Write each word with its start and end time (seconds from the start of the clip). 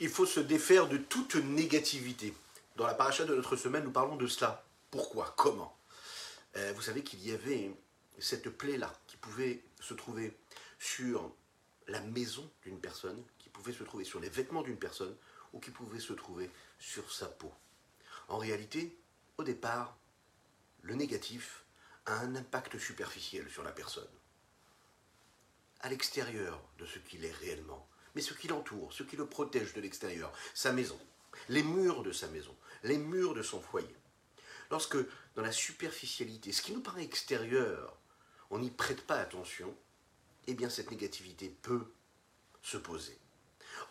il 0.00 0.08
faut 0.08 0.26
se 0.26 0.40
défaire 0.40 0.88
de 0.88 0.96
toute 0.96 1.36
négativité. 1.36 2.34
Dans 2.76 2.86
la 2.86 2.94
paracha 2.94 3.24
de 3.24 3.34
notre 3.34 3.56
semaine, 3.56 3.84
nous 3.84 3.92
parlons 3.92 4.16
de 4.16 4.26
cela. 4.26 4.64
Pourquoi? 4.90 5.32
Comment? 5.36 5.76
Euh, 6.56 6.72
Vous 6.74 6.82
savez 6.82 7.02
qu'il 7.02 7.24
y 7.26 7.32
avait 7.32 7.70
cette 8.18 8.50
plaie-là 8.50 8.92
qui 9.06 9.16
pouvait 9.16 9.62
se 9.80 9.94
trouver 9.94 10.36
sur 10.78 11.32
la 11.86 12.00
maison 12.00 12.48
d'une 12.62 12.80
personne, 12.80 13.22
qui 13.38 13.48
pouvait 13.48 13.72
se 13.72 13.84
trouver 13.84 14.04
sur 14.04 14.20
les 14.20 14.28
vêtements 14.28 14.62
d'une 14.62 14.78
personne, 14.78 15.14
ou 15.52 15.60
qui 15.60 15.70
pouvait 15.70 16.00
se 16.00 16.12
trouver 16.12 16.50
sur 16.78 17.12
sa 17.12 17.26
peau. 17.26 17.52
En 18.28 18.38
réalité, 18.38 18.96
au 19.38 19.44
départ, 19.44 19.96
le 20.82 20.94
négatif 20.94 21.64
a 22.06 22.18
un 22.18 22.34
impact 22.34 22.78
superficiel 22.78 23.48
sur 23.50 23.62
la 23.62 23.72
personne, 23.72 24.08
à 25.80 25.88
l'extérieur 25.88 26.60
de 26.78 26.86
ce 26.86 26.98
qu'il 26.98 27.24
est 27.24 27.32
réellement, 27.32 27.86
mais 28.14 28.22
ce 28.22 28.34
qui 28.34 28.48
l'entoure, 28.48 28.92
ce 28.92 29.02
qui 29.02 29.16
le 29.16 29.26
protège 29.26 29.72
de 29.74 29.80
l'extérieur, 29.80 30.32
sa 30.54 30.72
maison, 30.72 30.98
les 31.48 31.62
murs 31.62 32.02
de 32.02 32.12
sa 32.12 32.28
maison, 32.28 32.56
les 32.82 32.98
murs 32.98 33.34
de 33.34 33.42
son 33.42 33.60
foyer. 33.60 33.96
Lorsque, 34.70 34.96
dans 35.34 35.42
la 35.42 35.52
superficialité, 35.52 36.52
ce 36.52 36.62
qui 36.62 36.72
nous 36.72 36.80
paraît 36.80 37.04
extérieur, 37.04 37.96
on 38.50 38.58
n'y 38.58 38.70
prête 38.70 39.06
pas 39.06 39.16
attention, 39.16 39.76
eh 40.46 40.54
bien 40.54 40.68
cette 40.68 40.90
négativité 40.90 41.48
peut 41.48 41.92
se 42.62 42.76
poser. 42.76 43.18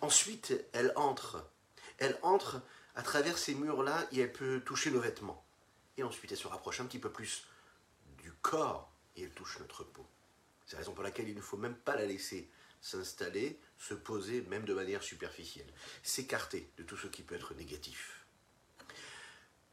Ensuite, 0.02 0.54
elle 0.74 0.94
entre. 0.96 1.50
Elle 1.98 2.18
entre 2.22 2.62
à 2.96 3.04
travers 3.04 3.38
ces 3.38 3.56
murs-là 3.56 4.08
et 4.12 4.20
elle 4.20 4.32
peut 4.32 4.62
toucher 4.66 4.92
nos 4.92 5.00
vêtements. 5.00 5.44
Et 5.98 6.04
ensuite, 6.04 6.32
elle 6.32 6.38
se 6.38 6.48
rapproche 6.48 6.80
un 6.80 6.86
petit 6.86 7.00
peu 7.00 7.12
plus 7.12 7.46
du 8.18 8.32
corps 8.42 8.92
et 9.16 9.24
elle 9.24 9.32
touche 9.32 9.60
notre 9.60 9.84
peau. 9.84 10.06
C'est 10.66 10.74
la 10.74 10.80
raison 10.80 10.94
pour 10.94 11.04
laquelle 11.04 11.30
il 11.30 11.36
ne 11.36 11.42
faut 11.42 11.58
même 11.58 11.76
pas 11.76 11.96
la 11.96 12.06
laisser 12.06 12.50
s'installer, 12.84 13.58
se 13.78 13.94
poser, 13.94 14.42
même 14.50 14.66
de 14.66 14.74
manière 14.74 15.02
superficielle. 15.02 15.72
S'écarter 16.04 16.70
de 16.78 16.84
tout 16.84 16.98
ce 16.98 17.08
qui 17.08 17.24
peut 17.24 17.34
être 17.34 17.56
négatif. 17.56 18.26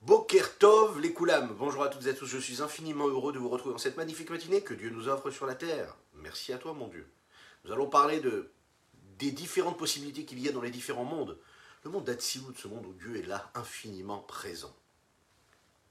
Bokertov 0.02 1.00
les 1.00 1.12
Koulam. 1.12 1.54
Bonjour 1.58 1.82
à 1.82 1.88
toutes 1.88 2.06
et 2.06 2.10
à 2.10 2.14
tous, 2.14 2.26
je 2.26 2.38
suis 2.38 2.62
infiniment 2.62 3.08
heureux 3.08 3.32
de 3.32 3.38
vous 3.38 3.48
retrouver 3.48 3.74
dans 3.74 3.78
cette 3.78 3.96
magnifique 3.96 4.30
matinée 4.30 4.62
que 4.62 4.74
Dieu 4.74 4.90
nous 4.90 5.08
offre 5.08 5.30
sur 5.30 5.44
la 5.44 5.56
terre. 5.56 5.96
Merci 6.14 6.52
à 6.52 6.58
toi, 6.58 6.72
mon 6.72 6.86
Dieu. 6.86 7.06
Nous 7.64 7.72
allons 7.72 7.88
parler 7.88 8.20
de, 8.20 8.52
des 9.18 9.32
différentes 9.32 9.76
possibilités 9.76 10.24
qu'il 10.24 10.38
y 10.38 10.48
a 10.48 10.52
dans 10.52 10.62
les 10.62 10.70
différents 10.70 11.04
mondes. 11.04 11.36
Le 11.82 11.90
monde 11.90 12.04
d'Atsilut, 12.04 12.56
ce 12.56 12.68
monde 12.68 12.86
où 12.86 12.92
Dieu 12.92 13.16
est 13.16 13.26
là, 13.26 13.50
infiniment 13.54 14.20
présent. 14.20 14.74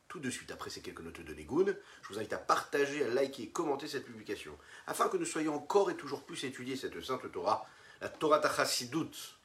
Tout 0.10 0.20
de 0.20 0.30
suite 0.30 0.52
après 0.52 0.72
ces 0.72 0.82
quelques 0.82 1.02
notes 1.02 1.22
de 1.22 1.34
Négoun, 1.36 1.76
je 2.02 2.08
vous 2.10 2.18
invite 2.18 2.34
à 2.34 2.40
partager, 2.40 3.06
à 3.06 3.10
liker 3.10 3.44
et 3.44 3.50
commenter 3.50 3.88
cette 3.88 4.06
publication, 4.06 4.58
afin 4.88 5.08
que 5.08 5.18
nous 5.18 5.26
soyons 5.26 5.56
encore 5.56 5.92
et 5.92 5.96
toujours 5.96 6.24
plus 6.24 6.44
étudier 6.44 6.76
cette 6.76 7.00
sainte 7.04 7.32
Torah, 7.32 7.66
la 8.02 8.10
Torah 8.10 8.40
Tachasidut. 8.40 9.38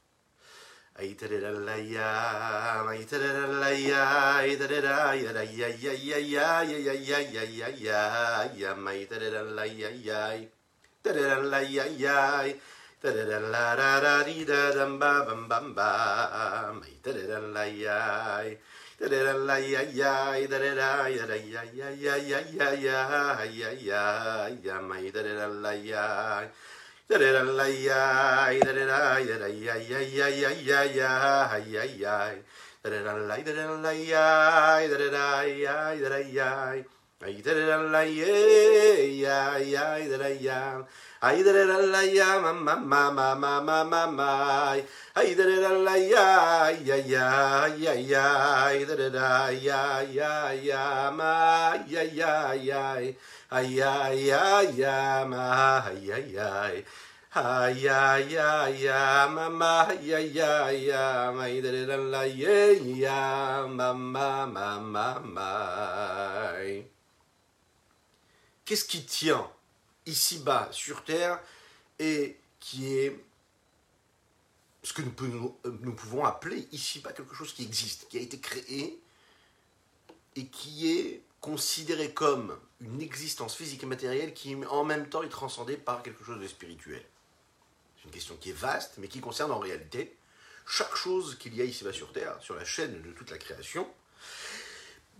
da 18.99 19.09
da 19.09 19.23
da 19.25 19.33
la 19.35 19.57
ya 19.59 19.81
ya 19.83 20.47
da 20.47 20.59
da 20.59 20.75
da 20.75 21.09
ya 21.09 21.27
da 21.27 21.35
ya 21.35 21.63
ya 21.73 21.91
ya 21.91 22.17
ya 22.17 22.39
ya 22.47 22.71
ya 22.75 23.45
ya 23.45 23.71
ya 23.75 24.49
ya 24.63 24.81
ma 24.81 24.97
da 25.01 25.23
da 25.23 25.35
da 25.35 25.47
la 25.49 25.73
ya 25.73 26.49
da 27.09 27.19
da 27.19 27.33
da 27.33 27.43
la 27.43 27.67
ya 27.67 28.55
da 28.61 28.73
da 28.73 28.87
da 28.87 29.19
ya 29.19 29.39
da 29.39 29.49
ya 29.49 29.75
ya 29.75 29.99
ya 29.99 30.29
ya 30.29 30.51
ya 30.59 30.87
ya 30.87 31.59
ya 31.59 31.85
ya 31.85 32.35
da 32.83 32.91
da 32.91 33.03
da 33.03 33.13
la 33.19 33.37
da 33.37 33.53
da 33.53 33.67
la 33.83 33.91
ya 33.93 34.87
da 34.87 34.97
da 34.97 35.11
da 35.11 35.43
ya 35.43 35.95
da 35.99 36.09
da 36.09 36.19
ya 36.23 36.85
da 37.19 37.29
da 37.43 37.67
da 37.67 37.77
la 37.91 38.03
ya 38.03 38.31
ya 39.11 39.59
ya 39.59 39.99
da 40.07 40.19
da 40.19 40.29
ya 40.29 40.29
da 40.29 40.29
da 40.29 40.29
da 40.29 40.87
Aïderelaya, 41.25 42.39
mamma, 42.41 42.77
mamma, 42.77 43.35
mamma, 43.35 43.85
mamma. 43.85 44.77
Ma, 64.77 65.21
ma, 65.25 65.55
Qu'est-ce 68.65 68.85
qui 68.85 69.05
tient 69.05 69.51
ici-bas 70.07 70.69
sur 70.73 71.05
Terre 71.05 71.41
et 71.99 72.39
qui 72.61 72.97
est 72.97 73.25
ce 74.83 74.93
que 74.93 75.03
nous, 75.03 75.11
pouvons, 75.11 75.57
nous 75.81 75.95
pouvons 75.95 76.25
appeler 76.25 76.69
ici-bas 76.73 77.13
quelque 77.13 77.35
chose 77.35 77.53
qui 77.53 77.63
existe, 77.63 78.09
qui 78.09 78.19
a 78.19 78.21
été 78.21 78.39
créé 78.39 79.01
et 80.37 80.47
qui 80.47 80.91
est 80.91 81.23
considéré 81.41 82.13
comme 82.13 82.59
une 82.81 83.01
existence 83.01 83.55
physique 83.55 83.83
et 83.83 83.87
matérielle 83.87 84.35
qui 84.35 84.57
en 84.67 84.85
même 84.85 85.09
temps 85.09 85.23
est 85.23 85.29
transcendée 85.29 85.77
par 85.77 86.03
quelque 86.03 86.25
chose 86.25 86.41
de 86.41 86.47
spirituel. 86.47 87.05
C'est 87.97 88.05
une 88.05 88.11
question 88.11 88.37
qui 88.37 88.51
est 88.51 88.55
vaste 88.55 88.95
mais 88.99 89.09
qui 89.09 89.21
concerne 89.21 89.53
en 89.53 89.59
réalité 89.59 90.17
chaque 90.67 90.95
chose 90.95 91.37
qu'il 91.39 91.55
y 91.55 91.61
a 91.61 91.65
ici-bas 91.65 91.93
sur 91.93 92.13
Terre, 92.13 92.37
sur 92.41 92.55
la 92.55 92.65
chaîne 92.65 93.03
de 93.03 93.13
toute 93.13 93.31
la 93.31 93.39
création, 93.39 93.87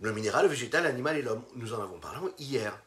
le 0.01 0.11
minéral, 0.11 0.45
le 0.45 0.49
végétal, 0.49 0.83
l'animal 0.83 1.17
et 1.17 1.21
l'homme. 1.21 1.43
Nous 1.55 1.73
en 1.73 1.81
avons 1.81 1.99
parlé 1.99 2.31
hier. 2.39 2.77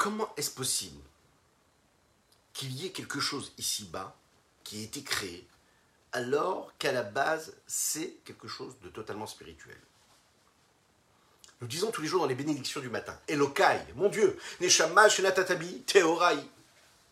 Comment 0.00 0.32
est-ce 0.38 0.50
possible 0.50 0.98
qu'il 2.54 2.72
y 2.72 2.86
ait 2.86 2.90
quelque 2.90 3.20
chose 3.20 3.52
ici-bas 3.58 4.16
qui 4.64 4.80
ait 4.80 4.84
été 4.84 5.02
créé 5.02 5.46
alors 6.12 6.72
qu'à 6.78 6.90
la 6.90 7.02
base 7.02 7.54
c'est 7.66 8.14
quelque 8.24 8.48
chose 8.48 8.72
de 8.82 8.88
totalement 8.88 9.26
spirituel? 9.26 9.76
Nous 11.60 11.66
disons 11.66 11.90
tous 11.90 12.00
les 12.00 12.08
jours 12.08 12.22
dans 12.22 12.28
les 12.28 12.34
bénédictions 12.34 12.80
du 12.80 12.88
matin 12.88 13.14
Elokai, 13.28 13.78
mon 13.94 14.08
Dieu, 14.08 14.38
Neshama 14.62 15.10
Shenatatabi, 15.10 15.82
Teorai. 15.82 16.38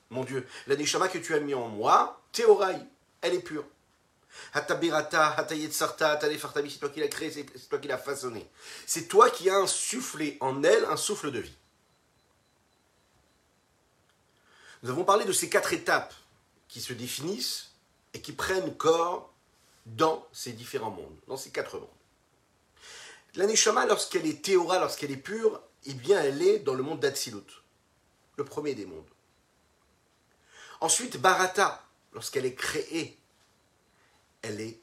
Mon 0.09 0.25
Dieu, 0.25 0.49
la 0.67 0.75
Neshama 0.75 1.09
que 1.09 1.19
tu 1.19 1.35
as 1.35 1.41
mis 1.41 1.53
en 1.53 1.69
moi, 1.69 2.23
Teorai, 2.33 2.77
elle 3.21 3.35
est 3.35 3.43
pure. 3.43 3.67
Hatabirata, 4.55 5.33
Hatayetsarta, 5.33 6.13
Hatanefartabi, 6.13 6.71
c'est 6.71 6.79
toi 6.79 6.89
qui 6.89 7.01
l'as 7.01 7.09
créée, 7.09 7.31
c'est 7.31 7.69
toi 7.69 7.81
qui 7.81 7.89
l'as 7.89 7.99
façonnée. 7.99 8.49
C'est 8.87 9.09
toi 9.09 9.29
qui 9.29 9.51
as 9.51 9.59
insufflé 9.59 10.39
en 10.41 10.63
elle 10.63 10.87
un 10.87 10.97
souffle 10.97 11.31
de 11.31 11.41
vie. 11.41 11.55
Nous 14.83 14.91
avons 14.91 15.05
parlé 15.05 15.25
de 15.25 15.33
ces 15.33 15.49
quatre 15.49 15.73
étapes 15.73 16.15
qui 16.69 16.81
se 16.81 16.93
définissent 16.93 17.73
et 18.15 18.21
qui 18.21 18.33
prennent 18.33 18.77
corps 18.77 19.33
dans 19.87 20.27
ces 20.33 20.53
différents 20.53 20.91
mondes, 20.91 21.17
dans 21.27 21.37
ces 21.37 21.51
quatre 21.51 21.79
mondes. 21.79 21.89
La 23.35 23.47
Neshama, 23.47 23.87
lorsqu'elle 23.87 24.27
est 24.27 24.43
théora, 24.43 24.79
lorsqu'elle 24.79 25.11
est 25.11 25.17
pure, 25.17 25.61
eh 25.85 25.95
bien 25.95 26.21
elle 26.21 26.43
est 26.43 26.59
dans 26.61 26.75
le 26.75 26.83
monde 26.83 27.01
d'Atsilut, 27.01 27.63
le 28.37 28.45
premier 28.45 28.75
des 28.75 28.87
mondes. 28.87 29.09
Ensuite, 30.81 31.19
Barata, 31.19 31.85
lorsqu'elle 32.13 32.47
est 32.47 32.55
créée, 32.55 33.19
elle 34.43 34.61
est 34.61 34.81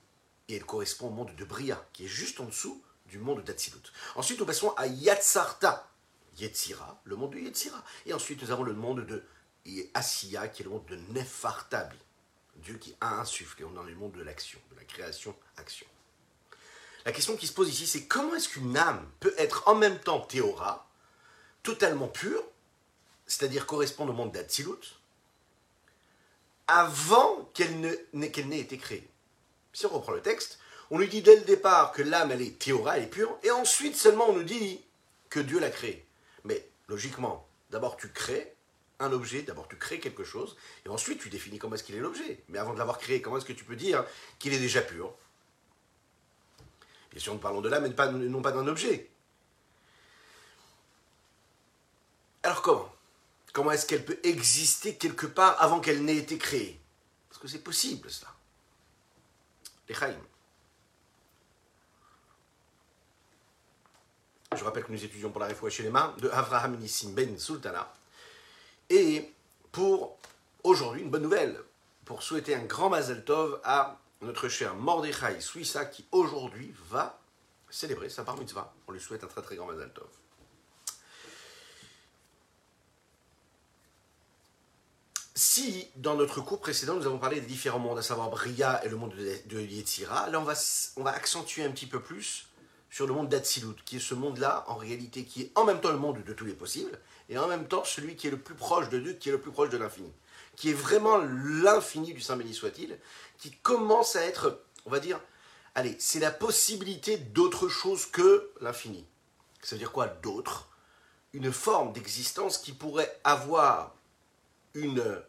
et 0.48 0.56
elle 0.56 0.66
correspond 0.66 1.08
au 1.08 1.12
monde 1.12 1.36
de 1.36 1.46
Bria, 1.46 1.84
qui 1.94 2.06
est 2.06 2.10
juste 2.10 2.40
en 2.40 2.46
dessous 2.46 2.82
du 3.08 3.18
monde 3.18 3.44
d'Atsilut. 3.44 3.92
Ensuite, 4.16 4.40
nous 4.40 4.46
passons 4.46 4.70
à 4.72 4.88
Yatsarta, 4.88 5.90
Yetzira, 6.38 7.02
le 7.04 7.16
monde 7.16 7.34
de 7.34 7.40
Yetzira. 7.40 7.84
Et 8.06 8.14
ensuite, 8.14 8.42
nous 8.42 8.52
avons 8.52 8.64
le 8.64 8.74
monde 8.74 9.06
de 9.06 9.24
et 9.66 9.90
Asiya, 9.94 10.48
qui 10.48 10.62
est 10.62 10.66
le 10.66 10.72
monde 10.72 10.86
de 10.86 10.96
Nefartabi, 11.14 11.98
Dieu 12.58 12.78
qui 12.78 12.96
a 13.02 13.20
insufflé. 13.20 13.66
On 13.66 13.72
est 13.72 13.76
dans 13.76 13.84
le 13.84 13.96
monde 13.96 14.14
de 14.14 14.24
l'action, 14.24 14.60
de 14.72 14.76
la 14.78 14.84
création-action. 14.84 15.88
La 17.06 17.12
question 17.12 17.36
qui 17.38 17.48
se 17.48 17.54
pose 17.54 17.70
ici, 17.70 17.86
c'est 17.86 18.06
comment 18.06 18.36
est-ce 18.36 18.50
qu'une 18.50 18.78
âme 18.78 19.08
peut 19.20 19.34
être 19.38 19.68
en 19.68 19.76
même 19.76 20.00
temps 20.00 20.22
théora, 20.22 20.90
totalement 21.62 22.08
pure, 22.08 22.44
c'est-à-dire 23.28 23.66
correspondre 23.66 24.12
au 24.12 24.16
monde 24.16 24.32
d'Atsilut, 24.32 25.00
avant 26.68 27.50
qu'elle 27.54 27.80
n'ait 28.14 28.32
qu'elle 28.32 28.48
n'ait 28.48 28.60
été 28.60 28.78
créée? 28.78 29.08
Si 29.74 29.86
on 29.86 29.90
reprend 29.90 30.14
le 30.14 30.22
texte, 30.22 30.60
on 30.90 30.98
lui 30.98 31.08
dit 31.08 31.22
dès 31.22 31.36
le 31.36 31.44
départ 31.44 31.92
que 31.92 32.02
l'âme, 32.02 32.32
elle 32.32 32.42
est 32.42 32.58
théora, 32.58 32.98
elle 32.98 33.04
est 33.04 33.08
pure, 33.08 33.38
et 33.44 33.52
ensuite 33.52 33.96
seulement 33.96 34.30
on 34.30 34.34
nous 34.34 34.44
dit 34.44 34.84
que 35.30 35.40
Dieu 35.40 35.60
l'a 35.60 35.70
créée. 35.70 36.08
Mais 36.44 36.68
logiquement, 36.88 37.48
d'abord 37.70 37.98
tu 37.98 38.10
crées, 38.10 38.55
un 39.00 39.12
objet, 39.12 39.42
d'abord 39.42 39.68
tu 39.68 39.78
crées 39.78 40.00
quelque 40.00 40.24
chose, 40.24 40.56
et 40.86 40.90
ensuite 40.90 41.20
tu 41.20 41.30
définis 41.30 41.60
comment 41.60 41.76
est-ce 41.76 41.84
qu'il 41.84 41.96
est 41.96 42.00
l'objet. 42.00 42.44
Mais 42.50 42.60
avant 42.60 42.74
de 42.74 42.80
l'avoir 42.80 42.98
créé, 42.98 43.22
comment 43.22 43.38
est-ce 43.38 43.46
que 43.46 43.54
tu 43.54 43.66
peux 43.66 43.76
dire 43.76 44.06
qu'il 44.40 44.54
est 44.54 44.60
déjà 44.60 44.82
pur? 44.82 45.14
Bien 47.12 47.20
sûr, 47.20 47.34
nous 47.34 47.40
parlons 47.40 47.62
de 47.62 47.70
l'âme 47.70 47.94
pas, 47.94 48.12
non 48.12 48.42
pas 48.42 48.52
d'un 48.52 48.68
objet. 48.68 49.10
Alors 52.44 52.62
comment? 52.62 52.94
Comment 53.54 53.72
est-ce 53.72 53.86
qu'elle 53.86 54.04
peut 54.04 54.20
exister 54.24 54.96
quelque 54.96 55.26
part 55.26 55.62
avant 55.62 55.80
qu'elle 55.80 56.04
n'ait 56.04 56.18
été 56.18 56.38
créée? 56.38 56.80
Parce 57.30 57.42
que 57.42 57.48
c'est 57.48 57.64
possible 57.64 58.10
cela. 58.10 58.34
les. 59.88 60.22
Je 64.56 64.64
rappelle 64.64 64.84
que 64.84 64.92
nous 64.92 65.04
étudions 65.04 65.32
pour 65.32 65.42
la 65.42 65.48
réfoua 65.48 65.70
chez 65.70 65.84
les 65.84 65.90
mains 65.90 66.16
de 66.20 66.30
Avraham 66.30 66.78
Nissim 66.78 67.14
Ben 67.14 67.38
Sultana. 67.38 67.94
Et 68.90 69.34
pour 69.72 70.18
aujourd'hui, 70.64 71.02
une 71.02 71.10
bonne 71.10 71.24
nouvelle, 71.24 71.60
pour 72.06 72.22
souhaiter 72.24 72.56
un 72.56 72.64
grand 72.64 72.90
Mazel 72.90 73.24
Tov 73.26 73.60
à 73.64 74.00
notre 74.22 74.48
cher 74.48 74.76
Mordechai 74.76 75.42
Suissa 75.42 75.86
qui 75.86 76.06
aujourd'hui 76.12 76.74
va 76.90 77.20
célébrer 77.70 78.10
sa 78.10 78.24
bar 78.24 78.38
mitzvah. 78.38 78.74
On 78.88 78.92
lui 78.92 79.02
souhaite 79.02 79.24
un 79.24 79.28
très 79.28 79.42
très 79.42 79.56
grand 79.56 79.68
Mazel 79.68 79.92
Tov. 79.92 80.08
Si 85.38 85.90
dans 85.98 86.16
notre 86.16 86.40
cours 86.40 86.62
précédent 86.62 86.96
nous 86.96 87.06
avons 87.06 87.20
parlé 87.20 87.42
des 87.42 87.48
différents 87.48 87.80
mondes, 87.80 87.98
à 87.98 88.02
savoir 88.02 88.30
Bria 88.30 88.84
et 88.86 88.90
le 88.90 88.96
monde 88.96 89.14
de, 89.14 89.60
Yetzira, 89.60 90.30
là 90.30 90.40
on 90.40 90.44
va, 90.44 90.54
on 90.96 91.04
va 91.04 91.12
accentuer 91.12 91.64
un 91.64 91.72
petit 91.72 91.88
peu 91.88 92.00
plus 92.00 92.48
sur 92.90 93.08
le 93.08 93.14
monde 93.14 93.30
d'Atsilut, 93.30 93.76
qui 93.86 93.98
est 93.98 94.00
ce 94.00 94.14
monde-là, 94.14 94.64
en 94.68 94.76
réalité, 94.76 95.26
qui 95.26 95.44
est 95.44 95.52
en 95.56 95.66
même 95.66 95.82
temps 95.82 95.92
le 95.92 95.98
monde 95.98 96.24
de 96.24 96.34
tous 96.34 96.46
les 96.46 96.54
possibles, 96.54 96.98
et 97.30 97.38
en 97.38 97.48
même 97.48 97.68
temps 97.68 97.84
celui 97.84 98.16
qui 98.16 98.28
est 98.28 98.32
le 98.32 98.40
plus 98.40 98.56
proche 98.56 98.90
de 98.90 99.00
Dieu, 99.00 99.14
qui 99.14 99.30
est 99.30 99.32
le 99.32 99.42
plus 99.42 99.52
proche 99.52 99.70
de 99.70 99.78
l'infini, 99.78 100.12
qui 100.56 100.70
est 100.70 100.74
vraiment 100.74 101.18
l'infini 101.18 102.14
du 102.14 102.22
Saint 102.22 102.38
béni 102.38 102.54
soit-il, 102.54 102.98
qui 103.38 103.52
commence 103.52 104.16
à 104.16 104.24
être, 104.24 104.62
on 104.86 104.90
va 104.90 105.00
dire, 105.00 105.20
allez, 105.74 105.96
c'est 106.00 106.20
la 106.20 106.32
possibilité 106.32 107.18
d'autre 107.18 107.68
chose 107.68 108.06
que 108.06 108.50
l'infini. 108.62 109.06
Ça 109.62 109.76
veut 109.76 109.80
dire 109.80 109.92
quoi 109.92 110.08
d'autre? 110.08 110.70
Une 111.34 111.52
forme 111.52 111.92
d'existence 111.92 112.58
qui 112.58 112.72
pourrait 112.72 113.20
avoir 113.24 113.94
une, 114.74 115.22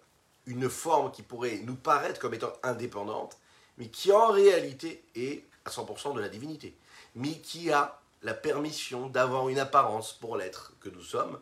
une 0.47 0.69
forme 0.69 1.11
qui 1.11 1.23
pourrait 1.23 1.59
nous 1.65 1.75
paraître 1.75 2.21
comme 2.21 2.35
étant 2.35 2.53
indépendante, 2.63 3.39
mais 3.79 3.89
qui 3.89 4.13
en 4.13 4.29
réalité 4.29 5.03
est 5.15 5.45
à 5.65 5.71
100% 5.71 6.15
de 6.15 6.21
la 6.21 6.29
divinité 6.29 6.77
mais 7.17 7.39
qui 7.41 7.73
a 7.73 8.01
la 8.23 8.35
permission 8.35 9.09
d'avoir 9.09 9.49
une 9.49 9.59
apparence 9.59 10.13
pour 10.13 10.37
l'être 10.37 10.73
que 10.81 10.89
nous 10.89 11.03
sommes, 11.03 11.41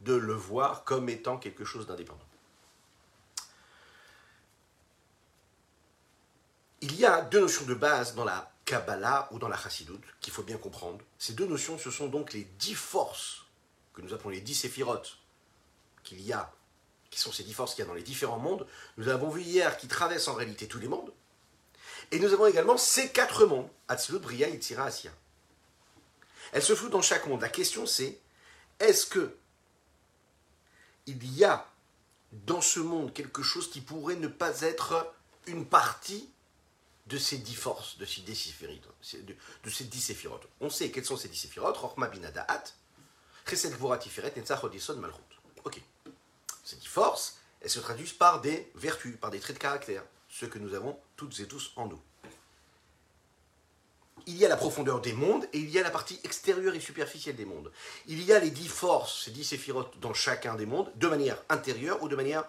de 0.00 0.14
le 0.14 0.34
voir 0.34 0.84
comme 0.84 1.08
étant 1.08 1.38
quelque 1.38 1.64
chose 1.64 1.86
d'indépendant. 1.86 2.20
Il 6.82 6.94
y 6.96 7.06
a 7.06 7.22
deux 7.22 7.40
notions 7.40 7.64
de 7.64 7.74
base 7.74 8.14
dans 8.14 8.24
la 8.24 8.52
Kabbalah 8.66 9.28
ou 9.30 9.38
dans 9.38 9.48
la 9.48 9.56
Chassidut 9.56 10.00
qu'il 10.20 10.32
faut 10.32 10.42
bien 10.42 10.58
comprendre. 10.58 10.98
Ces 11.18 11.32
deux 11.32 11.46
notions, 11.46 11.78
ce 11.78 11.90
sont 11.90 12.08
donc 12.08 12.32
les 12.32 12.44
dix 12.58 12.74
forces 12.74 13.46
que 13.94 14.02
nous 14.02 14.12
appelons 14.12 14.30
les 14.30 14.40
dix 14.40 14.54
séphirotes 14.54 15.18
qu'il 16.02 16.20
y 16.20 16.32
a, 16.32 16.52
qui 17.10 17.18
sont 17.18 17.32
ces 17.32 17.44
dix 17.44 17.54
forces 17.54 17.74
qu'il 17.74 17.84
y 17.84 17.86
a 17.86 17.88
dans 17.88 17.94
les 17.94 18.02
différents 18.02 18.38
mondes. 18.38 18.66
Nous 18.98 19.08
avons 19.08 19.30
vu 19.30 19.40
hier 19.40 19.78
qui 19.78 19.88
traversent 19.88 20.28
en 20.28 20.34
réalité 20.34 20.68
tous 20.68 20.78
les 20.78 20.88
mondes. 20.88 21.12
Et 22.10 22.18
nous 22.18 22.32
avons 22.32 22.46
également 22.46 22.76
ces 22.76 23.10
quatre 23.10 23.46
mondes, 23.46 23.68
Atzilut, 23.88 24.18
Bria, 24.18 24.48
Yitzira, 24.48 24.84
Asya. 24.84 25.10
Elles 26.52 26.62
se 26.62 26.74
foutent 26.74 26.92
dans 26.92 27.02
chaque 27.02 27.26
monde. 27.26 27.40
La 27.40 27.48
question 27.48 27.86
c'est, 27.86 28.18
est-ce 28.78 29.06
que 29.06 29.36
il 31.06 31.36
y 31.36 31.44
a 31.44 31.68
dans 32.32 32.60
ce 32.60 32.80
monde 32.80 33.12
quelque 33.12 33.42
chose 33.42 33.70
qui 33.70 33.80
pourrait 33.80 34.16
ne 34.16 34.28
pas 34.28 34.62
être 34.62 35.12
une 35.46 35.66
partie 35.66 36.30
de 37.06 37.18
ces 37.18 37.38
dix 37.38 37.54
forces, 37.54 37.98
de 37.98 38.06
ces 38.06 38.22
dix 38.22 38.34
séphirotes, 38.34 38.80
de, 39.62 39.70
ces 39.70 39.84
dix 39.84 40.12
On 40.60 40.70
sait 40.70 40.90
quels 40.90 41.04
sont 41.04 41.16
ces 41.16 41.28
dix 41.28 41.36
séphirotes, 41.36 41.76
Rochma 41.76 42.08
binadaat, 42.08 42.64
Chesed 43.46 43.76
Tiferet, 44.00 44.32
Netzach 44.36 44.62
Malchut. 44.62 45.20
Ok. 45.64 45.82
Ces 46.64 46.76
dix 46.76 46.86
forces, 46.86 47.36
elles 47.60 47.70
se 47.70 47.80
traduisent 47.80 48.14
par 48.14 48.40
des 48.40 48.70
vertus, 48.74 49.18
par 49.20 49.30
des 49.30 49.38
traits 49.38 49.56
de 49.56 49.60
caractère, 49.60 50.02
ceux 50.34 50.48
que 50.48 50.58
nous 50.58 50.74
avons 50.74 50.98
toutes 51.16 51.38
et 51.38 51.46
tous 51.46 51.72
en 51.76 51.86
nous 51.86 52.00
il 54.26 54.36
y 54.36 54.44
a 54.44 54.48
la 54.48 54.56
profondeur 54.56 55.00
des 55.00 55.12
mondes 55.12 55.46
et 55.52 55.58
il 55.58 55.70
y 55.70 55.78
a 55.78 55.82
la 55.82 55.90
partie 55.90 56.18
extérieure 56.24 56.74
et 56.74 56.80
superficielle 56.80 57.36
des 57.36 57.44
mondes. 57.44 57.70
Il 58.06 58.22
y 58.22 58.32
a 58.32 58.38
les 58.38 58.50
dix 58.50 58.68
forces, 58.68 59.24
ces 59.24 59.30
dix 59.30 59.44
séphirotes 59.44 59.98
dans 60.00 60.14
chacun 60.14 60.54
des 60.54 60.64
mondes, 60.66 60.90
de 60.96 61.08
manière 61.08 61.42
intérieure 61.50 62.02
ou 62.02 62.08
de 62.08 62.16
manière 62.16 62.44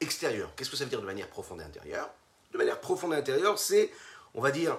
extérieure. 0.00 0.54
Qu'est-ce 0.54 0.70
que 0.70 0.76
ça 0.76 0.84
veut 0.84 0.90
dire 0.90 1.00
de 1.00 1.06
manière 1.06 1.28
profonde 1.28 1.60
et 1.60 1.64
intérieure? 1.64 2.10
De 2.52 2.58
manière 2.58 2.78
profonde 2.80 3.14
et 3.14 3.16
intérieure, 3.16 3.58
c'est, 3.58 3.90
on 4.34 4.42
va 4.42 4.50
dire, 4.50 4.78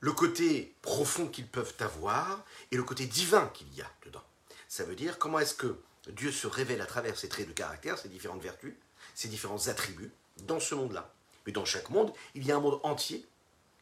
le 0.00 0.12
côté 0.12 0.74
profond 0.82 1.26
qu'ils 1.26 1.48
peuvent 1.48 1.74
avoir 1.80 2.44
et 2.70 2.76
le 2.76 2.84
côté 2.84 3.06
divin 3.06 3.50
qu'il 3.54 3.72
y 3.74 3.80
a 3.80 3.90
dedans. 4.04 4.22
Ça 4.68 4.84
veut 4.84 4.94
dire 4.94 5.18
comment 5.18 5.38
est-ce 5.38 5.54
que 5.54 5.78
Dieu 6.08 6.30
se 6.30 6.46
révèle 6.46 6.82
à 6.82 6.86
travers 6.86 7.16
ses 7.16 7.28
traits 7.28 7.48
de 7.48 7.54
caractère, 7.54 7.98
ses 7.98 8.08
différentes 8.08 8.42
vertus, 8.42 8.74
ses 9.14 9.28
différents 9.28 9.68
attributs 9.68 10.12
dans 10.42 10.60
ce 10.60 10.74
monde-là. 10.74 11.12
Mais 11.46 11.52
dans 11.52 11.64
chaque 11.64 11.90
monde, 11.90 12.12
il 12.34 12.44
y 12.44 12.52
a 12.52 12.56
un 12.56 12.60
monde 12.60 12.80
entier 12.82 13.26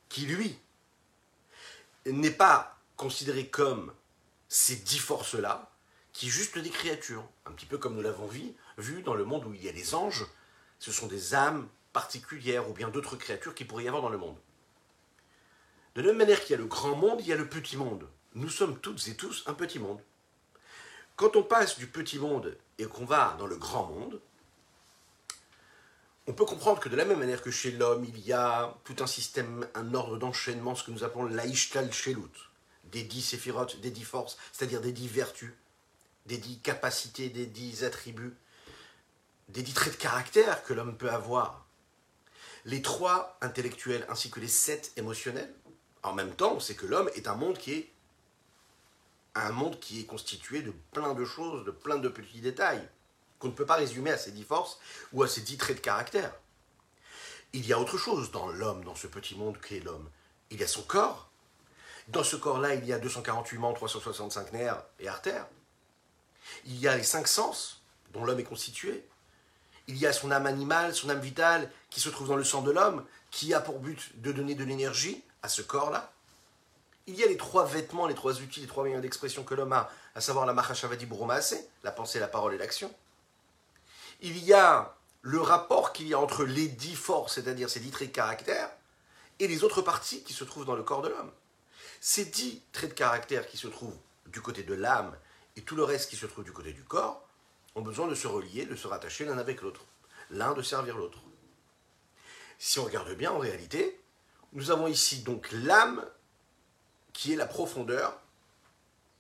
qui 0.09 0.27
lui 0.27 0.59
n'est 2.07 2.31
pas 2.31 2.79
considéré 2.97 3.49
comme 3.49 3.93
ces 4.49 4.77
dix 4.77 4.99
forces-là, 4.99 5.71
qui 6.13 6.27
est 6.27 6.31
juste 6.31 6.59
des 6.59 6.71
créatures, 6.71 7.27
un 7.47 7.53
petit 7.53 7.67
peu 7.67 7.79
comme 7.79 7.95
nous 7.95 8.03
l'avons 8.03 8.27
vu, 8.27 8.53
vu 8.79 9.03
dans 9.03 9.15
le 9.15 9.25
monde 9.25 9.47
où 9.47 9.55
il 9.55 9.65
y 9.65 9.69
a 9.69 9.73
les 9.73 9.95
anges, 9.95 10.27
ce 10.79 10.93
sont 10.93 11.07
des 11.07 11.35
âmes 11.35 11.69
particulières 11.93 12.69
ou 12.69 12.73
bien 12.73 12.89
d'autres 12.89 13.17
créatures 13.17 13.55
qui 13.55 13.65
pourrait 13.65 13.85
y 13.85 13.89
avoir 13.89 14.03
dans 14.03 14.09
le 14.09 14.19
monde. 14.19 14.37
De 15.95 16.01
la 16.01 16.09
même 16.09 16.19
manière 16.19 16.41
qu'il 16.41 16.51
y 16.51 16.55
a 16.55 16.59
le 16.59 16.67
grand 16.67 16.97
monde, 16.97 17.21
il 17.21 17.27
y 17.27 17.33
a 17.33 17.37
le 17.37 17.49
petit 17.49 17.77
monde. 17.77 18.09
Nous 18.35 18.49
sommes 18.49 18.79
toutes 18.81 19.07
et 19.09 19.15
tous 19.15 19.45
un 19.47 19.55
petit 19.55 19.79
monde. 19.79 20.01
Quand 21.17 21.37
on 21.37 21.43
passe 21.43 21.79
du 21.79 21.87
petit 21.87 22.19
monde 22.19 22.57
et 22.79 22.87
qu'on 22.87 23.05
va 23.05 23.37
dans 23.39 23.47
le 23.47 23.57
grand 23.57 23.87
monde, 23.87 24.21
on 26.29 26.33
peut 26.33 26.45
comprendre 26.45 26.79
que 26.81 26.89
de 26.89 26.97
la 26.97 27.05
même 27.05 27.19
manière 27.19 27.43
que 27.43 27.51
chez 27.51 27.73
l'homme, 27.73 28.05
il 28.05 28.21
y 28.21 28.33
a 28.33 28.77
tout 28.85 28.97
un 29.01 29.07
système, 29.07 29.67
un 29.75 29.93
ordre 29.95 30.19
d'enchaînement, 30.19 30.75
ce 30.75 30.85
que 30.85 30.93
nous 30.93 31.03
appelons 31.03 31.25
l'Aishtal 31.25 31.93
Shelut, 31.93 32.51
des 32.85 33.03
dix 33.03 33.23
séphirotes, 33.23 33.81
des 33.81 33.91
dix 33.91 34.05
forces, 34.05 34.39
c'est-à-dire 34.53 34.81
des 34.81 34.93
dix 34.93 35.09
vertus, 35.09 35.53
des 36.27 36.39
dix 36.39 36.61
capacités, 36.61 37.29
des 37.29 37.47
dix 37.47 37.83
attributs, 37.83 38.37
des 39.49 39.63
dix 39.63 39.75
traits 39.75 39.95
de 39.95 39.99
caractère 39.99 40.63
que 40.63 40.73
l'homme 40.73 40.97
peut 40.97 41.11
avoir. 41.11 41.67
Les 42.65 42.83
trois 42.83 43.37
intellectuels 43.41 44.07
ainsi 44.09 44.31
que 44.31 44.39
les 44.39 44.49
sept 44.49 44.93
émotionnels. 44.97 45.53
En 46.05 46.13
même 46.13 46.35
temps, 46.35 46.55
on 46.55 46.61
sait 46.61 46.77
que 46.77 46.87
l'homme 46.87 47.11
est 47.17 47.27
un 47.27 47.35
monde 47.35 47.59
qui 47.59 47.73
est 47.73 47.93
un 49.35 49.51
monde 49.51 49.81
qui 49.81 50.01
est 50.01 50.05
constitué 50.05 50.63
de 50.63 50.73
plein 50.93 51.15
de 51.15 51.25
choses, 51.25 51.65
de 51.65 51.71
plein 51.71 51.97
de 51.97 52.09
petits 52.09 52.41
détails 52.41 52.87
qu'on 53.43 53.49
ne 53.49 53.53
peut 53.53 53.67
pas 53.67 53.75
résumer 53.75 54.13
à 54.13 54.17
ces 54.17 54.31
dix 54.31 54.45
forces 54.45 54.79
ou 55.13 55.25
à 55.25 55.29
ces 55.29 55.41
dix 55.41 55.57
traits 55.57 55.79
de 55.79 55.83
caractère. 55.83 56.33
Il 57.53 57.67
y 57.67 57.73
a 57.73 57.79
autre 57.81 57.99
chose 57.99 58.31
dans 58.31 58.47
l'homme, 58.47 58.85
dans 58.85 58.95
ce 58.95 59.09
petit 59.09 59.35
monde 59.35 59.59
qu'est 59.61 59.81
l'homme. 59.81 60.09
Il 60.51 60.61
y 60.61 60.65
a 60.65 60.69
son 60.69 60.83
corps. 60.83 61.29
Dans 62.07 62.23
ce 62.23 62.37
corps-là, 62.37 62.75
il 62.75 62.87
y 62.87 62.93
a 62.93 63.01
248 63.01 63.59
membres, 63.59 63.77
365 63.77 64.53
nerfs 64.53 64.83
et 65.01 65.09
artères. 65.09 65.47
Il 66.67 66.79
y 66.79 66.87
a 66.87 66.97
les 66.97 67.03
cinq 67.03 67.27
sens 67.27 67.83
dont 68.13 68.25
l'homme 68.25 68.39
est 68.39 68.45
constitué. 68.45 69.05
Il 69.89 69.97
y 69.97 70.07
a 70.07 70.13
son 70.13 70.31
âme 70.31 70.47
animale, 70.47 70.95
son 70.95 71.09
âme 71.09 71.21
vitale 71.21 71.69
qui 71.91 72.01
se 72.01 72.11
trouve 72.11 72.29
dans 72.29 72.37
le 72.37 72.45
sang 72.45 72.63
de 72.63 72.71
l'homme, 72.71 73.05
qui 73.33 73.55
a 73.55 73.61
pour 73.61 73.81
but 73.81 74.21
de 74.23 74.31
donner 74.31 74.55
de 74.55 74.63
l'énergie 74.63 75.25
à 75.43 75.49
ce 75.49 75.63
corps-là. 75.63 76.13
Il 77.09 77.17
y 77.17 77.25
a 77.25 77.27
les 77.27 77.37
trois 77.37 77.67
vêtements, 77.67 78.07
les 78.07 78.15
trois 78.15 78.41
outils, 78.41 78.61
les 78.61 78.69
trois 78.69 78.85
moyens 78.85 79.03
d'expression 79.03 79.43
que 79.43 79.55
l'homme 79.55 79.73
a, 79.73 79.91
à 80.15 80.21
savoir 80.21 80.47
la 80.47 80.53
Mahashavadi 80.53 81.07
Burumase, 81.07 81.57
la 81.83 81.91
pensée, 81.91 82.21
la 82.21 82.29
parole 82.29 82.55
et 82.55 82.59
l'action 82.59 82.95
il 84.23 84.39
y 84.39 84.53
a 84.53 84.97
le 85.21 85.41
rapport 85.41 85.93
qu'il 85.93 86.09
y 86.09 86.15
a 86.15 86.19
entre 86.19 86.45
les 86.45 86.69
dix 86.69 86.95
forces, 86.95 87.35
c'est-à-dire 87.35 87.69
ces 87.69 87.81
dix 87.81 87.91
traits 87.91 88.09
de 88.09 88.15
caractère, 88.15 88.71
et 89.39 89.49
les 89.49 89.65
autres 89.65 89.83
parties 89.83 90.23
qui 90.23 90.33
se 90.33 90.45
trouvent 90.45 90.65
dans 90.65 90.77
le 90.77 90.83
corps 90.83 91.03
de 91.03 91.09
l'homme. 91.09 91.33
Ces 92.01 92.25
dix 92.25 92.63
traits 92.73 92.91
de 92.91 92.95
caractère 92.95 93.47
qui 93.47 93.57
se 93.57 93.69
trouvent 93.69 93.99
du 94.27 94.41
côté 94.41 94.63
de 94.63 94.75
l'âme 94.75 95.17
et 95.57 95.63
tout 95.63 95.77
le 95.77 95.85
reste 95.85 96.09
qui 96.11 96.17
se 96.17 96.27
trouve 96.27 96.45
du 96.45 96.53
côté 96.53 96.73
du 96.73 96.85
corps 96.85 97.29
ont 97.75 97.83
besoin 97.83 98.07
de 98.07 98.15
se 98.15 98.27
relier, 98.27 98.65
de 98.65 98.77
se 98.77 98.87
rattacher 98.87 99.25
l'un 99.25 99.39
avec 99.39 99.63
l'autre, 99.63 99.85
l'un 100.31 100.55
de 100.55 100.63
servir 100.63 100.97
l'autre. 100.97 101.19
Si 102.59 102.79
on 102.79 102.85
regarde 102.85 103.13
bien, 103.15 103.33
en 103.33 103.39
réalité, 103.39 104.01
nous 104.53 104.71
avons 104.71 104.87
ici 104.87 105.23
donc 105.23 105.49
l'âme 105.53 106.05
qui 107.13 107.33
est 107.33 107.37
la 107.37 107.47
profondeur 107.47 108.21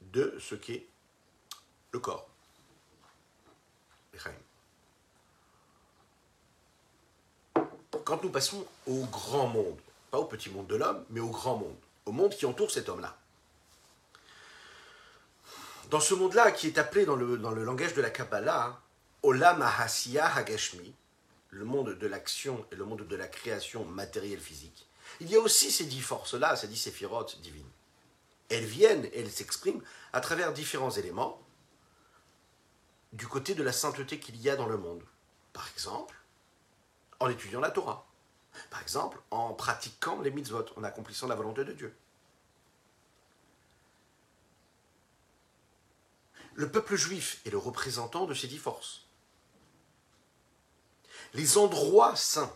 de 0.00 0.36
ce 0.40 0.54
qu'est 0.54 0.86
le 1.92 1.98
corps. 1.98 2.28
Quand 8.12 8.22
nous 8.22 8.28
passons 8.28 8.66
au 8.86 9.06
grand 9.06 9.46
monde, 9.46 9.78
pas 10.10 10.18
au 10.18 10.26
petit 10.26 10.50
monde 10.50 10.66
de 10.66 10.76
l'homme, 10.76 11.02
mais 11.08 11.20
au 11.20 11.30
grand 11.30 11.56
monde, 11.56 11.78
au 12.04 12.12
monde 12.12 12.34
qui 12.34 12.44
entoure 12.44 12.70
cet 12.70 12.90
homme-là. 12.90 13.16
Dans 15.88 15.98
ce 15.98 16.12
monde-là, 16.12 16.52
qui 16.52 16.66
est 16.66 16.76
appelé 16.76 17.06
dans 17.06 17.16
le, 17.16 17.38
dans 17.38 17.52
le 17.52 17.64
langage 17.64 17.94
de 17.94 18.02
la 18.02 18.10
Kabbalah, 18.10 18.78
Olam 19.22 19.62
Ahasiya 19.62 20.26
Hagashmi, 20.26 20.92
le 21.52 21.64
monde 21.64 21.96
de 21.98 22.06
l'action 22.06 22.66
et 22.70 22.76
le 22.76 22.84
monde 22.84 23.08
de 23.08 23.16
la 23.16 23.28
création 23.28 23.86
matérielle 23.86 24.40
physique, 24.40 24.86
il 25.20 25.30
y 25.30 25.36
a 25.36 25.40
aussi 25.40 25.70
ces 25.70 25.84
dix 25.86 26.02
forces-là, 26.02 26.54
ces 26.56 26.68
dix 26.68 26.76
séphirotes 26.76 27.40
divines. 27.40 27.64
Elles 28.50 28.66
viennent, 28.66 29.08
elles 29.14 29.30
s'expriment 29.30 29.80
à 30.12 30.20
travers 30.20 30.52
différents 30.52 30.90
éléments 30.90 31.40
du 33.14 33.26
côté 33.26 33.54
de 33.54 33.62
la 33.62 33.72
sainteté 33.72 34.20
qu'il 34.20 34.36
y 34.36 34.50
a 34.50 34.56
dans 34.56 34.68
le 34.68 34.76
monde. 34.76 35.02
Par 35.54 35.66
exemple, 35.70 36.14
en 37.22 37.30
étudiant 37.30 37.60
la 37.60 37.70
Torah. 37.70 38.04
Par 38.70 38.82
exemple, 38.82 39.20
en 39.30 39.54
pratiquant 39.54 40.20
les 40.20 40.30
mitzvot, 40.30 40.66
en 40.76 40.84
accomplissant 40.84 41.28
la 41.28 41.34
volonté 41.34 41.64
de 41.64 41.72
Dieu. 41.72 41.96
Le 46.54 46.70
peuple 46.70 46.96
juif 46.96 47.40
est 47.46 47.50
le 47.50 47.58
représentant 47.58 48.26
de 48.26 48.34
ces 48.34 48.46
dix 48.46 48.58
forces. 48.58 49.06
Les 51.32 51.56
endroits 51.56 52.14
saints 52.14 52.54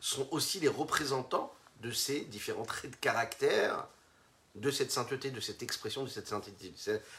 sont 0.00 0.26
aussi 0.30 0.60
les 0.60 0.68
représentants 0.68 1.52
de 1.80 1.90
ces 1.90 2.20
différents 2.20 2.64
traits 2.64 2.92
de 2.92 2.96
caractère 2.96 3.86
de 4.54 4.70
cette 4.70 4.92
sainteté, 4.92 5.30
de 5.30 5.40
cette 5.40 5.62
expression, 5.62 6.04
de 6.04 6.08
cette 6.08 6.28
sainteté, 6.28 6.72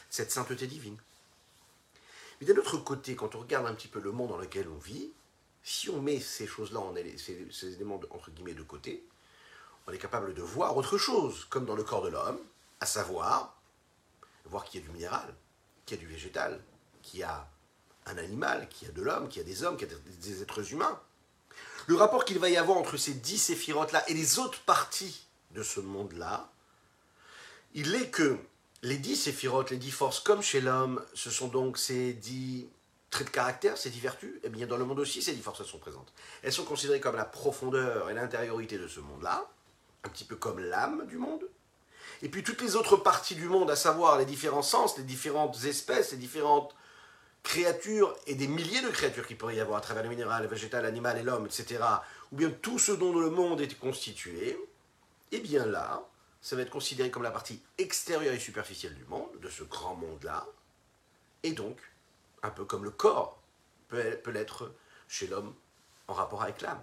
cette 0.08 0.32
sainteté 0.32 0.66
divine. 0.66 0.96
Mais 2.40 2.46
d'un 2.46 2.56
autre 2.56 2.78
côté, 2.78 3.14
quand 3.14 3.34
on 3.34 3.40
regarde 3.40 3.66
un 3.66 3.74
petit 3.74 3.88
peu 3.88 4.00
le 4.00 4.10
monde 4.10 4.30
dans 4.30 4.38
lequel 4.38 4.66
on 4.68 4.78
vit, 4.78 5.12
si 5.68 5.90
on 5.90 6.00
met 6.00 6.20
ces 6.20 6.46
choses-là, 6.46 6.80
ces, 7.18 7.72
éléments 7.74 8.00
entre 8.10 8.30
guillemets 8.30 8.54
de 8.54 8.62
côté, 8.62 9.04
on 9.88 9.92
est 9.92 9.98
capable 9.98 10.32
de 10.32 10.40
voir 10.40 10.76
autre 10.76 10.96
chose, 10.96 11.44
comme 11.50 11.66
dans 11.66 11.74
le 11.74 11.82
corps 11.82 12.02
de 12.02 12.08
l'homme, 12.08 12.38
à 12.78 12.86
savoir 12.86 13.60
voir 14.44 14.64
qu'il 14.64 14.80
y 14.80 14.84
a 14.84 14.86
du 14.86 14.92
minéral, 14.92 15.34
qu'il 15.84 15.96
y 15.96 16.00
a 16.00 16.04
du 16.04 16.06
végétal, 16.06 16.62
qu'il 17.02 17.18
y 17.18 17.22
a 17.24 17.48
un 18.06 18.16
animal, 18.16 18.68
qu'il 18.68 18.86
y 18.86 18.90
a 18.92 18.94
de 18.94 19.02
l'homme, 19.02 19.28
qu'il 19.28 19.42
y 19.42 19.44
a 19.44 19.48
des 19.48 19.64
hommes, 19.64 19.76
qu'il 19.76 19.88
y 19.88 19.92
a 19.92 19.96
des 20.20 20.40
êtres 20.40 20.72
humains. 20.72 21.00
Le 21.88 21.96
rapport 21.96 22.24
qu'il 22.24 22.38
va 22.38 22.48
y 22.48 22.56
avoir 22.56 22.78
entre 22.78 22.96
ces 22.96 23.14
dix 23.14 23.38
séphirotes-là 23.38 24.08
et 24.08 24.14
les 24.14 24.38
autres 24.38 24.60
parties 24.60 25.26
de 25.50 25.64
ce 25.64 25.80
monde-là, 25.80 26.48
il 27.74 27.92
est 27.96 28.10
que 28.10 28.38
les 28.82 28.98
dix 28.98 29.16
séphirotes, 29.16 29.70
les 29.70 29.78
dix 29.78 29.90
forces, 29.90 30.20
comme 30.20 30.42
chez 30.42 30.60
l'homme, 30.60 31.04
ce 31.14 31.28
sont 31.28 31.48
donc 31.48 31.76
ces 31.76 32.12
dix 32.12 32.68
traits 33.16 33.28
de 33.28 33.32
caractère, 33.32 33.78
ces 33.78 33.88
dix 33.90 34.00
vertus, 34.00 34.34
eh 34.42 34.48
bien 34.50 34.66
dans 34.66 34.76
le 34.76 34.84
monde 34.84 35.00
aussi, 35.00 35.22
ces 35.22 35.32
dix 35.32 35.42
forces 35.42 35.64
sont 35.64 35.78
présentes. 35.78 36.12
Elles 36.42 36.52
sont 36.52 36.64
considérées 36.64 37.00
comme 37.00 37.16
la 37.16 37.24
profondeur 37.24 38.10
et 38.10 38.14
l'intériorité 38.14 38.78
de 38.78 38.86
ce 38.86 39.00
monde-là, 39.00 39.46
un 40.04 40.08
petit 40.08 40.24
peu 40.24 40.36
comme 40.36 40.58
l'âme 40.58 41.06
du 41.06 41.16
monde. 41.16 41.48
Et 42.22 42.28
puis 42.28 42.42
toutes 42.42 42.60
les 42.60 42.76
autres 42.76 42.96
parties 42.96 43.34
du 43.34 43.48
monde, 43.48 43.70
à 43.70 43.76
savoir 43.76 44.18
les 44.18 44.26
différents 44.26 44.62
sens, 44.62 44.98
les 44.98 45.04
différentes 45.04 45.64
espèces, 45.64 46.12
les 46.12 46.18
différentes 46.18 46.74
créatures 47.42 48.14
et 48.26 48.34
des 48.34 48.48
milliers 48.48 48.82
de 48.82 48.90
créatures 48.90 49.26
qu'il 49.26 49.38
pourrait 49.38 49.56
y 49.56 49.60
avoir 49.60 49.78
à 49.78 49.80
travers 49.80 50.02
le 50.02 50.08
minéral, 50.10 50.42
le 50.42 50.48
végétal, 50.48 50.82
l'animal 50.82 51.16
et 51.18 51.22
l'homme, 51.22 51.46
etc., 51.46 51.82
ou 52.32 52.36
bien 52.36 52.50
tout 52.50 52.78
ce 52.78 52.92
dont 52.92 53.18
le 53.18 53.30
monde 53.30 53.60
est 53.60 53.78
constitué, 53.78 54.58
eh 55.32 55.40
bien 55.40 55.64
là, 55.64 56.02
ça 56.42 56.54
va 56.54 56.62
être 56.62 56.70
considéré 56.70 57.10
comme 57.10 57.22
la 57.22 57.30
partie 57.30 57.62
extérieure 57.78 58.34
et 58.34 58.38
superficielle 58.38 58.94
du 58.94 59.04
monde, 59.04 59.40
de 59.40 59.48
ce 59.48 59.62
grand 59.62 59.94
monde-là, 59.94 60.46
et 61.42 61.52
donc, 61.52 61.78
un 62.42 62.50
peu 62.50 62.64
comme 62.64 62.84
le 62.84 62.90
corps 62.90 63.40
peut, 63.88 64.18
l'être 64.26 64.72
chez 65.08 65.26
l'homme 65.26 65.54
en 66.08 66.14
rapport 66.14 66.42
avec 66.42 66.60
l'âme. 66.60 66.82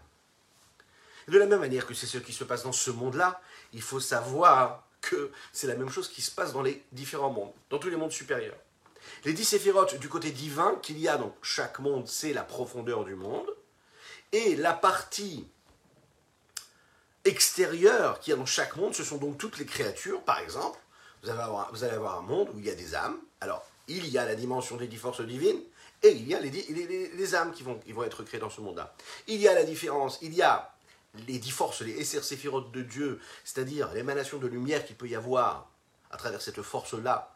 De 1.27 1.37
la 1.37 1.45
même 1.45 1.61
manière 1.61 1.85
que 1.85 1.93
c'est 1.93 2.07
ce 2.07 2.17
qui 2.17 2.33
se 2.33 2.43
passe 2.43 2.63
dans 2.63 2.71
ce 2.73 2.91
monde-là, 2.91 3.41
il 3.71 3.81
faut 3.81 3.99
savoir 3.99 4.85
que 5.01 5.31
c'est 5.51 5.67
la 5.67 5.75
même 5.75 5.89
chose 5.89 6.09
qui 6.09 6.21
se 6.21 6.31
passe 6.31 6.53
dans 6.53 6.61
les 6.61 6.83
différents 6.91 7.29
mondes, 7.29 7.53
dans 7.69 7.79
tous 7.79 7.89
les 7.89 7.95
mondes 7.95 8.11
supérieurs. 8.11 8.57
Les 9.25 9.33
dix 9.33 9.45
séphirotes 9.45 9.95
du 9.99 10.09
côté 10.09 10.31
divin 10.31 10.75
qu'il 10.81 10.99
y 10.99 11.07
a 11.07 11.17
dans 11.17 11.35
chaque 11.41 11.79
monde, 11.79 12.07
c'est 12.07 12.33
la 12.33 12.43
profondeur 12.43 13.03
du 13.03 13.15
monde. 13.15 13.47
Et 14.31 14.55
la 14.55 14.73
partie 14.73 15.47
extérieure 17.25 18.19
qu'il 18.19 18.31
y 18.31 18.33
a 18.33 18.37
dans 18.37 18.45
chaque 18.45 18.75
monde, 18.75 18.95
ce 18.95 19.03
sont 19.03 19.17
donc 19.17 19.37
toutes 19.37 19.57
les 19.57 19.65
créatures, 19.65 20.21
par 20.23 20.39
exemple. 20.39 20.79
Vous 21.21 21.29
allez, 21.29 21.39
avoir, 21.39 21.71
vous 21.71 21.83
allez 21.83 21.93
avoir 21.93 22.17
un 22.17 22.21
monde 22.21 22.49
où 22.53 22.59
il 22.59 22.65
y 22.65 22.69
a 22.69 22.75
des 22.75 22.95
âmes. 22.95 23.17
Alors, 23.39 23.65
il 23.87 24.07
y 24.07 24.17
a 24.17 24.25
la 24.25 24.35
dimension 24.35 24.77
des 24.77 24.87
dix 24.87 24.97
forces 24.97 25.21
divines, 25.21 25.61
et 26.03 26.11
il 26.11 26.27
y 26.27 26.35
a 26.35 26.39
les, 26.39 27.35
âmes 27.35 27.53
qui 27.53 27.63
vont, 27.63 28.03
être 28.03 28.23
créées 28.23 28.39
dans 28.39 28.49
ce 28.49 28.61
monde-là. 28.61 28.93
Il 29.27 29.39
y 29.39 29.47
a 29.47 29.53
la 29.53 29.63
différence, 29.63 30.19
il 30.21 30.33
y 30.33 30.41
a 30.41 30.73
les 31.27 31.39
dix 31.39 31.51
forces, 31.51 31.81
les 31.81 31.93
Esser 31.93 32.21
séphirotes 32.21 32.71
de 32.71 32.81
Dieu, 32.81 33.21
c'est-à-dire 33.45 33.91
l'émanation 33.93 34.37
de 34.37 34.47
lumière 34.47 34.85
qu'il 34.85 34.97
peut 34.97 35.07
y 35.07 35.15
avoir 35.15 35.69
à 36.11 36.17
travers 36.17 36.41
cette 36.41 36.61
force-là 36.61 37.35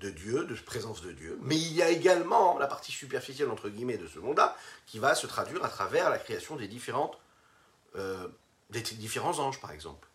de 0.00 0.10
Dieu, 0.10 0.44
de 0.44 0.54
présence 0.54 1.02
de 1.02 1.12
Dieu, 1.12 1.38
mais 1.42 1.56
il 1.56 1.72
y 1.72 1.82
a 1.82 1.90
également 1.90 2.58
la 2.58 2.66
partie 2.66 2.92
superficielle, 2.92 3.50
entre 3.50 3.68
guillemets, 3.68 3.96
de 3.96 4.06
ce 4.06 4.18
monde-là, 4.18 4.56
qui 4.86 4.98
va 4.98 5.14
se 5.14 5.26
traduire 5.26 5.64
à 5.64 5.68
travers 5.68 6.10
la 6.10 6.18
création 6.18 6.56
des, 6.56 6.68
euh, 7.96 8.28
des 8.70 8.80
différents 8.80 9.38
anges, 9.38 9.60
par 9.60 9.72
exemple. 9.72 10.08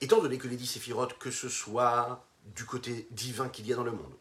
Étant 0.00 0.20
donné 0.20 0.36
que 0.38 0.48
les 0.48 0.56
dix 0.56 0.66
séphirotes, 0.66 1.18
que 1.18 1.30
ce 1.30 1.48
soit 1.48 2.24
du 2.54 2.64
côté 2.66 3.08
divin 3.10 3.48
qu'il 3.48 3.66
y 3.66 3.72
a 3.72 3.76
dans 3.76 3.84
le 3.84 3.92
monde, 3.92 4.14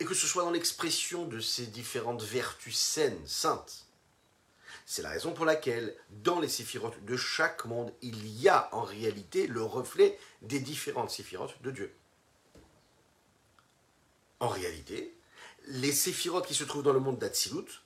et 0.00 0.04
que 0.04 0.14
ce 0.14 0.26
soit 0.26 0.42
dans 0.42 0.50
l'expression 0.50 1.26
de 1.26 1.40
ces 1.40 1.66
différentes 1.66 2.22
vertus 2.22 2.76
saines, 2.76 3.26
saintes, 3.26 3.86
c'est 4.86 5.02
la 5.02 5.10
raison 5.10 5.32
pour 5.32 5.44
laquelle, 5.44 5.96
dans 6.10 6.40
les 6.40 6.48
séphirotes 6.48 7.02
de 7.04 7.16
chaque 7.16 7.64
monde, 7.64 7.92
il 8.02 8.26
y 8.40 8.48
a 8.48 8.68
en 8.72 8.82
réalité 8.82 9.46
le 9.46 9.62
reflet 9.62 10.18
des 10.42 10.60
différentes 10.60 11.10
séphirotes 11.10 11.60
de 11.62 11.70
Dieu. 11.70 11.94
En 14.40 14.48
réalité, 14.48 15.16
les 15.66 15.92
séphirotes 15.92 16.46
qui 16.46 16.54
se 16.54 16.64
trouvent 16.64 16.82
dans 16.82 16.92
le 16.92 17.00
monde 17.00 17.18
d'Atsilut 17.18 17.82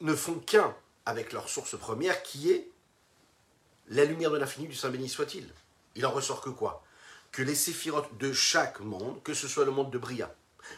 ne 0.00 0.14
font 0.14 0.38
qu'un 0.38 0.76
avec 1.04 1.32
leur 1.32 1.48
source 1.48 1.76
première 1.76 2.22
qui 2.22 2.52
est 2.52 2.70
la 3.88 4.04
lumière 4.04 4.30
de 4.30 4.38
l'infini 4.38 4.68
du 4.68 4.74
Saint 4.74 4.90
béni 4.90 5.08
soit-il. 5.08 5.48
Il 5.96 6.06
en 6.06 6.10
ressort 6.12 6.40
que 6.40 6.50
quoi? 6.50 6.84
Que 7.32 7.42
les 7.42 7.54
séphirotes 7.54 8.16
de 8.18 8.32
chaque 8.32 8.80
monde, 8.80 9.22
que 9.22 9.34
ce 9.34 9.48
soit 9.48 9.64
le 9.64 9.70
monde 9.70 9.90
de 9.90 9.98
Bria, 9.98 10.34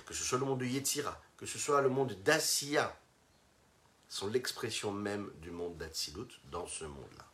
que 0.07 0.15
ce 0.15 0.25
soit 0.25 0.39
le 0.39 0.45
monde 0.45 0.61
de 0.61 0.67
Yetzira, 0.67 1.21
que 1.37 1.47
ce 1.47 1.59
soit 1.59 1.81
le 1.81 1.89
monde 1.89 2.13
d'Asiya, 2.23 2.97
sont 4.09 4.27
l'expression 4.27 4.91
même 4.91 5.31
du 5.41 5.51
monde 5.51 5.77
d'Atsilut 5.79 6.41
dans 6.51 6.67
ce 6.67 6.85
monde-là. 6.85 7.25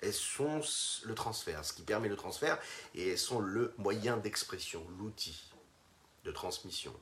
Elles 0.00 0.12
sont 0.12 0.60
le 1.04 1.14
transfert, 1.14 1.64
ce 1.64 1.72
qui 1.72 1.82
permet 1.82 2.08
le 2.08 2.16
transfert, 2.16 2.58
et 2.94 3.08
elles 3.08 3.18
sont 3.18 3.40
le 3.40 3.74
moyen 3.76 4.16
d'expression, 4.16 4.86
l'outil 4.98 5.50
de 6.24 6.30
transmission. 6.30 6.94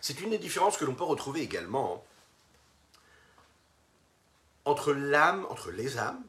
C'est 0.00 0.20
une 0.20 0.30
des 0.30 0.38
différences 0.38 0.76
que 0.76 0.84
l'on 0.84 0.94
peut 0.94 1.04
retrouver 1.04 1.40
également 1.40 1.96
hein, 1.96 2.15
entre 4.66 4.92
l'âme, 4.92 5.46
entre 5.48 5.70
les 5.70 5.96
âmes, 5.96 6.22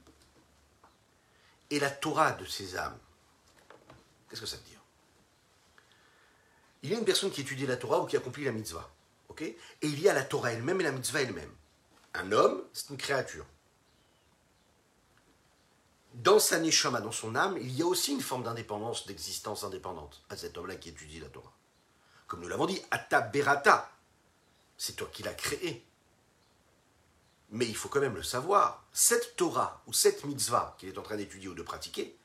et 1.69 1.79
la 1.79 1.89
Torah 1.89 2.31
de 2.31 2.45
ces 2.45 2.77
âmes. 2.77 2.97
Qu'est-ce 4.29 4.41
que 4.41 4.47
ça 4.47 4.55
veut 4.55 4.63
dire? 4.63 4.81
Il 6.83 6.91
y 6.91 6.95
a 6.95 6.97
une 6.97 7.05
personne 7.05 7.31
qui 7.31 7.41
étudie 7.41 7.65
la 7.65 7.75
Torah 7.75 7.99
ou 7.99 8.05
qui 8.05 8.15
accomplit 8.15 8.45
la 8.45 8.53
mitzvah. 8.53 8.89
et 9.39 9.57
il 9.81 9.99
y 9.99 10.07
a 10.07 10.13
la 10.13 10.23
Torah 10.23 10.53
elle-même 10.53 10.79
et 10.79 10.83
la 10.85 10.91
mitzvah 10.91 11.21
elle-même. 11.21 11.53
Un 12.13 12.31
homme, 12.31 12.63
c'est 12.73 12.89
une 12.89 12.97
créature 12.97 13.45
dans 16.23 16.39
sa 16.39 16.59
neshama, 16.59 17.01
dans 17.01 17.11
son 17.11 17.35
âme, 17.35 17.57
il 17.59 17.71
y 17.71 17.81
a 17.81 17.85
aussi 17.85 18.13
une 18.13 18.21
forme 18.21 18.43
d'indépendance, 18.43 19.05
d'existence 19.05 19.63
indépendante 19.63 20.23
à 20.29 20.37
cet 20.37 20.57
homme-là 20.57 20.75
qui 20.75 20.89
étudie 20.89 21.19
la 21.19 21.29
Torah. 21.29 21.53
Comme 22.27 22.41
nous 22.41 22.47
l'avons 22.47 22.65
dit, 22.65 22.81
Atta 22.91 23.21
Berata, 23.21 23.91
c'est 24.77 24.95
toi 24.95 25.09
qui 25.11 25.23
l'as 25.23 25.33
créé. 25.33 25.85
Mais 27.49 27.65
il 27.65 27.75
faut 27.75 27.89
quand 27.89 28.01
même 28.01 28.15
le 28.15 28.23
savoir, 28.23 28.83
cette 28.91 29.35
Torah 29.35 29.81
ou 29.87 29.93
cette 29.93 30.25
mitzvah 30.25 30.75
qu'il 30.77 30.89
est 30.89 30.97
en 30.97 31.03
train 31.03 31.15
d'étudier 31.15 31.47
ou 31.47 31.53
de 31.53 31.63
pratiquer, 31.63 32.15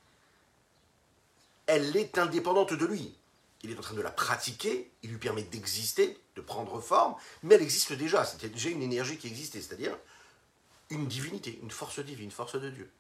elle 1.67 1.97
est 1.97 2.19
indépendante 2.19 2.73
de 2.73 2.87
lui. 2.87 3.17
Il 3.63 3.71
est 3.71 3.79
en 3.79 3.83
train 3.83 3.95
de 3.95 4.03
la 4.03 4.11
pratiquer, 4.11 4.91
il 5.03 5.11
lui 5.11 5.19
permet 5.19 5.45
d'exister, 5.45 6.19
de 6.35 6.41
prendre 6.41 6.81
forme, 6.81 7.15
mais 7.45 7.55
elle 7.55 7.63
existe 7.63 7.93
déjà, 7.93 8.25
c'était 8.25 8.49
déjà 8.49 8.71
une 8.71 8.83
énergie 8.83 9.19
qui 9.19 9.29
existait, 9.29 9.61
c'est-à-dire 9.61 9.97
une 10.91 11.07
divinité, 11.07 11.61
une 11.63 11.71
force 11.71 12.01
divine, 12.01 12.25
une 12.27 12.31
force 12.33 12.61
de 12.61 12.71
Dieu. 12.71 12.91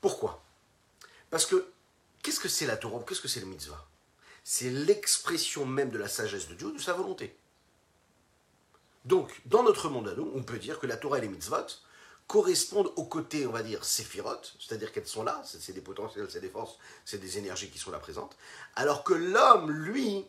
Pourquoi? 0.00 0.42
Parce 1.30 1.46
que 1.46 1.72
qu'est-ce 2.22 2.40
que 2.40 2.48
c'est 2.48 2.66
la 2.66 2.76
Torah 2.76 3.04
Qu'est-ce 3.06 3.20
que 3.20 3.28
c'est 3.28 3.40
le 3.40 3.46
mitzvah? 3.46 3.86
C'est 4.44 4.70
l'expression 4.70 5.66
même 5.66 5.90
de 5.90 5.98
la 5.98 6.08
sagesse 6.08 6.48
de 6.48 6.54
Dieu, 6.54 6.72
de 6.72 6.78
sa 6.78 6.92
volonté. 6.92 7.36
Donc, 9.04 9.40
dans 9.46 9.62
notre 9.62 9.88
monde 9.88 10.08
à 10.08 10.14
nous, 10.14 10.30
on 10.34 10.42
peut 10.42 10.58
dire 10.58 10.78
que 10.78 10.86
la 10.86 10.96
Torah 10.96 11.18
et 11.18 11.22
les 11.22 11.28
mitzvot 11.28 11.66
correspondent 12.28 12.92
au 12.96 13.04
côté, 13.04 13.46
on 13.46 13.52
va 13.52 13.62
dire, 13.62 13.84
séphirotes, 13.84 14.54
c'est-à-dire 14.58 14.92
qu'elles 14.92 15.06
sont 15.06 15.24
là, 15.24 15.42
c'est 15.44 15.72
des 15.72 15.80
potentiels, 15.80 16.26
c'est 16.30 16.40
des 16.40 16.48
forces, 16.48 16.78
c'est 17.04 17.18
des 17.18 17.36
énergies 17.36 17.68
qui 17.68 17.78
sont 17.78 17.90
là 17.90 17.98
présentes, 17.98 18.36
alors 18.76 19.04
que 19.04 19.12
l'homme, 19.12 19.70
lui, 19.70 20.24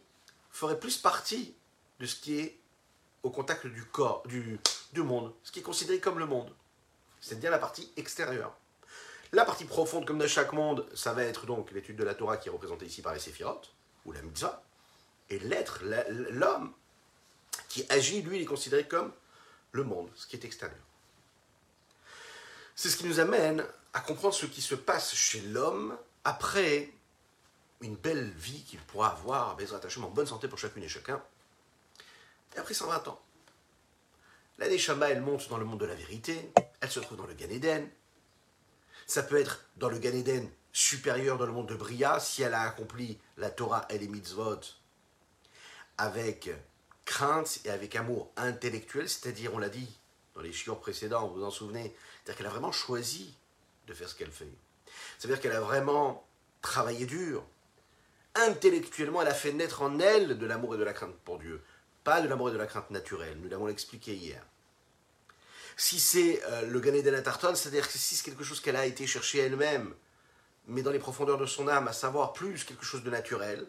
ferait 0.52 0.80
plus 0.80 0.98
partie 0.98 1.56
de 2.00 2.06
ce 2.06 2.16
qui 2.16 2.40
est 2.40 2.60
au 3.22 3.30
contact 3.30 3.68
du 3.68 3.86
corps, 3.86 4.24
du, 4.28 4.60
du 4.92 5.02
monde, 5.02 5.34
ce 5.44 5.52
qui 5.52 5.60
est 5.60 5.64
considéré 5.64 6.00
comme 6.00 6.20
le 6.20 6.26
monde, 6.26 6.52
c'est-à-dire 7.22 7.52
la 7.52 7.60
partie 7.60 7.92
extérieure. 7.96 8.54
La 9.32 9.46
partie 9.46 9.66
profonde, 9.66 10.06
comme 10.06 10.20
dans 10.20 10.28
chaque 10.28 10.54
monde, 10.54 10.86
ça 10.94 11.14
va 11.14 11.24
être 11.24 11.46
donc 11.46 11.72
l'étude 11.72 11.96
de 11.96 12.04
la 12.04 12.14
Torah 12.14 12.38
qui 12.38 12.50
est 12.50 12.52
représentée 12.52 12.86
ici 12.86 13.02
par 13.02 13.14
les 13.14 13.20
séphirotes, 13.20 13.74
ou 14.06 14.12
la 14.12 14.22
mitzvah. 14.22 14.62
Et 15.30 15.40
l'être, 15.40 15.80
l'homme, 16.30 16.74
qui 17.70 17.86
agit, 17.90 18.22
lui, 18.22 18.38
il 18.38 18.44
est 18.44 18.46
considéré 18.46 18.88
comme 18.88 19.12
le 19.72 19.84
monde, 19.84 20.10
ce 20.16 20.28
qui 20.28 20.36
est 20.36 20.46
extérieur. 20.46 20.80
C'est 22.76 22.90
ce 22.90 22.98
qui 22.98 23.06
nous 23.06 23.20
amène 23.20 23.66
à 23.94 24.00
comprendre 24.00 24.34
ce 24.34 24.46
qui 24.46 24.62
se 24.62 24.76
passe 24.76 25.14
chez 25.14 25.42
l'homme 25.42 25.98
après 26.24 26.92
une 27.82 27.96
belle 27.96 28.32
vie 28.32 28.64
qu'il 28.64 28.80
pourra 28.80 29.12
avoir, 29.12 29.56
Bezrat 29.56 29.82
en 29.98 30.10
bonne 30.10 30.26
santé 30.26 30.48
pour 30.48 30.58
chacune 30.58 30.84
et 30.84 30.90
chacun, 30.90 31.22
Et 32.56 32.60
après 32.60 32.74
120 32.74 33.08
ans, 33.08 33.22
la 34.58 34.70
Neshama, 34.70 35.10
elle 35.10 35.22
monte 35.22 35.50
dans 35.50 35.58
le 35.58 35.66
monde 35.66 35.80
de 35.80 35.86
la 35.86 35.96
vérité, 35.96 36.52
elle 36.80 36.92
se 36.92 37.00
trouve 37.00 37.18
dans 37.18 37.26
le 37.26 37.34
Gan 37.34 37.50
Eden. 37.50 37.90
Ça 39.08 39.24
peut 39.24 39.40
être 39.40 39.66
dans 39.78 39.90
le 39.90 39.98
Gan 39.98 40.14
Eden 40.14 40.50
supérieur 40.72 41.38
dans 41.38 41.46
le 41.46 41.52
monde 41.52 41.68
de 41.68 41.76
Bria, 41.76 42.20
si 42.20 42.42
elle 42.44 42.54
a 42.54 42.62
accompli 42.62 43.20
la 43.38 43.50
Torah 43.50 43.86
et 43.90 43.98
les 43.98 44.08
mitzvot 44.08 44.60
avec 45.98 46.50
crainte 47.06 47.60
et 47.66 47.70
avec 47.70 47.96
amour 47.96 48.32
intellectuel, 48.38 49.10
c'est-à-dire, 49.10 49.54
on 49.54 49.58
l'a 49.58 49.70
dit 49.70 49.88
dans 50.36 50.42
les 50.42 50.52
chiants 50.52 50.76
précédents, 50.76 51.28
vous 51.28 51.36
vous 51.36 51.44
en 51.44 51.52
souvenez, 51.52 51.94
c'est-à-dire 52.24 52.38
qu'elle 52.38 52.48
a 52.48 52.52
vraiment 52.52 52.72
choisi 52.72 53.36
de 53.88 53.94
faire 53.94 54.10
ce 54.10 54.16
qu'elle 54.16 54.32
fait. 54.32 54.48
C'est-à-dire 55.18 55.40
qu'elle 55.40 55.52
a 55.52 55.62
vraiment 55.62 56.26
travaillé 56.62 57.06
dur. 57.06 57.44
Intellectuellement, 58.36 59.22
elle 59.22 59.28
a 59.28 59.34
fait 59.34 59.54
naître 59.54 59.82
en 59.82 60.00
elle 60.00 60.38
de 60.38 60.46
l'amour 60.46 60.76
et 60.76 60.78
de 60.78 60.84
la 60.84 60.94
crainte 60.94 61.16
pour 61.24 61.38
Dieu, 61.38 61.62
pas 62.04 62.22
de 62.22 62.28
l'amour 62.28 62.50
et 62.50 62.54
de 62.54 62.58
la 62.58 62.66
crainte 62.66 62.90
naturelle. 62.90 63.38
Nous 63.40 63.50
l'avons 63.50 63.68
expliqué 63.68 64.16
hier. 64.16 64.44
Si 65.78 66.00
c'est 66.00 66.42
euh, 66.46 66.64
le 66.64 66.80
Gan 66.80 66.94
Eden 66.94 67.22
Tarton, 67.22 67.56
c'est-à-dire 67.56 67.88
que 67.88 67.98
si 67.98 68.16
c'est 68.16 68.24
quelque 68.24 68.44
chose 68.44 68.60
qu'elle 68.60 68.76
a 68.76 68.86
été 68.86 69.06
chercher 69.08 69.40
elle-même, 69.40 69.94
mais 70.68 70.82
dans 70.82 70.92
les 70.92 71.00
profondeurs 71.00 71.38
de 71.38 71.46
son 71.46 71.68
âme, 71.68 71.88
à 71.88 71.94
savoir 71.94 72.34
plus 72.34 72.64
quelque 72.64 72.86
chose 72.86 73.04
de 73.04 73.10
naturel, 73.10 73.68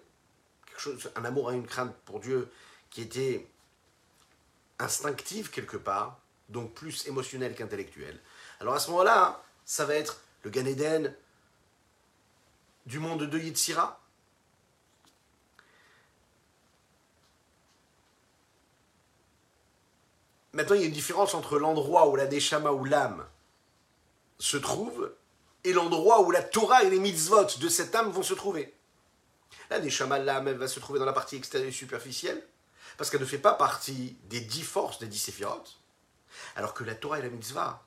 quelque 0.67 0.81
chose, 0.81 1.11
un 1.17 1.25
amour 1.25 1.51
et 1.51 1.55
une 1.55 1.67
crainte 1.67 1.95
pour 2.05 2.21
Dieu 2.21 2.49
qui 2.95 3.03
était 3.03 3.45
instinctif 4.79 5.51
quelque 5.51 5.77
part, 5.77 6.21
donc 6.49 6.73
plus 6.75 7.09
émotionnel 7.09 7.57
qu'intellectuel. 7.57 8.21
Alors 8.61 8.75
à 8.75 8.79
ce 8.79 8.89
moment-là, 8.93 9.43
ça 9.65 9.85
va 9.85 9.97
être 9.97 10.21
le 10.45 10.51
Gan 10.51 10.65
Eden 10.65 11.15
du 12.87 13.01
monde 13.01 13.25
de 13.25 13.39
Yitzhira. 13.39 14.01
Maintenant, 20.53 20.77
il 20.77 20.83
y 20.83 20.85
a 20.85 20.87
une 20.87 20.93
différence 20.93 21.35
entre 21.35 21.59
l'endroit 21.59 22.09
où 22.09 22.15
la 22.15 22.29
Neshama 22.29 22.71
ou 22.71 22.85
l'âme 22.85 23.27
se 24.39 24.57
trouve 24.57 25.13
et 25.65 25.73
l'endroit 25.73 26.21
où 26.21 26.31
la 26.31 26.45
Torah 26.45 26.85
et 26.85 26.91
les 26.91 27.01
mitzvot 27.01 27.59
de 27.59 27.69
cette 27.69 27.93
âme 27.97 28.13
vont 28.13 28.23
se 28.23 28.35
trouver. 28.35 28.73
La 29.69 29.81
Neshama, 29.81 30.21
l'âme, 30.21 30.47
elle 30.47 30.59
va 30.59 30.69
se 30.69 30.79
trouver 30.79 31.01
dans 31.01 31.05
la 31.05 31.13
partie 31.13 31.35
extérieure 31.35 31.71
et 31.71 31.73
superficielle, 31.73 32.47
parce 32.97 33.11
qu'elle 33.11 33.21
ne 33.21 33.27
fait 33.27 33.39
pas 33.39 33.55
partie 33.55 34.17
des 34.25 34.41
dix 34.41 34.63
forces 34.63 34.99
des 34.99 35.07
dix 35.07 35.19
séphirotes, 35.19 35.81
alors 36.57 36.75
que 36.75 36.85
la 36.85 36.95
Torah 36.95 37.19
et 37.19 37.23
la 37.23 37.29
mitzvah, 37.29 37.85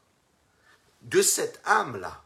de 1.01 1.21
cette 1.21 1.61
âme-là, 1.65 2.23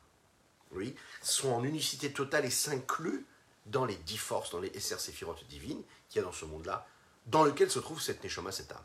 oui, 0.71 0.95
sont 1.21 1.51
en 1.51 1.63
unicité 1.63 2.13
totale 2.13 2.45
et 2.45 2.51
s'incluent 2.51 3.25
dans 3.65 3.85
les 3.85 3.95
dix 3.97 4.17
forces, 4.17 4.51
dans 4.51 4.59
les 4.59 4.79
SR 4.79 4.99
séphirotes 4.99 5.45
divines 5.47 5.83
qu'il 6.09 6.19
y 6.19 6.23
a 6.23 6.25
dans 6.25 6.31
ce 6.31 6.45
monde-là, 6.45 6.87
dans 7.27 7.43
lequel 7.43 7.69
se 7.69 7.79
trouve 7.79 8.01
cette 8.01 8.23
Neshama, 8.23 8.51
cette 8.51 8.71
âme. 8.71 8.83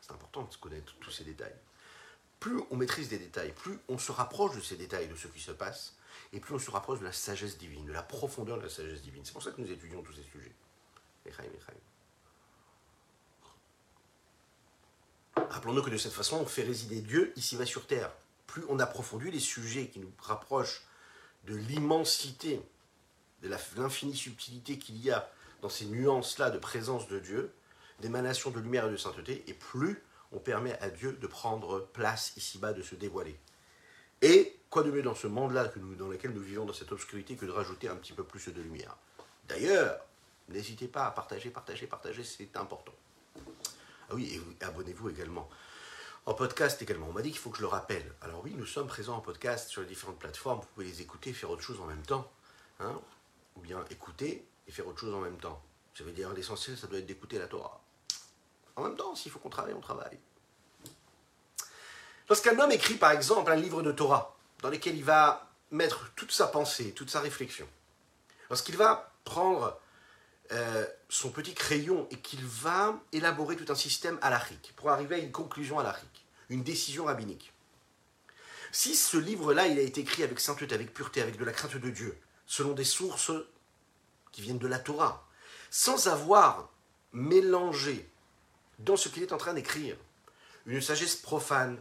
C'est 0.00 0.12
important 0.12 0.42
de 0.42 0.54
connaître 0.56 0.94
tous 1.00 1.10
ces 1.10 1.24
détails. 1.24 1.54
Plus 2.40 2.60
on 2.70 2.76
maîtrise 2.76 3.08
des 3.08 3.18
détails, 3.18 3.52
plus 3.52 3.78
on 3.88 3.98
se 3.98 4.12
rapproche 4.12 4.54
de 4.54 4.60
ces 4.60 4.76
détails, 4.76 5.08
de 5.08 5.16
ce 5.16 5.28
qui 5.28 5.40
se 5.40 5.52
passe, 5.52 5.94
et 6.32 6.40
plus 6.40 6.54
on 6.54 6.58
se 6.58 6.70
rapproche 6.70 7.00
de 7.00 7.04
la 7.04 7.12
sagesse 7.12 7.58
divine, 7.58 7.86
de 7.86 7.92
la 7.92 8.02
profondeur 8.02 8.58
de 8.58 8.62
la 8.62 8.68
sagesse 8.68 9.02
divine. 9.02 9.24
C'est 9.24 9.32
pour 9.32 9.42
ça 9.42 9.50
que 9.50 9.60
nous 9.60 9.70
étudions 9.70 10.02
tous 10.02 10.12
ces 10.12 10.22
sujets. 10.22 10.52
Rappelons-nous 15.54 15.82
que 15.82 15.90
de 15.90 15.96
cette 15.96 16.12
façon, 16.12 16.38
on 16.38 16.46
fait 16.46 16.64
résider 16.64 17.00
Dieu 17.00 17.32
ici-bas 17.36 17.64
sur 17.64 17.86
terre. 17.86 18.10
Plus 18.48 18.64
on 18.68 18.80
approfondit 18.80 19.30
les 19.30 19.38
sujets 19.38 19.86
qui 19.86 20.00
nous 20.00 20.10
rapprochent 20.18 20.82
de 21.44 21.54
l'immensité, 21.54 22.60
de 23.40 23.48
l'infinie 23.76 24.16
subtilité 24.16 24.80
qu'il 24.80 24.96
y 25.00 25.12
a 25.12 25.30
dans 25.62 25.68
ces 25.68 25.84
nuances-là 25.84 26.50
de 26.50 26.58
présence 26.58 27.06
de 27.06 27.20
Dieu, 27.20 27.54
d'émanation 28.00 28.50
de 28.50 28.58
lumière 28.58 28.88
et 28.88 28.90
de 28.90 28.96
sainteté, 28.96 29.44
et 29.46 29.54
plus 29.54 30.02
on 30.32 30.40
permet 30.40 30.76
à 30.80 30.90
Dieu 30.90 31.12
de 31.12 31.26
prendre 31.28 31.86
place 31.92 32.32
ici-bas, 32.36 32.72
de 32.72 32.82
se 32.82 32.96
dévoiler. 32.96 33.38
Et 34.22 34.58
quoi 34.70 34.82
de 34.82 34.90
mieux 34.90 35.02
dans 35.02 35.14
ce 35.14 35.28
monde-là 35.28 35.70
dans 35.96 36.08
lequel 36.08 36.32
nous 36.32 36.42
vivons, 36.42 36.64
dans 36.64 36.72
cette 36.72 36.90
obscurité, 36.90 37.36
que 37.36 37.46
de 37.46 37.52
rajouter 37.52 37.86
un 37.86 37.94
petit 37.94 38.12
peu 38.12 38.24
plus 38.24 38.48
de 38.48 38.60
lumière? 38.60 38.96
D'ailleurs, 39.46 40.04
n'hésitez 40.48 40.88
pas 40.88 41.06
à 41.06 41.12
partager, 41.12 41.50
partager, 41.50 41.86
partager, 41.86 42.24
c'est 42.24 42.56
important. 42.56 42.92
Ah 44.10 44.14
oui, 44.14 44.40
et 44.60 44.64
abonnez-vous 44.64 45.10
également. 45.10 45.48
En 46.26 46.34
podcast 46.34 46.80
également, 46.80 47.08
on 47.08 47.12
m'a 47.12 47.22
dit 47.22 47.30
qu'il 47.30 47.38
faut 47.38 47.50
que 47.50 47.58
je 47.58 47.62
le 47.62 47.68
rappelle. 47.68 48.14
Alors 48.22 48.42
oui, 48.44 48.54
nous 48.56 48.66
sommes 48.66 48.86
présents 48.86 49.16
en 49.16 49.20
podcast 49.20 49.68
sur 49.68 49.82
les 49.82 49.86
différentes 49.86 50.18
plateformes, 50.18 50.60
vous 50.60 50.66
pouvez 50.74 50.86
les 50.86 51.02
écouter 51.02 51.30
et 51.30 51.32
faire 51.34 51.50
autre 51.50 51.62
chose 51.62 51.80
en 51.80 51.86
même 51.86 52.02
temps. 52.02 52.30
Hein 52.80 52.98
Ou 53.56 53.60
bien 53.60 53.84
écouter 53.90 54.46
et 54.66 54.72
faire 54.72 54.86
autre 54.86 55.00
chose 55.00 55.14
en 55.14 55.20
même 55.20 55.36
temps. 55.36 55.62
Ça 55.96 56.02
veut 56.02 56.12
dire 56.12 56.32
l'essentiel, 56.32 56.76
ça 56.76 56.86
doit 56.86 56.98
être 56.98 57.06
d'écouter 57.06 57.38
la 57.38 57.46
Torah. 57.46 57.80
En 58.76 58.82
même 58.82 58.96
temps, 58.96 59.14
s'il 59.14 59.30
faut 59.30 59.38
qu'on 59.38 59.50
travaille, 59.50 59.74
on 59.74 59.80
travaille. 59.80 60.18
Lorsqu'un 62.28 62.58
homme 62.58 62.72
écrit 62.72 62.94
par 62.94 63.10
exemple 63.10 63.52
un 63.52 63.56
livre 63.56 63.82
de 63.82 63.92
Torah, 63.92 64.34
dans 64.62 64.70
lequel 64.70 64.96
il 64.96 65.04
va 65.04 65.50
mettre 65.70 66.10
toute 66.14 66.32
sa 66.32 66.46
pensée, 66.46 66.92
toute 66.92 67.10
sa 67.10 67.20
réflexion, 67.20 67.68
lorsqu'il 68.48 68.76
va 68.76 69.12
prendre 69.24 69.78
euh, 70.52 70.86
son 71.08 71.30
petit 71.30 71.54
crayon 71.54 72.06
et 72.10 72.18
qu'il 72.18 72.44
va 72.44 73.00
élaborer 73.12 73.56
tout 73.56 73.70
un 73.72 73.76
système 73.76 74.18
halachique 74.20 74.72
pour 74.76 74.90
arriver 74.90 75.16
à 75.16 75.18
une 75.18 75.32
conclusion 75.32 75.78
halachique, 75.78 76.26
une 76.50 76.62
décision 76.62 77.06
rabbinique. 77.06 77.52
Si 78.72 78.94
ce 78.94 79.16
livre-là, 79.16 79.68
il 79.68 79.78
a 79.78 79.82
été 79.82 80.00
écrit 80.00 80.22
avec 80.22 80.40
sainteté, 80.40 80.74
avec 80.74 80.92
pureté, 80.92 81.22
avec 81.22 81.36
de 81.38 81.44
la 81.44 81.52
crainte 81.52 81.76
de 81.76 81.90
Dieu, 81.90 82.18
selon 82.46 82.72
des 82.72 82.84
sources 82.84 83.30
qui 84.32 84.42
viennent 84.42 84.58
de 84.58 84.66
la 84.66 84.78
Torah, 84.78 85.26
sans 85.70 86.08
avoir 86.08 86.70
mélangé 87.12 88.10
dans 88.80 88.96
ce 88.96 89.08
qu'il 89.08 89.22
est 89.22 89.32
en 89.32 89.38
train 89.38 89.54
d'écrire 89.54 89.96
une 90.66 90.80
sagesse 90.80 91.16
profane, 91.16 91.78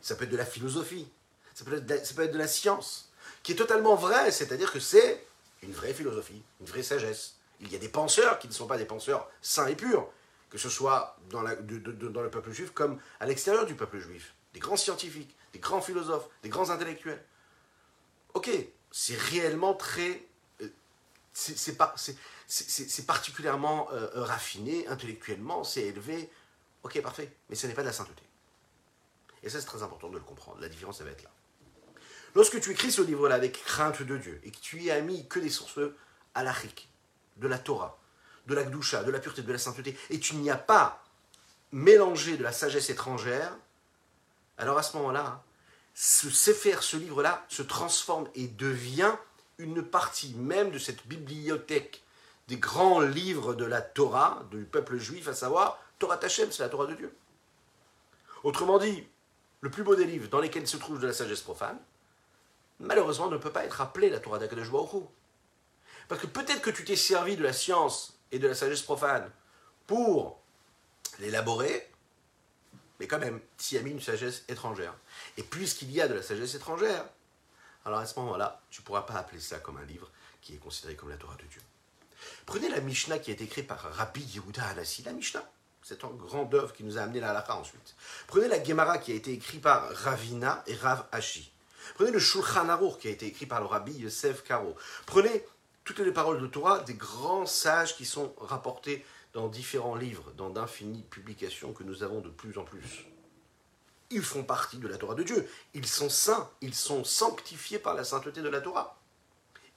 ça 0.00 0.14
peut 0.14 0.24
être 0.24 0.30
de 0.30 0.36
la 0.36 0.44
philosophie, 0.44 1.08
ça 1.54 1.64
peut 1.64 1.74
être 1.74 1.86
de 1.86 1.94
la, 1.94 2.04
ça 2.04 2.14
peut 2.14 2.22
être 2.22 2.32
de 2.32 2.38
la 2.38 2.48
science, 2.48 3.10
qui 3.42 3.52
est 3.52 3.56
totalement 3.56 3.94
vraie, 3.94 4.30
c'est-à-dire 4.30 4.72
que 4.72 4.80
c'est 4.80 5.26
une 5.62 5.72
vraie 5.72 5.94
philosophie, 5.94 6.42
une 6.60 6.66
vraie 6.66 6.82
sagesse. 6.82 7.36
Il 7.64 7.72
y 7.72 7.76
a 7.76 7.78
des 7.78 7.88
penseurs 7.88 8.38
qui 8.38 8.46
ne 8.46 8.52
sont 8.52 8.66
pas 8.66 8.76
des 8.76 8.84
penseurs 8.84 9.28
sains 9.40 9.66
et 9.66 9.74
purs, 9.74 10.08
que 10.50 10.58
ce 10.58 10.68
soit 10.68 11.16
dans, 11.30 11.42
le 11.42 12.30
peuple 12.30 12.52
juif 12.52 12.70
comme 12.72 13.00
à 13.20 13.26
l'extérieur 13.26 13.66
du 13.66 13.74
peuple 13.74 13.98
juif. 13.98 14.34
Des 14.52 14.60
grands 14.60 14.76
scientifiques, 14.76 15.34
des 15.52 15.58
grands 15.58 15.80
philosophes, 15.80 16.28
des 16.42 16.48
grands 16.48 16.70
intellectuels. 16.70 17.24
Ok, 18.34 18.50
c'est 18.90 19.16
réellement 19.16 19.74
très... 19.74 20.26
Euh, 20.60 20.68
c'est 21.32 23.06
particulièrement 23.06 23.88
euh, 23.92 24.08
raffiné, 24.14 24.86
intellectuellement, 24.88 25.64
c'est 25.64 25.82
élevé. 25.82 26.30
Ok, 26.82 27.00
parfait, 27.00 27.32
mais 27.48 27.56
ce 27.56 27.66
n'est 27.66 27.74
pas 27.74 27.82
de 27.82 27.88
la 27.88 27.92
sainteté. 27.92 28.22
Et 29.42 29.48
ça, 29.48 29.58
c'est 29.58 29.66
très 29.66 29.82
important 29.82 30.08
de 30.08 30.14
le 30.14 30.20
comprendre. 30.20 30.60
La 30.60 30.68
différence, 30.68 30.98
ça 30.98 31.04
va 31.04 31.10
être 31.10 31.22
là. 31.22 31.30
Lorsque 32.34 32.60
tu 32.60 32.70
écris 32.70 32.92
ce 32.92 33.02
livre-là 33.02 33.36
avec 33.36 33.64
crainte 33.64 34.02
de 34.02 34.16
Dieu 34.18 34.40
et 34.44 34.50
que 34.50 34.58
tu 34.58 34.80
y 34.80 34.90
as 34.90 35.00
mis 35.00 35.26
que 35.28 35.38
des 35.38 35.50
sources 35.50 35.78
halachiques, 36.34 36.88
de 37.36 37.48
la 37.48 37.58
Torah, 37.58 37.98
de 38.46 38.54
la 38.54 38.64
Gdusha, 38.64 39.04
de 39.04 39.10
la 39.10 39.18
pureté, 39.18 39.42
de 39.42 39.52
la 39.52 39.58
sainteté, 39.58 39.98
et 40.10 40.20
tu 40.20 40.36
n'y 40.36 40.50
as 40.50 40.56
pas 40.56 41.02
mélangé 41.72 42.36
de 42.36 42.42
la 42.42 42.52
sagesse 42.52 42.90
étrangère, 42.90 43.56
alors 44.58 44.78
à 44.78 44.82
ce 44.82 44.96
moment-là, 44.96 45.42
ce 45.94 46.30
Sefer, 46.30 46.76
ce 46.80 46.96
livre-là, 46.96 47.44
se 47.48 47.62
transforme 47.62 48.28
et 48.34 48.48
devient 48.48 49.12
une 49.58 49.82
partie 49.82 50.34
même 50.34 50.70
de 50.70 50.78
cette 50.78 51.06
bibliothèque 51.06 52.02
des 52.48 52.56
grands 52.56 53.00
livres 53.00 53.54
de 53.54 53.64
la 53.64 53.80
Torah, 53.80 54.42
du 54.50 54.64
peuple 54.64 54.98
juif, 54.98 55.28
à 55.28 55.34
savoir 55.34 55.78
Torah 55.98 56.16
Tachem, 56.16 56.50
c'est 56.52 56.62
la 56.62 56.68
Torah 56.68 56.86
de 56.86 56.94
Dieu. 56.94 57.14
Autrement 58.42 58.78
dit, 58.78 59.06
le 59.60 59.70
plus 59.70 59.82
beau 59.82 59.96
des 59.96 60.04
livres 60.04 60.28
dans 60.28 60.40
lesquels 60.40 60.68
se 60.68 60.76
trouve 60.76 61.00
de 61.00 61.06
la 61.06 61.12
sagesse 61.12 61.40
profane, 61.40 61.78
malheureusement 62.80 63.28
ne 63.28 63.38
peut 63.38 63.52
pas 63.52 63.64
être 63.64 63.80
appelé 63.80 64.10
la 64.10 64.20
Torah 64.20 64.38
d'Akadosh 64.38 64.70
Parce 66.08 66.20
que 66.20 66.26
peut-être 66.26 66.60
que 66.60 66.70
tu 66.70 66.84
t'es 66.84 66.96
servi 66.96 67.36
de 67.36 67.42
la 67.42 67.52
science 67.52 68.18
et 68.32 68.38
de 68.38 68.48
la 68.48 68.54
sagesse 68.54 68.82
profane 68.82 69.30
pour 69.86 70.40
l'élaborer, 71.18 71.90
mais 73.00 73.06
quand 73.06 73.18
même, 73.18 73.40
tu 73.58 73.76
as 73.76 73.82
mis 73.82 73.90
une 73.90 74.00
sagesse 74.00 74.44
étrangère. 74.48 74.94
Et 75.36 75.42
puisqu'il 75.42 75.90
y 75.90 76.00
a 76.00 76.08
de 76.08 76.14
la 76.14 76.22
sagesse 76.22 76.54
étrangère, 76.54 77.04
alors 77.84 77.98
à 77.98 78.06
ce 78.06 78.18
moment-là, 78.20 78.62
tu 78.70 78.80
ne 78.80 78.86
pourras 78.86 79.02
pas 79.02 79.14
appeler 79.14 79.40
ça 79.40 79.58
comme 79.58 79.76
un 79.76 79.84
livre 79.84 80.10
qui 80.40 80.54
est 80.54 80.58
considéré 80.58 80.96
comme 80.96 81.10
la 81.10 81.16
Torah 81.16 81.36
de 81.36 81.44
Dieu. 81.44 81.60
Prenez 82.46 82.68
la 82.68 82.80
Mishnah 82.80 83.18
qui 83.18 83.30
a 83.30 83.34
été 83.34 83.44
écrite 83.44 83.66
par 83.66 83.80
Rabbi 83.80 84.22
Yehuda 84.22 84.64
Hanassi, 84.68 85.02
la 85.02 85.12
Mishnah. 85.12 85.44
C'est 85.82 86.02
un 86.04 86.08
grand 86.08 86.52
œuvre 86.54 86.72
qui 86.72 86.82
nous 86.82 86.96
a 86.96 87.02
amené 87.02 87.20
la 87.20 87.30
halakha 87.30 87.56
ensuite. 87.56 87.94
Prenez 88.26 88.48
la 88.48 88.62
Gemara 88.62 88.96
qui 88.96 89.12
a 89.12 89.14
été 89.14 89.32
écrite 89.32 89.60
par 89.60 89.90
Ravina 89.94 90.62
et 90.66 90.74
Rav 90.74 91.06
Ashi. 91.12 91.52
Prenez 91.94 92.10
le 92.10 92.18
Shulchan 92.18 92.70
Aruch 92.70 92.98
qui 92.98 93.08
a 93.08 93.10
été 93.10 93.26
écrit 93.26 93.44
par 93.44 93.60
le 93.60 93.66
Rabbi 93.66 93.92
Yosef 93.92 94.42
Karo. 94.44 94.74
Prenez 95.04 95.44
toutes 95.84 95.98
les 95.98 96.12
paroles 96.12 96.40
de 96.40 96.46
Torah 96.46 96.80
des 96.80 96.94
grands 96.94 97.46
sages 97.46 97.96
qui 97.96 98.06
sont 98.06 98.34
rapportés 98.38 99.04
dans 99.34 99.48
différents 99.48 99.96
livres, 99.96 100.32
dans 100.36 100.50
d'infinies 100.50 101.02
publications 101.02 101.72
que 101.72 101.84
nous 101.84 102.02
avons 102.02 102.20
de 102.20 102.30
plus 102.30 102.56
en 102.58 102.64
plus. 102.64 103.04
Ils 104.10 104.22
font 104.22 104.44
partie 104.44 104.78
de 104.78 104.88
la 104.88 104.96
Torah 104.96 105.14
de 105.14 105.22
Dieu. 105.22 105.48
Ils 105.74 105.86
sont 105.86 106.08
saints, 106.08 106.50
ils 106.60 106.74
sont 106.74 107.04
sanctifiés 107.04 107.78
par 107.78 107.94
la 107.94 108.04
sainteté 108.04 108.42
de 108.42 108.48
la 108.48 108.60
Torah. 108.60 108.98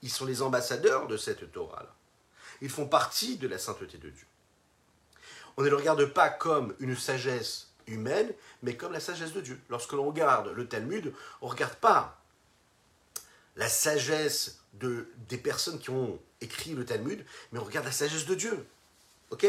Ils 0.02 0.12
sont 0.12 0.26
les 0.26 0.41
ambassadeurs 0.41 1.08
de 1.08 1.17
cette 1.17 1.52
Torah-là. 1.52 1.93
Ils 2.62 2.70
font 2.70 2.88
partie 2.88 3.38
de 3.38 3.48
la 3.48 3.58
sainteté 3.58 3.98
de 3.98 4.10
Dieu. 4.10 4.28
on 5.58 5.63
ne 5.63 5.70
le 5.70 5.76
regarde 5.76 6.06
pas 6.06 6.30
comme 6.30 6.76
une 6.80 6.96
sagesse 6.96 7.72
humaine, 7.88 8.32
mais 8.62 8.76
comme 8.76 8.93
la 8.93 9.00
sagesse 9.00 9.34
de 9.34 9.41
Dieu. 9.41 9.60
Lorsque 9.70 9.93
l'on 9.93 10.08
regarde 10.08 10.50
le 10.50 10.67
Talmud, 10.67 11.13
on 11.41 11.48
ne 11.48 11.52
regarde 11.52 11.76
pas 11.76 12.22
la 13.56 13.70
sagesse 13.70 14.62
de, 14.80 15.08
des 15.30 15.38
personnes 15.38 15.80
qui 15.80 15.90
ont 15.90 16.20
écrit 16.42 16.74
le 16.74 16.86
Talmud, 16.86 17.26
mais 17.52 17.60
on 17.60 17.63
regarde 17.63 17.86
la 17.86 17.92
sagesse 17.92 18.26
de 18.26 18.36
Dieu. 18.36 18.68
Ok? 19.32 19.46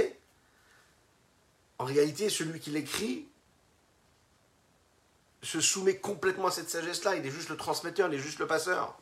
En 1.79 1.85
réalité, 1.85 2.29
celui 2.29 2.59
qui 2.61 2.71
l'écrit 2.71 3.29
se 5.43 5.61
soumet 5.61 5.97
complètement 5.97 6.49
à 6.49 6.51
cette 6.51 6.69
sagesse-là. 6.69 7.17
Il 7.17 7.27
est 7.27 7.31
juste 7.31 7.49
le 7.49 7.57
transmetteur, 7.57 8.09
il 8.09 8.15
est 8.15 8.23
juste 8.23 8.41
le 8.41 8.47
passeur. 8.47 8.99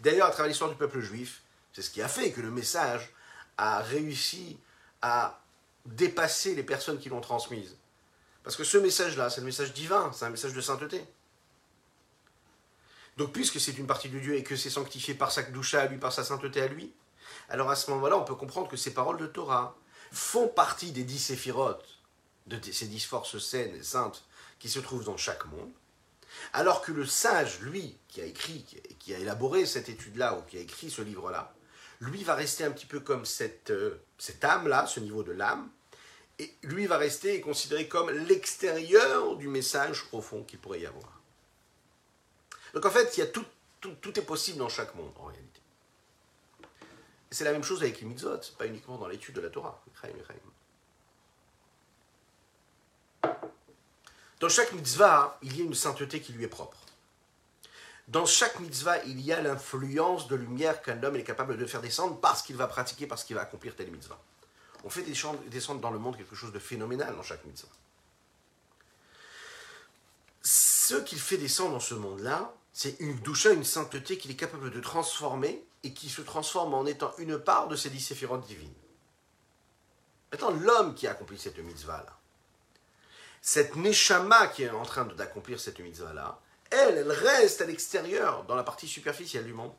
D'ailleurs, 0.00 0.26
à 0.26 0.30
travers 0.30 0.48
l'histoire 0.48 0.70
du 0.70 0.76
peuple 0.76 1.00
juif, 1.00 1.42
c'est 1.72 1.82
ce 1.82 1.90
qui 1.90 2.02
a 2.02 2.08
fait 2.08 2.32
que 2.32 2.40
le 2.40 2.50
message 2.50 3.10
a 3.56 3.80
réussi 3.80 4.58
à 5.02 5.40
dépasser 5.86 6.54
les 6.54 6.62
personnes 6.62 6.98
qui 6.98 7.08
l'ont 7.08 7.20
transmise. 7.20 7.76
Parce 8.42 8.56
que 8.56 8.64
ce 8.64 8.78
message-là, 8.78 9.30
c'est 9.30 9.40
le 9.40 9.46
message 9.46 9.72
divin, 9.72 10.10
c'est 10.12 10.24
un 10.24 10.30
message 10.30 10.54
de 10.54 10.60
sainteté. 10.60 11.04
Donc, 13.16 13.32
puisque 13.32 13.60
c'est 13.60 13.76
une 13.78 13.86
partie 13.86 14.08
de 14.08 14.18
Dieu 14.18 14.36
et 14.36 14.42
que 14.42 14.56
c'est 14.56 14.70
sanctifié 14.70 15.14
par 15.14 15.32
sa 15.32 15.42
doucha 15.42 15.82
à 15.82 15.86
lui, 15.86 15.98
par 15.98 16.12
sa 16.12 16.24
sainteté 16.24 16.62
à 16.62 16.68
lui, 16.68 16.92
alors 17.48 17.70
à 17.70 17.76
ce 17.76 17.90
moment-là, 17.90 18.16
on 18.16 18.24
peut 18.24 18.34
comprendre 18.34 18.68
que 18.68 18.76
ces 18.76 18.94
paroles 18.94 19.18
de 19.18 19.26
Torah 19.26 19.76
font 20.12 20.48
partie 20.48 20.92
des 20.92 21.04
dix 21.04 21.18
séphirotes, 21.18 21.98
de 22.46 22.58
ces 22.72 22.86
dix 22.86 23.04
forces 23.04 23.38
saines 23.38 23.74
et 23.74 23.82
saintes 23.82 24.24
qui 24.58 24.68
se 24.68 24.80
trouvent 24.80 25.04
dans 25.04 25.16
chaque 25.16 25.46
monde, 25.46 25.70
alors 26.52 26.82
que 26.82 26.92
le 26.92 27.06
sage, 27.06 27.60
lui, 27.60 27.96
qui 28.08 28.20
a 28.20 28.24
écrit, 28.24 28.64
qui 28.98 29.14
a 29.14 29.18
élaboré 29.18 29.66
cette 29.66 29.88
étude-là, 29.88 30.38
ou 30.38 30.42
qui 30.42 30.56
a 30.56 30.60
écrit 30.60 30.90
ce 30.90 31.02
livre-là, 31.02 31.54
lui 32.00 32.24
va 32.24 32.34
rester 32.34 32.64
un 32.64 32.70
petit 32.70 32.86
peu 32.86 33.00
comme 33.00 33.24
cette, 33.24 33.70
euh, 33.70 34.02
cette 34.18 34.44
âme-là, 34.44 34.86
ce 34.86 35.00
niveau 35.00 35.22
de 35.22 35.32
l'âme, 35.32 35.68
et 36.38 36.54
lui 36.62 36.86
va 36.86 36.96
rester 36.96 37.40
considéré 37.40 37.88
comme 37.88 38.10
l'extérieur 38.10 39.36
du 39.36 39.48
message 39.48 40.04
profond 40.06 40.42
qu'il 40.42 40.58
pourrait 40.58 40.80
y 40.80 40.86
avoir. 40.86 41.19
Donc 42.74 42.84
en 42.84 42.90
fait, 42.90 43.32
tout, 43.32 43.44
tout, 43.80 44.18
est 44.18 44.22
possible 44.22 44.58
dans 44.58 44.68
chaque 44.68 44.94
monde, 44.94 45.12
en 45.18 45.24
réalité. 45.24 45.60
C'est 47.30 47.44
la 47.44 47.52
même 47.52 47.62
chose 47.62 47.82
avec 47.82 48.00
les 48.00 48.06
mitzvot, 48.06 48.40
pas 48.58 48.66
uniquement 48.66 48.98
dans 48.98 49.06
l'étude 49.06 49.34
de 49.36 49.40
la 49.40 49.50
Torah. 49.50 49.82
Dans 54.40 54.48
chaque 54.48 54.72
mitzvah, 54.72 55.38
il 55.42 55.56
y 55.56 55.60
a 55.60 55.64
une 55.64 55.74
sainteté 55.74 56.20
qui 56.20 56.32
lui 56.32 56.44
est 56.44 56.48
propre. 56.48 56.78
Dans 58.08 58.26
chaque 58.26 58.58
mitzvah, 58.58 59.04
il 59.04 59.20
y 59.20 59.32
a 59.32 59.40
l'influence 59.40 60.26
de 60.26 60.34
lumière 60.34 60.82
qu'un 60.82 61.00
homme 61.04 61.14
est 61.14 61.22
capable 61.22 61.56
de 61.56 61.66
faire 61.66 61.80
descendre 61.80 62.18
parce 62.18 62.42
qu'il 62.42 62.56
va 62.56 62.66
pratiquer, 62.66 63.06
parce 63.06 63.22
qu'il 63.22 63.36
va 63.36 63.42
accomplir 63.42 63.76
telle 63.76 63.90
mitzvah. 63.90 64.18
On 64.82 64.90
fait 64.90 65.02
descendre 65.02 65.80
dans 65.80 65.90
le 65.90 65.98
monde 65.98 66.16
quelque 66.16 66.34
chose 66.34 66.52
de 66.52 66.58
phénoménal 66.58 67.14
dans 67.14 67.22
chaque 67.22 67.44
mitzvah. 67.44 67.68
Ce 70.42 70.94
qu'il 70.96 71.20
fait 71.20 71.36
descendre 71.36 71.72
dans 71.72 71.80
ce 71.80 71.94
monde-là, 71.94 72.52
c'est 72.72 72.98
une 73.00 73.18
doucha, 73.20 73.50
une 73.50 73.64
sainteté 73.64 74.18
qu'il 74.18 74.30
est 74.30 74.36
capable 74.36 74.70
de 74.70 74.80
transformer 74.80 75.64
et 75.82 75.92
qui 75.92 76.08
se 76.08 76.22
transforme 76.22 76.74
en 76.74 76.86
étant 76.86 77.14
une 77.18 77.38
part 77.38 77.68
de 77.68 77.76
ces 77.76 77.90
dix 77.90 78.00
séphirotes 78.00 78.46
divines. 78.46 78.72
Maintenant, 80.30 80.50
l'homme 80.50 80.94
qui 80.94 81.06
accomplit 81.06 81.38
cette 81.38 81.58
mitzvah-là, 81.58 82.16
cette 83.42 83.76
neshama 83.76 84.48
qui 84.48 84.64
est 84.64 84.70
en 84.70 84.84
train 84.84 85.04
d'accomplir 85.04 85.58
cette 85.58 85.80
mitzvah-là, 85.80 86.38
elle, 86.70 86.98
elle 86.98 87.10
reste 87.10 87.60
à 87.62 87.66
l'extérieur, 87.66 88.44
dans 88.44 88.54
la 88.54 88.62
partie 88.62 88.86
superficielle 88.86 89.44
du 89.44 89.52
monde. 89.52 89.72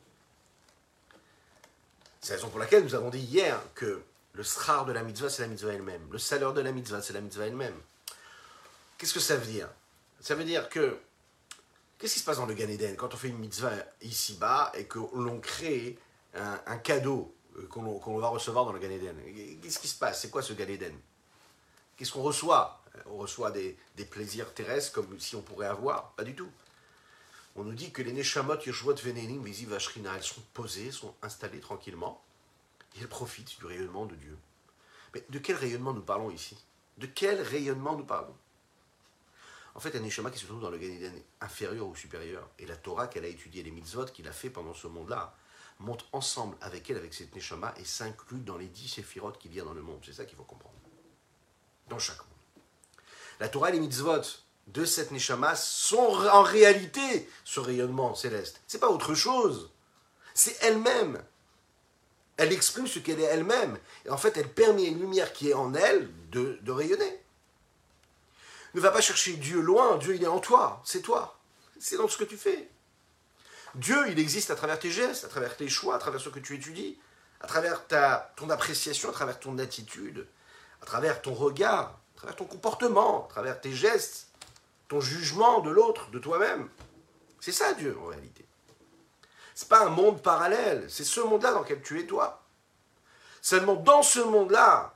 C'est 2.20 2.30
la 2.30 2.36
raison 2.36 2.50
pour 2.50 2.58
laquelle 2.58 2.84
nous 2.84 2.94
avons 2.94 3.08
dit 3.08 3.18
hier 3.18 3.58
que 3.74 4.02
le 4.34 4.44
srar 4.44 4.84
de 4.84 4.92
la 4.92 5.02
mitzvah, 5.02 5.30
c'est 5.30 5.42
la 5.42 5.48
mitzvah 5.48 5.72
elle-même. 5.72 6.06
Le 6.10 6.18
salaire 6.18 6.52
de 6.52 6.60
la 6.60 6.72
mitzvah, 6.72 7.00
c'est 7.00 7.12
la 7.14 7.20
mitzvah 7.20 7.46
elle-même. 7.46 7.78
Qu'est-ce 8.98 9.14
que 9.14 9.20
ça 9.20 9.36
veut 9.36 9.46
dire? 9.46 9.68
Ça 10.20 10.34
veut 10.34 10.44
dire 10.44 10.68
que 10.68 10.98
Qu'est-ce 12.02 12.14
qui 12.14 12.18
se 12.18 12.24
passe 12.24 12.38
dans 12.38 12.46
le 12.46 12.54
Gan 12.54 12.68
Eden 12.68 12.96
quand 12.96 13.14
on 13.14 13.16
fait 13.16 13.28
une 13.28 13.38
mitzvah 13.38 13.70
ici-bas 14.00 14.72
et 14.74 14.86
que 14.86 14.98
l'on 15.14 15.38
crée 15.38 15.96
un, 16.34 16.76
cadeau 16.78 17.32
euh, 17.56 17.66
qu'on 17.68 18.18
va 18.18 18.26
recevoir 18.26 18.64
dans 18.64 18.72
le 18.72 18.80
Gan 18.80 18.90
Eden 18.90 19.16
Qu'est-ce 19.62 19.78
qui 19.78 19.86
se 19.86 19.96
passe? 19.96 20.20
C'est 20.20 20.28
quoi 20.28 20.42
ce 20.42 20.52
Gan 20.52 20.66
Eden 20.66 20.98
Qu'est-ce 21.96 22.10
qu'on 22.10 22.22
reçoit? 22.22 22.82
On 23.06 23.18
reçoit 23.18 23.52
des, 23.52 23.76
plaisirs 24.10 24.52
terrestres 24.52 24.90
comme 24.90 25.20
si 25.20 25.36
on 25.36 25.42
pourrait 25.42 25.68
avoir? 25.68 26.10
Pas 26.14 26.24
du 26.24 26.34
tout. 26.34 26.50
On 27.54 27.62
nous 27.62 27.74
dit 27.74 27.92
que 27.92 28.02
les 28.02 28.12
Neshamot 28.12 28.58
Yeshvot 28.66 28.96
Venenim 28.96 29.40
Vashrina, 29.68 30.16
elles 30.16 30.24
sont 30.24 30.42
posées, 30.54 30.90
sont 30.90 31.14
installées 31.22 31.60
tranquillement 31.60 32.20
et 32.96 33.00
elles 33.00 33.08
profitent 33.08 33.56
du 33.60 33.66
rayonnement 33.66 34.06
de 34.06 34.16
Dieu. 34.16 34.36
Mais 35.14 35.24
de 35.30 35.38
quel 35.38 35.54
rayonnement 35.54 35.92
nous 35.92 36.02
parlons 36.02 36.32
ici? 36.32 36.58
De 36.98 37.06
quel 37.06 37.40
rayonnement 37.40 37.94
nous 37.94 38.04
parlons? 38.04 38.34
En 39.74 39.80
fait, 39.80 39.96
un 39.96 40.00
neshama 40.00 40.30
qui 40.30 40.38
se 40.38 40.46
trouve 40.46 40.60
dans 40.60 40.70
le 40.70 40.78
Gan 40.78 40.88
inférieur 41.40 41.86
ou 41.86 41.94
supérieur, 41.94 42.48
et 42.58 42.66
la 42.66 42.76
Torah 42.76 43.06
qu'elle 43.06 43.24
a 43.24 43.28
étudiée, 43.28 43.62
les 43.62 43.70
mitzvot 43.70 44.04
qu'il 44.06 44.28
a 44.28 44.32
fait 44.32 44.50
pendant 44.50 44.74
ce 44.74 44.86
monde-là, 44.86 45.34
monte 45.78 46.06
ensemble 46.12 46.56
avec 46.60 46.90
elle, 46.90 46.98
avec 46.98 47.14
cette 47.14 47.34
neshama, 47.34 47.74
et 47.78 47.84
s'inclut 47.84 48.40
dans 48.40 48.58
les 48.58 48.68
dix 48.68 48.88
séphirotes 48.88 49.38
qu'il 49.38 49.54
y 49.54 49.60
a 49.60 49.64
dans 49.64 49.72
le 49.72 49.82
monde. 49.82 50.00
C'est 50.04 50.12
ça 50.12 50.24
qu'il 50.26 50.36
faut 50.36 50.44
comprendre. 50.44 50.74
Dans 51.88 51.98
chaque 51.98 52.18
monde. 52.18 52.26
La 53.40 53.48
Torah 53.48 53.70
et 53.70 53.72
les 53.72 53.80
mitzvot 53.80 54.22
de 54.66 54.84
cette 54.84 55.10
neshama 55.10 55.56
sont 55.56 55.96
en 55.96 56.42
réalité 56.42 57.28
ce 57.44 57.58
rayonnement 57.58 58.14
céleste. 58.14 58.60
C'est 58.66 58.78
pas 58.78 58.90
autre 58.90 59.14
chose. 59.14 59.70
C'est 60.34 60.56
elle-même. 60.62 61.22
Elle 62.36 62.52
exprime 62.52 62.86
ce 62.86 62.98
qu'elle 62.98 63.20
est 63.20 63.24
elle-même. 63.24 63.78
Et 64.04 64.10
en 64.10 64.16
fait, 64.16 64.36
elle 64.36 64.52
permet 64.52 64.84
une 64.84 65.00
lumière 65.00 65.32
qui 65.32 65.48
est 65.48 65.54
en 65.54 65.74
elle 65.74 66.10
de 66.30 66.70
rayonner. 66.70 67.21
Ne 68.74 68.80
va 68.80 68.90
pas 68.90 69.00
chercher 69.00 69.34
Dieu 69.34 69.60
loin, 69.60 69.98
Dieu 69.98 70.14
il 70.14 70.22
est 70.22 70.28
en 70.28 70.38
toi, 70.38 70.80
c'est 70.84 71.02
toi. 71.02 71.38
C'est 71.78 71.96
dans 71.96 72.08
ce 72.08 72.16
que 72.16 72.24
tu 72.24 72.36
fais. 72.36 72.70
Dieu, 73.74 74.08
il 74.08 74.18
existe 74.18 74.50
à 74.50 74.54
travers 74.54 74.78
tes 74.78 74.90
gestes, 74.90 75.24
à 75.24 75.28
travers 75.28 75.56
tes 75.56 75.68
choix, 75.68 75.96
à 75.96 75.98
travers 75.98 76.20
ce 76.20 76.28
que 76.28 76.38
tu 76.38 76.54
étudies, 76.54 76.98
à 77.40 77.46
travers 77.46 77.86
ton 78.36 78.50
appréciation, 78.50 79.08
à 79.08 79.12
travers 79.12 79.40
ton 79.40 79.58
attitude, 79.58 80.26
à 80.80 80.86
travers 80.86 81.22
ton 81.22 81.34
regard, 81.34 81.98
à 82.14 82.18
travers 82.18 82.36
ton 82.36 82.44
comportement, 82.44 83.26
à 83.26 83.28
travers 83.28 83.60
tes 83.60 83.72
gestes, 83.72 84.28
ton 84.88 85.00
jugement 85.00 85.60
de 85.60 85.70
l'autre, 85.70 86.10
de 86.10 86.18
toi-même. 86.18 86.68
C'est 87.40 87.52
ça 87.52 87.72
Dieu 87.72 87.96
en 88.00 88.06
réalité. 88.06 88.44
C'est 89.54 89.68
pas 89.68 89.84
un 89.84 89.90
monde 89.90 90.22
parallèle, 90.22 90.86
c'est 90.88 91.04
ce 91.04 91.20
monde-là 91.20 91.52
dans 91.52 91.60
lequel 91.60 91.82
tu 91.82 91.98
es 91.98 92.06
toi. 92.06 92.42
Seulement 93.40 93.74
dans 93.74 94.02
ce 94.02 94.20
monde-là, 94.20 94.94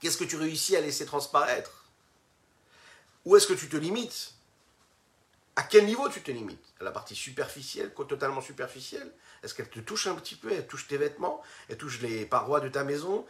qu'est-ce 0.00 0.18
que 0.18 0.24
tu 0.24 0.36
réussis 0.36 0.76
à 0.76 0.80
laisser 0.80 1.06
transparaître? 1.06 1.85
Où 3.26 3.36
est-ce 3.36 3.46
que 3.46 3.54
tu 3.54 3.68
te 3.68 3.76
limites? 3.76 4.32
À 5.56 5.64
quel 5.64 5.84
niveau 5.84 6.08
tu 6.08 6.22
te 6.22 6.30
limites? 6.30 6.64
À 6.80 6.84
la 6.84 6.92
partie 6.92 7.16
superficielle, 7.16 7.92
totalement 7.92 8.40
superficielle? 8.40 9.12
Est-ce 9.42 9.54
qu'elle 9.54 9.68
te 9.68 9.80
touche 9.80 10.06
un 10.06 10.14
petit 10.14 10.36
peu? 10.36 10.52
Elle 10.52 10.66
touche 10.66 10.86
tes 10.86 10.96
vêtements? 10.96 11.42
Elle 11.68 11.76
touche 11.76 12.00
les 12.00 12.24
parois 12.24 12.60
de 12.60 12.68
ta 12.68 12.84
maison? 12.84 13.26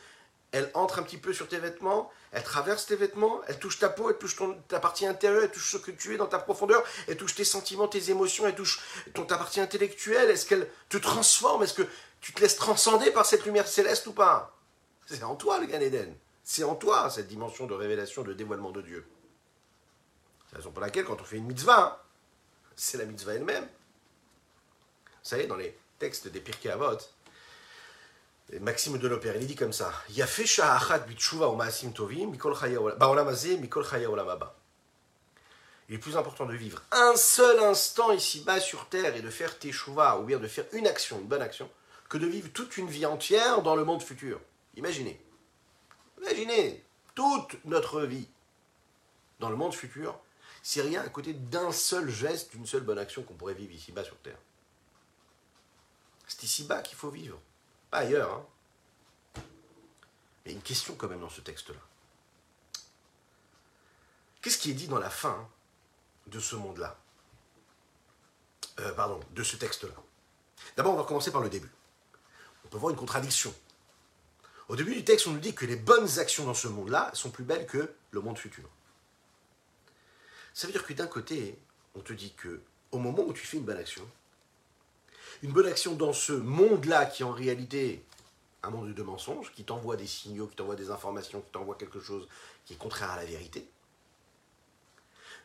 Elle 0.52 0.70
entre 0.74 0.98
un 0.98 1.02
petit 1.02 1.16
peu 1.16 1.32
sur 1.32 1.48
tes 1.48 1.59
vêtements? 1.59 2.11
Elle 2.32 2.42
traverse 2.42 2.87
tes 2.87 2.96
vêtements? 2.96 3.40
Elle 3.48 3.59
touche 3.59 3.78
ta 3.78 3.88
peau? 3.88 4.11
Elle 4.11 4.18
touche 4.18 4.37
ta 4.68 4.80
partie 4.80 5.06
intérieure? 5.06 5.44
Elle 5.44 5.50
touche 5.50 5.72
ce 5.72 5.78
que 5.78 5.90
tu 5.90 6.14
es 6.14 6.18
dans 6.18 6.26
ta 6.26 6.38
profondeur? 6.38 6.85
Elle 7.09 7.16
touche 7.16 7.35
tes 7.35 7.44
sentiments, 7.44 7.88
tes 7.88 8.11
émotions? 8.11 8.46
Elle 8.46 8.54
touche 8.54 8.80
ton, 9.14 9.24
ta 9.24 9.38
partie 9.38 9.61
intellectuelle? 9.61 10.28
Est-ce 10.30 10.44
qu'elle 10.46 10.68
te 10.90 10.98
transforme? 10.98 11.62
Est-ce 11.62 11.74
que 11.74 11.88
tu 12.20 12.35
te 12.35 12.40
laisses 12.42 12.56
transcender 12.56 13.11
par 13.12 13.24
cette 13.24 13.46
lumière 13.46 13.66
céleste 13.66 14.06
ou 14.09 14.12
pas? 14.12 14.54
C'est 15.06 15.22
en 15.22 15.37
toi 15.37 15.59
le 15.59 15.66
Gan 15.66 15.80
Eden. 15.80 16.14
C'est 16.44 16.64
en 16.64 16.74
toi 16.74 17.09
cette 17.09 17.28
dimension 17.28 17.66
de 17.66 17.74
révélation, 17.74 18.22
de 18.22 18.35
dévoilement 18.35 18.72
de 18.72 18.82
Dieu. 18.82 19.06
Raison 20.57 20.71
pour 20.71 20.81
laquelle, 20.81 21.05
quand 21.05 21.21
on 21.21 21.25
fait 21.25 21.37
une 21.37 21.47
mitzvah, 21.47 22.03
c'est 22.75 22.97
la 22.97 23.05
mitzvah 23.05 23.35
elle-même. 23.35 23.64
Vous 23.64 25.31
savez, 25.31 25.47
dans 25.47 25.57
les 25.57 25.79
textes 25.99 26.29
des 26.29 26.40
Pirkei 26.40 26.71
Avot, 26.71 26.97
Maxime 28.61 28.97
de 28.97 29.07
l'Opère, 29.07 29.37
il 29.37 29.47
dit 29.47 29.55
comme 29.55 29.75
ça 29.75 29.92
Il 30.09 30.19
est 30.21 30.27
plus 35.99 36.16
important 36.16 36.47
de 36.47 36.55
vivre 36.55 36.83
un 36.92 37.16
seul 37.16 37.61
instant 37.61 38.12
ici-bas 38.12 38.61
sur 38.61 38.88
terre 38.88 39.14
et 39.14 39.21
de 39.21 39.31
faire 39.31 39.59
teshuva, 39.59 40.19
ou 40.21 40.25
bien 40.25 40.38
de 40.38 40.49
faire 40.49 40.64
une 40.73 40.87
action, 40.87 41.19
une 41.19 41.27
bonne 41.27 41.42
action, 41.42 41.69
que 42.09 42.16
de 42.16 42.27
vivre 42.27 42.49
toute 42.55 42.79
une 42.79 42.88
vie 42.88 43.05
entière 43.05 43.61
dans 43.62 43.77
le 43.77 43.85
monde 43.85 44.03
futur. 44.03 44.40
Imaginez. 44.77 45.21
Imaginez 46.23 46.83
toute 47.14 47.62
notre 47.66 48.01
vie 48.03 48.29
dans 49.38 49.51
le 49.51 49.57
monde 49.57 49.75
futur 49.75 50.19
c'est 50.68 50.83
rien 50.83 51.00
à 51.00 51.09
côté 51.09 51.33
d'un 51.33 51.70
seul 51.70 52.11
geste, 52.11 52.50
d'une 52.50 52.66
seule 52.66 52.83
bonne 52.83 52.98
action 52.98 53.22
qu'on 53.22 53.35
pourrait 53.35 53.55
vivre 53.55 53.72
ici-bas 53.72 54.02
sur 54.02 54.16
Terre. 54.16 54.38
C'est 56.26 56.42
ici-bas 56.42 56.83
qu'il 56.83 56.96
faut 56.96 57.09
vivre, 57.09 57.40
pas 57.88 57.98
ailleurs. 57.98 58.33
Hein. 59.37 59.42
Mais 60.44 60.50
une 60.50 60.61
question 60.61 60.96
quand 60.96 61.07
même 61.07 61.20
dans 61.20 61.31
ce 61.31 61.40
texte-là. 61.40 61.79
Qu'est-ce 64.42 64.59
qui 64.59 64.72
est 64.72 64.74
dit 64.74 64.88
dans 64.88 64.98
la 64.98 65.09
fin 65.09 65.48
de 66.26 66.40
ce 66.40 66.57
monde-là? 66.57 66.98
Euh, 68.81 68.92
Pardon, 68.94 69.20
de 69.31 69.44
ce 69.44 69.55
texte-là. 69.55 69.94
D'abord, 70.76 70.94
on 70.94 70.98
va 70.98 71.05
commencer 71.05 71.31
par 71.31 71.42
le 71.42 71.48
début. 71.48 71.70
On 72.64 72.68
peut 72.68 72.79
voir 72.79 72.90
une 72.90 72.98
contradiction. 72.98 73.55
Au 74.66 74.74
début 74.74 74.96
du 74.96 75.05
texte, 75.05 75.29
on 75.29 75.33
nous 75.33 75.38
dit 75.38 75.55
que 75.55 75.64
les 75.64 75.76
bonnes 75.76 76.18
actions 76.18 76.44
dans 76.44 76.55
ce 76.55 76.66
monde-là 76.66 77.12
sont 77.14 77.31
plus 77.31 77.44
belles 77.44 77.68
que 77.68 77.94
le 78.11 78.20
monde 78.20 78.37
futur. 78.37 78.68
Ça 80.57 80.66
veut 80.66 80.73
dire 80.73 80.87
que 80.87 80.95
d'un 80.95 81.07
côté, 81.07 81.59
on 81.95 82.01
te 82.01 82.14
dit 82.14 82.33
que 82.33 82.62
au 82.90 82.99
moment 82.99 83.23
où 83.25 83.35
tu 83.35 83.47
fais 83.47 83.59
une 83.59 83.64
bonne 83.64 83.77
action, 83.77 84.09
une 85.42 85.53
bonne 85.53 85.66
action 85.66 85.95
dans 85.95 86.14
ce 86.14 86.33
monde-là 86.33 87.05
qui 87.05 87.23
est 87.23 87.27
en 87.27 87.33
réalité 87.33 88.03
un 88.62 88.71
monde 88.71 88.95
de 88.95 89.03
mensonges, 89.03 89.53
qui 89.53 89.64
t'envoie 89.64 89.97
des 89.97 90.07
signaux, 90.07 90.47
qui 90.47 90.57
t'envoie 90.57 90.75
des 90.75 90.90
informations, 90.90 91.42
qui 91.42 91.51
t'envoie 91.51 91.75
quelque 91.75 92.01
chose 92.01 92.27
qui 92.64 92.73
est 92.73 92.79
contraire 92.79 93.11
à 93.11 93.16
la 93.16 93.27
vérité, 93.27 93.69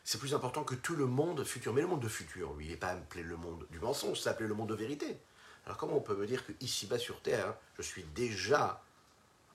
c'est 0.02 0.16
plus 0.16 0.32
important 0.32 0.64
que 0.64 0.74
tout 0.74 0.96
le 0.96 1.04
monde 1.04 1.44
futur. 1.44 1.74
Mais 1.74 1.82
le 1.82 1.88
monde 1.88 2.00
de 2.00 2.08
futur, 2.08 2.54
lui, 2.54 2.64
il 2.64 2.70
n'est 2.70 2.78
pas 2.78 2.92
appelé 2.92 3.22
le 3.22 3.36
monde 3.36 3.66
du 3.70 3.80
mensonge, 3.80 4.18
c'est 4.18 4.30
appelé 4.30 4.48
le 4.48 4.54
monde 4.54 4.70
de 4.70 4.74
vérité. 4.74 5.18
Alors 5.66 5.76
comment 5.76 5.98
on 5.98 6.00
peut 6.00 6.16
me 6.16 6.26
dire 6.26 6.46
que 6.46 6.52
ici 6.62 6.86
bas 6.86 6.98
sur 6.98 7.20
Terre, 7.20 7.54
je 7.76 7.82
suis 7.82 8.04
déjà 8.14 8.82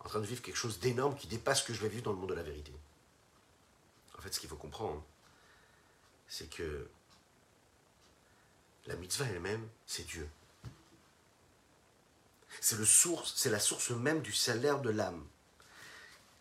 en 0.02 0.08
train 0.08 0.20
de 0.20 0.28
vivre 0.28 0.44
quelque 0.44 0.56
chose 0.56 0.80
d'énorme 0.80 1.16
qui 1.16 1.26
dépasse 1.26 1.62
ce 1.62 1.66
que 1.66 1.74
je 1.74 1.82
vais 1.82 1.90
vivre 1.90 2.04
dans 2.04 2.14
le 2.14 2.20
monde 2.20 2.30
de 2.30 2.36
la 2.36 2.44
vérité? 2.44 2.74
En 4.20 4.22
fait, 4.22 4.32
ce 4.32 4.40
qu'il 4.40 4.50
faut 4.50 4.56
comprendre, 4.56 5.04
c'est 6.28 6.50
que 6.50 6.88
la 8.88 8.96
mitzvah 8.96 9.26
elle-même, 9.26 9.68
c'est 9.86 10.06
Dieu. 10.06 10.28
C'est, 12.62 12.84
source, 12.86 13.46
la 13.46 13.60
source 13.60 13.92
même 13.92 14.22
du 14.22 14.34
salaire 14.34 14.82
de 14.82 14.90
l'âme. 14.90 15.26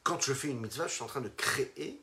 Quand 0.03 0.21
je 0.21 0.33
fais 0.33 0.49
une 0.49 0.61
mitzvah, 0.61 0.87
je 0.87 0.95
suis 0.95 1.03
en 1.03 1.09
train 1.09 1.21
de 1.21 1.29
créer 1.29 2.01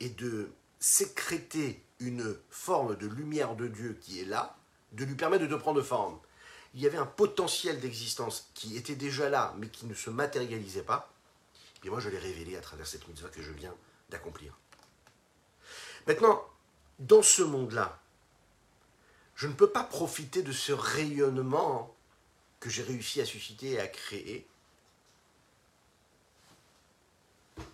et 0.00 0.10
de 0.10 0.50
sécréter 0.78 1.82
une 2.00 2.38
forme 2.50 2.96
de 2.96 3.06
lumière 3.06 3.56
de 3.56 3.66
Dieu 3.66 3.98
qui 4.00 4.20
est 4.20 4.26
là, 4.26 4.56
de 4.92 5.04
lui 5.04 5.14
permettre 5.14 5.46
de 5.46 5.56
prendre 5.56 5.82
forme. 5.82 6.18
Il 6.74 6.80
y 6.80 6.86
avait 6.86 6.98
un 6.98 7.06
potentiel 7.06 7.80
d'existence 7.80 8.50
qui 8.52 8.76
était 8.76 8.94
déjà 8.94 9.30
là, 9.30 9.54
mais 9.56 9.68
qui 9.68 9.86
ne 9.86 9.94
se 9.94 10.10
matérialisait 10.10 10.82
pas. 10.82 11.10
Et 11.84 11.88
moi, 11.88 12.00
je 12.00 12.10
l'ai 12.10 12.18
révélé 12.18 12.56
à 12.56 12.60
travers 12.60 12.86
cette 12.86 13.08
mitzvah 13.08 13.28
que 13.28 13.40
je 13.40 13.52
viens 13.52 13.74
d'accomplir. 14.10 14.58
Maintenant, 16.06 16.44
dans 16.98 17.22
ce 17.22 17.42
monde-là, 17.42 18.00
je 19.34 19.48
ne 19.48 19.52
peux 19.52 19.68
pas 19.68 19.82
profiter 19.82 20.42
de 20.42 20.52
ce 20.52 20.72
rayonnement 20.72 21.94
que 22.60 22.70
j'ai 22.70 22.82
réussi 22.82 23.20
à 23.20 23.26
susciter 23.26 23.72
et 23.72 23.80
à 23.80 23.88
créer 23.88 24.46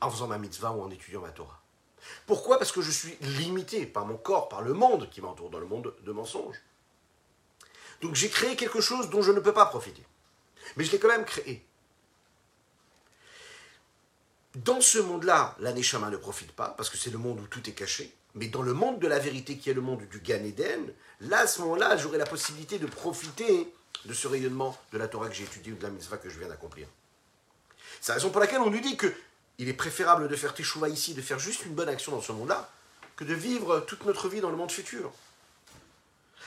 en 0.00 0.10
faisant 0.10 0.26
ma 0.26 0.38
mitzvah 0.38 0.72
ou 0.72 0.82
en 0.82 0.90
étudiant 0.90 1.20
ma 1.20 1.30
Torah. 1.30 1.60
Pourquoi? 2.26 2.58
Parce 2.58 2.72
que 2.72 2.82
je 2.82 2.90
suis 2.90 3.16
limité 3.20 3.86
par 3.86 4.06
mon 4.06 4.16
corps, 4.16 4.48
par 4.48 4.62
le 4.62 4.72
monde 4.72 5.08
qui 5.10 5.20
m'entoure, 5.20 5.50
dans 5.50 5.60
le 5.60 5.66
monde 5.66 5.94
de 6.02 6.12
mensonges. 6.12 6.60
Donc 8.00 8.16
j'ai 8.16 8.28
créé 8.28 8.56
quelque 8.56 8.80
chose 8.80 9.10
dont 9.10 9.22
je 9.22 9.30
ne 9.30 9.40
peux 9.40 9.52
pas 9.52 9.66
profiter. 9.66 10.04
Mais 10.76 10.84
je 10.84 10.90
l'ai 10.90 10.98
quand 10.98 11.08
même 11.08 11.24
créé. 11.24 11.64
Dans 14.56 14.80
ce 14.80 14.98
monde-là, 14.98 15.56
la 15.60 15.72
ne 15.72 16.16
profite 16.16 16.52
pas, 16.52 16.70
parce 16.70 16.90
que 16.90 16.98
c'est 16.98 17.10
le 17.10 17.18
monde 17.18 17.40
où 17.40 17.46
tout 17.46 17.68
est 17.70 17.72
caché. 17.72 18.14
Mais 18.34 18.48
dans 18.48 18.62
le 18.62 18.72
monde 18.72 18.98
de 18.98 19.06
la 19.06 19.18
vérité, 19.18 19.58
qui 19.58 19.70
est 19.70 19.74
le 19.74 19.80
monde 19.80 20.02
du 20.08 20.20
Gan 20.20 20.42
Eden, 20.44 20.92
là, 21.20 21.40
à 21.40 21.46
ce 21.46 21.60
moment-là, 21.62 21.96
j'aurai 21.96 22.18
la 22.18 22.24
possibilité 22.24 22.78
de 22.78 22.86
profiter 22.86 23.68
de 24.04 24.14
ce 24.14 24.26
rayonnement 24.26 24.76
de 24.92 24.98
la 24.98 25.08
Torah 25.08 25.28
que 25.28 25.34
j'ai 25.34 25.44
étudié 25.44 25.72
ou 25.72 25.76
de 25.76 25.82
la 25.82 25.90
mitzvah 25.90 26.16
que 26.16 26.30
je 26.30 26.38
viens 26.38 26.48
d'accomplir. 26.48 26.86
C'est 28.00 28.12
la 28.12 28.14
raison 28.16 28.30
pour 28.30 28.40
laquelle 28.40 28.60
on 28.60 28.70
nous 28.70 28.80
dit 28.80 28.96
que 28.96 29.12
il 29.58 29.68
est 29.68 29.74
préférable 29.74 30.28
de 30.28 30.36
faire 30.36 30.54
teshuva 30.54 30.88
ici, 30.88 31.14
de 31.14 31.22
faire 31.22 31.38
juste 31.38 31.66
une 31.66 31.74
bonne 31.74 31.88
action 31.88 32.12
dans 32.12 32.20
ce 32.20 32.32
monde-là, 32.32 32.70
que 33.16 33.24
de 33.24 33.34
vivre 33.34 33.80
toute 33.80 34.04
notre 34.06 34.28
vie 34.28 34.40
dans 34.40 34.50
le 34.50 34.56
monde 34.56 34.72
futur. 34.72 35.12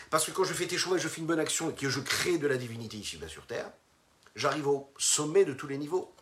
Parce 0.10 0.26
que 0.26 0.32
quand 0.32 0.44
je 0.44 0.54
fais 0.54 0.68
teshuva 0.68 0.98
et 0.98 1.00
je 1.00 1.08
fais 1.08 1.22
une 1.22 1.28
bonne 1.28 1.40
action 1.40 1.70
et 1.70 1.74
que 1.74 1.90
je 1.90 2.00
crée 2.00 2.38
de 2.38 2.48
la 2.48 2.58
divinité 2.58 2.98
ici 2.98 3.18
bas 3.18 3.28
sur 3.28 3.46
terre, 3.46 3.70
j'arrive 4.36 4.68
au 4.68 4.92
sommet 4.98 5.46
de 5.46 5.54
tous 5.54 5.68
les 5.68 5.78
niveaux. 5.78 6.14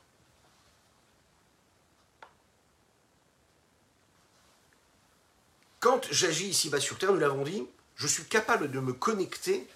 Quand 5.83 6.07
j'agis 6.11 6.47
ici 6.47 6.69
bas 6.69 6.79
sur 6.79 6.97
terre, 6.97 7.11
nous 7.11 7.19
l'avons 7.19 7.43
dit, 7.43 7.67
je 7.97 8.07
suis 8.07 8.23
capable 8.23 8.71
de 8.71 8.79
me 8.79 8.93
connecter 8.93 9.67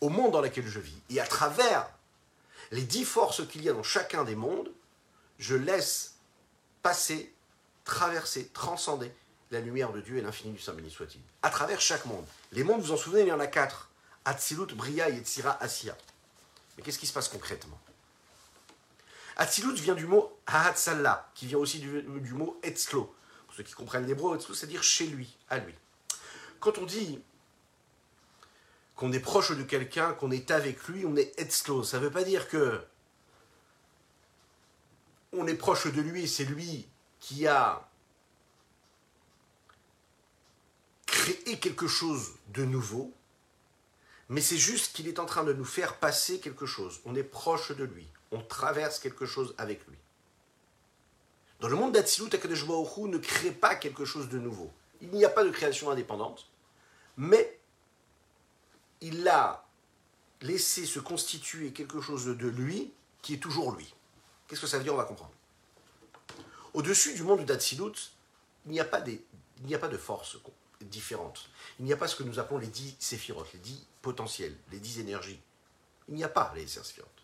au 0.00 0.08
monde 0.08 0.32
dans 0.32 0.40
lequel 0.40 0.66
je 0.66 0.80
vis. 0.80 1.00
Et 1.08 1.20
à 1.20 1.24
travers 1.24 1.88
les 2.72 2.82
dix 2.82 3.04
forces 3.04 3.46
qu'il 3.46 3.62
y 3.62 3.68
a 3.68 3.72
dans 3.72 3.84
chacun 3.84 4.24
des 4.24 4.34
mondes, 4.34 4.72
je 5.38 5.54
laisse 5.54 6.16
passer, 6.82 7.32
traverser, 7.84 8.48
transcender 8.48 9.12
la 9.52 9.60
lumière 9.60 9.92
de 9.92 10.00
Dieu 10.00 10.16
et 10.16 10.20
l'infini 10.20 10.52
du 10.52 10.60
Saint 10.60 10.72
béni 10.72 10.90
soit-il. 10.90 11.20
À 11.42 11.50
travers 11.50 11.80
chaque 11.80 12.06
monde. 12.06 12.26
Les 12.50 12.64
mondes, 12.64 12.80
vous 12.80 12.90
en 12.90 12.96
souvenez, 12.96 13.22
il 13.22 13.28
y 13.28 13.32
en 13.32 13.38
a 13.38 13.46
quatre. 13.46 13.88
Atzilut, 14.24 14.74
Bria, 14.74 15.10
Yetzira, 15.10 15.62
Asiya. 15.62 15.96
Mais 16.76 16.82
qu'est-ce 16.82 16.98
qui 16.98 17.06
se 17.06 17.12
passe 17.12 17.28
concrètement? 17.28 17.78
Atzilut 19.36 19.74
vient 19.74 19.94
du 19.94 20.06
mot 20.06 20.36
Hahatzallah, 20.48 21.30
qui 21.36 21.46
vient 21.46 21.58
aussi 21.58 21.78
du, 21.78 22.34
mot 22.34 22.58
Etzlo. 22.64 23.14
Qui 23.62 23.72
comprennent 23.74 24.06
l'hébreu, 24.06 24.38
c'est-à-dire 24.40 24.82
chez 24.82 25.06
lui, 25.06 25.36
à 25.48 25.58
lui. 25.58 25.74
Quand 26.60 26.78
on 26.78 26.86
dit 26.86 27.20
qu'on 28.96 29.12
est 29.12 29.20
proche 29.20 29.52
de 29.52 29.62
quelqu'un, 29.62 30.12
qu'on 30.12 30.30
est 30.30 30.50
avec 30.50 30.86
lui, 30.88 31.06
on 31.06 31.16
est 31.16 31.38
Etzlo. 31.38 31.82
Ça 31.82 31.98
ne 31.98 32.04
veut 32.04 32.10
pas 32.10 32.24
dire 32.24 32.48
que 32.48 32.82
on 35.32 35.46
est 35.46 35.54
proche 35.54 35.86
de 35.86 36.00
lui, 36.00 36.28
c'est 36.28 36.44
lui 36.44 36.86
qui 37.20 37.46
a 37.46 37.88
créé 41.06 41.58
quelque 41.58 41.86
chose 41.86 42.32
de 42.48 42.64
nouveau, 42.64 43.12
mais 44.28 44.40
c'est 44.40 44.58
juste 44.58 44.94
qu'il 44.94 45.08
est 45.08 45.18
en 45.18 45.26
train 45.26 45.44
de 45.44 45.52
nous 45.52 45.64
faire 45.64 45.98
passer 45.98 46.40
quelque 46.40 46.66
chose. 46.66 47.00
On 47.04 47.14
est 47.14 47.22
proche 47.24 47.72
de 47.72 47.84
lui, 47.84 48.06
on 48.32 48.40
traverse 48.40 48.98
quelque 48.98 49.26
chose 49.26 49.54
avec 49.58 49.86
lui. 49.86 49.96
Dans 51.60 51.68
le 51.68 51.76
monde 51.76 51.92
d'Atsilut, 51.92 52.34
Akadosh 52.34 52.66
ne 52.66 53.18
crée 53.18 53.50
pas 53.50 53.74
quelque 53.74 54.06
chose 54.06 54.28
de 54.28 54.38
nouveau. 54.38 54.70
Il 55.02 55.10
n'y 55.10 55.24
a 55.24 55.28
pas 55.28 55.44
de 55.44 55.50
création 55.50 55.90
indépendante, 55.90 56.48
mais 57.16 57.58
il 59.02 59.28
a 59.28 59.64
laissé 60.40 60.86
se 60.86 60.98
constituer 60.98 61.72
quelque 61.72 62.00
chose 62.00 62.24
de 62.26 62.48
lui 62.48 62.92
qui 63.20 63.34
est 63.34 63.38
toujours 63.38 63.72
lui. 63.72 63.94
Qu'est-ce 64.48 64.62
que 64.62 64.66
ça 64.66 64.78
veut 64.78 64.84
dire 64.84 64.94
On 64.94 64.98
va 64.98 65.04
comprendre. 65.04 65.32
Au-dessus 66.72 67.14
du 67.14 67.22
monde 67.22 67.44
d'Atsilut, 67.44 68.12
il 68.64 68.72
n'y 68.72 68.80
a, 68.80 68.84
pas 68.84 69.02
il 69.06 69.20
n'y 69.66 69.74
a 69.74 69.78
pas 69.78 69.88
de 69.88 69.98
forces 69.98 70.38
différentes. 70.80 71.50
Il 71.78 71.84
n'y 71.84 71.92
a 71.92 71.96
pas 71.96 72.08
ce 72.08 72.16
que 72.16 72.22
nous 72.22 72.38
appelons 72.38 72.58
les 72.58 72.68
dix 72.68 72.96
séphirotes, 72.98 73.52
les 73.52 73.58
dix 73.58 73.86
potentiels, 74.00 74.56
les 74.70 74.78
dix 74.78 74.98
énergies. 74.98 75.40
Il 76.08 76.14
n'y 76.14 76.24
a 76.24 76.28
pas 76.28 76.52
les 76.54 76.66
séphirotes. 76.66 77.19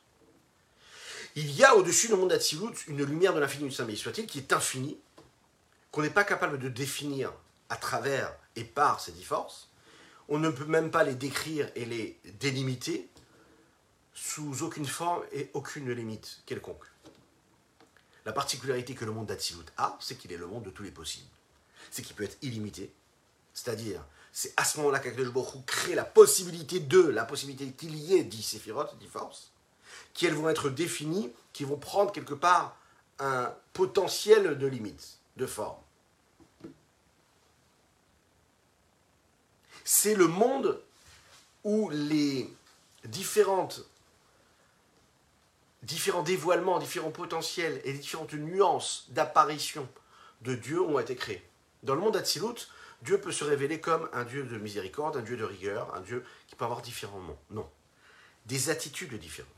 Il 1.39 1.55
y 1.55 1.65
a 1.65 1.77
au-dessus 1.77 2.09
du 2.09 2.15
monde 2.15 2.31
d'Atsilut 2.31 2.73
une 2.89 3.05
lumière 3.05 3.35
de 3.35 3.41
l'infini 3.41 3.69
du 3.69 3.71
Saint 3.71 3.87
soit-il 3.95 4.27
qui 4.27 4.39
est 4.39 4.55
infinie, 4.55 4.99
qu'on 5.91 6.01
n'est 6.01 6.09
pas 6.09 6.25
capable 6.25 6.59
de 6.59 6.71
définir 6.71 7.31
à 7.69 7.77
travers 7.77 8.35
et 8.57 8.65
par 8.65 9.01
ces 9.01 9.13
dix 9.13 9.23
forces. 9.23 9.69
On 10.31 10.39
ne 10.39 10.49
peut 10.49 10.65
même 10.65 10.91
pas 10.91 11.05
les 11.05 11.15
décrire 11.15 11.71
et 11.75 11.85
les 11.85 12.19
délimiter 12.41 13.11
sous 14.15 14.63
aucune 14.63 14.87
forme 14.87 15.23
et 15.31 15.51
aucune 15.53 15.93
limite 15.93 16.41
quelconque. 16.47 16.87
La 18.25 18.33
particularité 18.33 18.95
que 18.95 19.05
le 19.05 19.13
monde 19.13 19.27
d'Atsilut 19.27 19.67
a, 19.77 19.99
c'est 20.01 20.17
qu'il 20.17 20.33
est 20.33 20.39
le 20.39 20.47
monde 20.47 20.65
de 20.65 20.71
tous 20.71 20.85
les 20.85 20.91
possibles. 20.91 21.29
C'est 21.91 22.01
qu'il 22.01 22.17
peut 22.17 22.25
être 22.25 22.39
illimité. 22.41 22.91
C'est-à-dire, 23.53 24.03
c'est 24.33 24.55
à 24.57 24.65
ce 24.65 24.79
moment-là 24.79 25.01
qu'Akadosh 25.01 25.35
Baruch 25.35 25.67
crée 25.67 25.95
la 25.95 26.07
possibilité 26.07 26.81
de, 26.81 27.01
la 27.01 27.27
possibilité 27.27 27.71
qu'il 27.73 27.95
y 27.95 28.15
ait 28.15 28.25
10 28.25 28.43
séphirotes, 28.43 28.99
10 28.99 29.07
forces, 29.07 29.53
qui 30.15 30.27
elles 30.27 30.35
vont 30.35 30.49
être 30.49 30.71
définies, 30.71 31.33
qui 31.53 31.65
vont 31.65 31.77
prendre 31.77 32.13
quelque 32.13 32.35
part 32.35 32.77
un 33.19 33.55
potentiel 33.73 34.59
de 34.59 34.67
limite, 34.67 35.19
de 35.37 35.47
forme. 35.47 35.79
C'est 39.85 40.15
le 40.15 40.27
monde 40.27 40.81
où 41.65 41.91
les 41.91 42.53
différents 43.05 43.69
dévoilements, 46.25 46.79
différents 46.79 47.11
potentiels 47.11 47.81
et 47.85 47.93
différentes 47.93 48.35
nuances 48.35 49.07
d'apparition 49.11 49.89
de 50.43 50.55
Dieu 50.55 50.81
ont 50.81 50.99
été 50.99 51.15
créés. 51.15 51.43
Dans 51.83 51.95
le 51.95 52.01
monde 52.01 52.15
d'Atsilut, 52.15 52.69
Dieu 53.03 53.21
peut 53.21 53.33
se 53.33 53.45
révéler 53.45 53.81
comme 53.81 54.09
un 54.13 54.25
Dieu 54.25 54.45
de 54.45 54.59
miséricorde, 54.59 55.17
un 55.17 55.23
Dieu 55.23 55.37
de 55.37 55.45
rigueur, 55.45 55.95
un 55.95 56.01
Dieu 56.01 56.25
qui 56.49 56.57
peut 56.57 56.65
avoir 56.65 56.83
différents 56.83 57.21
noms. 57.21 57.39
Non. 57.51 57.71
Des 58.47 58.71
attitudes 58.71 59.15
différentes. 59.15 59.53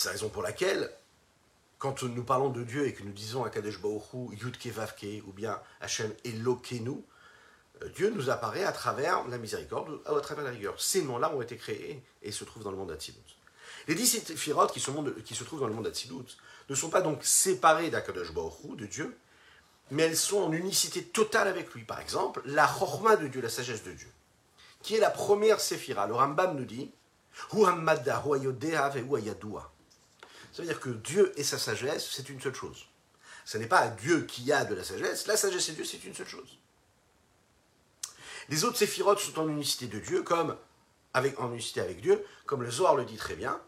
C'est 0.00 0.08
la 0.08 0.12
raison 0.12 0.30
pour 0.30 0.42
laquelle, 0.42 0.90
quand 1.78 2.02
nous 2.04 2.24
parlons 2.24 2.48
de 2.48 2.64
Dieu 2.64 2.86
et 2.86 2.94
que 2.94 3.02
nous 3.02 3.12
disons 3.12 3.44
à 3.44 3.50
Kadesh 3.50 3.78
Baoru, 3.82 4.34
Yudke 4.34 4.72
ou 5.26 5.32
bien 5.34 5.60
Hachem 5.82 6.10
Elokenu, 6.24 7.04
Dieu 7.94 8.08
nous 8.08 8.30
apparaît 8.30 8.64
à 8.64 8.72
travers 8.72 9.28
la 9.28 9.36
miséricorde, 9.36 10.00
à 10.06 10.18
travers 10.20 10.44
la 10.46 10.52
rigueur. 10.52 10.80
Ces 10.80 11.02
noms-là 11.02 11.34
ont 11.34 11.42
été 11.42 11.58
créés 11.58 12.02
et 12.22 12.32
se 12.32 12.44
trouvent 12.44 12.62
dans 12.62 12.70
le 12.70 12.78
monde 12.78 12.88
d'Atsilut. 12.88 13.18
Les 13.88 13.94
dix 13.94 14.06
séphirotes 14.06 14.72
qui, 14.72 14.80
se 14.80 15.44
trouvent 15.44 15.60
dans 15.60 15.68
le 15.68 15.74
monde 15.74 15.84
d'Atsilut 15.84 16.34
ne 16.70 16.74
sont 16.74 16.88
pas 16.88 17.02
donc 17.02 17.22
séparées 17.22 17.90
d'Akadosh 17.90 18.32
Baruch 18.32 18.76
de 18.78 18.86
Dieu, 18.86 19.18
mais 19.90 20.04
elles 20.04 20.16
sont 20.16 20.38
en 20.44 20.52
unicité 20.52 21.04
totale 21.04 21.46
avec 21.46 21.74
lui. 21.74 21.84
Par 21.84 22.00
exemple, 22.00 22.40
la 22.46 22.66
chorma 22.66 23.16
de 23.16 23.26
Dieu, 23.26 23.42
la 23.42 23.50
sagesse 23.50 23.82
de 23.82 23.92
Dieu, 23.92 24.10
qui 24.80 24.94
est 24.94 25.00
la 25.00 25.10
première 25.10 25.60
séphira. 25.60 26.06
Le 26.06 26.14
Rambam 26.14 26.56
nous 26.56 26.64
dit 26.64 26.90
Ça 30.60 30.66
veut 30.66 30.72
dire 30.72 30.80
que 30.80 30.90
Dieu 30.90 31.32
et 31.40 31.42
sa 31.42 31.58
sagesse, 31.58 32.06
c'est 32.12 32.28
une 32.28 32.38
seule 32.38 32.54
chose. 32.54 32.84
Ce 33.46 33.56
n'est 33.56 33.66
pas 33.66 33.88
Dieu 33.88 34.26
qui 34.26 34.52
a 34.52 34.66
de 34.66 34.74
la 34.74 34.84
sagesse, 34.84 35.26
la 35.26 35.38
sagesse 35.38 35.70
et 35.70 35.72
Dieu, 35.72 35.86
c'est 35.86 36.04
une 36.04 36.14
seule 36.14 36.28
chose. 36.28 36.58
Les 38.50 38.64
autres 38.64 38.76
séphirotes 38.76 39.20
sont 39.20 39.40
en 39.40 39.48
unicité 39.48 39.86
de 39.86 39.98
Dieu, 39.98 40.22
comme 40.22 40.54
avec, 41.14 41.40
en 41.40 41.50
unicité 41.50 41.80
avec 41.80 42.02
Dieu, 42.02 42.22
comme 42.44 42.62
le 42.62 42.70
Zohar 42.70 42.94
le 42.94 43.06
dit 43.06 43.16
très 43.16 43.36
bien. 43.36 43.58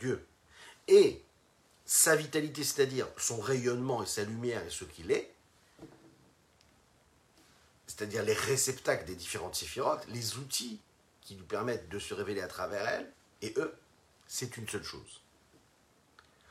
Dieu 0.00 0.26
et 0.88 1.22
sa 1.84 2.16
vitalité, 2.16 2.64
c'est-à-dire 2.64 3.06
son 3.18 3.38
rayonnement 3.38 4.02
et 4.02 4.06
sa 4.06 4.24
lumière 4.24 4.66
et 4.66 4.70
ce 4.70 4.84
qu'il 4.84 5.12
est, 5.12 5.32
c'est-à-dire 7.86 8.24
les 8.24 8.32
réceptacles 8.32 9.04
des 9.04 9.14
différentes 9.14 9.54
séphirotes, 9.54 10.04
les 10.08 10.38
outils 10.38 10.80
qui 11.20 11.36
nous 11.36 11.44
permettent 11.44 11.88
de 11.88 12.00
se 12.00 12.14
révéler 12.14 12.40
à 12.40 12.48
travers 12.48 12.88
elles, 12.88 13.12
et 13.42 13.54
eux, 13.56 13.74
c'est 14.26 14.56
une 14.56 14.68
seule 14.68 14.84
chose. 14.84 15.20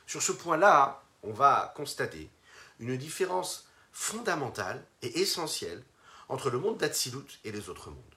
Sur 0.06 0.22
ce 0.22 0.32
point-là, 0.32 1.02
on 1.22 1.32
va 1.32 1.72
constater 1.76 2.30
une 2.78 2.96
différence 2.96 3.68
fondamentale 3.92 4.84
et 5.02 5.20
essentielle 5.20 5.82
entre 6.28 6.50
le 6.50 6.58
monde 6.58 6.78
d'Atsilut 6.78 7.38
et 7.44 7.52
les 7.52 7.68
autres 7.68 7.90
mondes. 7.90 8.14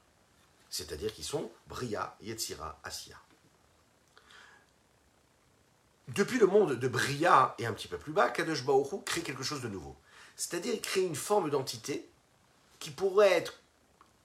C'est-à-dire 0.70 1.14
qu'ils 1.14 1.26
sont 1.26 1.52
Bria, 1.68 2.16
Yetzira, 2.22 2.80
Asiya. 2.84 3.18
Depuis 6.10 6.38
le 6.38 6.48
monde 6.48 6.74
de 6.74 6.88
Bria 6.88 7.56
et 7.60 7.66
un 7.66 7.74
petit 7.74 7.88
peu 7.88 7.98
plus 7.98 8.12
bas, 8.12 8.30
Kadosh 8.30 8.64
Baoru 8.64 9.04
crée 9.04 9.22
quelque 9.22 9.44
chose 9.44 9.62
de 9.62 9.68
nouveau. 9.68 9.96
C'est-à-dire 10.36 10.74
il 10.74 10.82
crée 10.82 11.02
une 11.02 11.16
forme 11.16 11.50
d'entité 11.50 12.10
qui 12.80 12.90
pourrait 12.90 13.32
être 13.32 13.62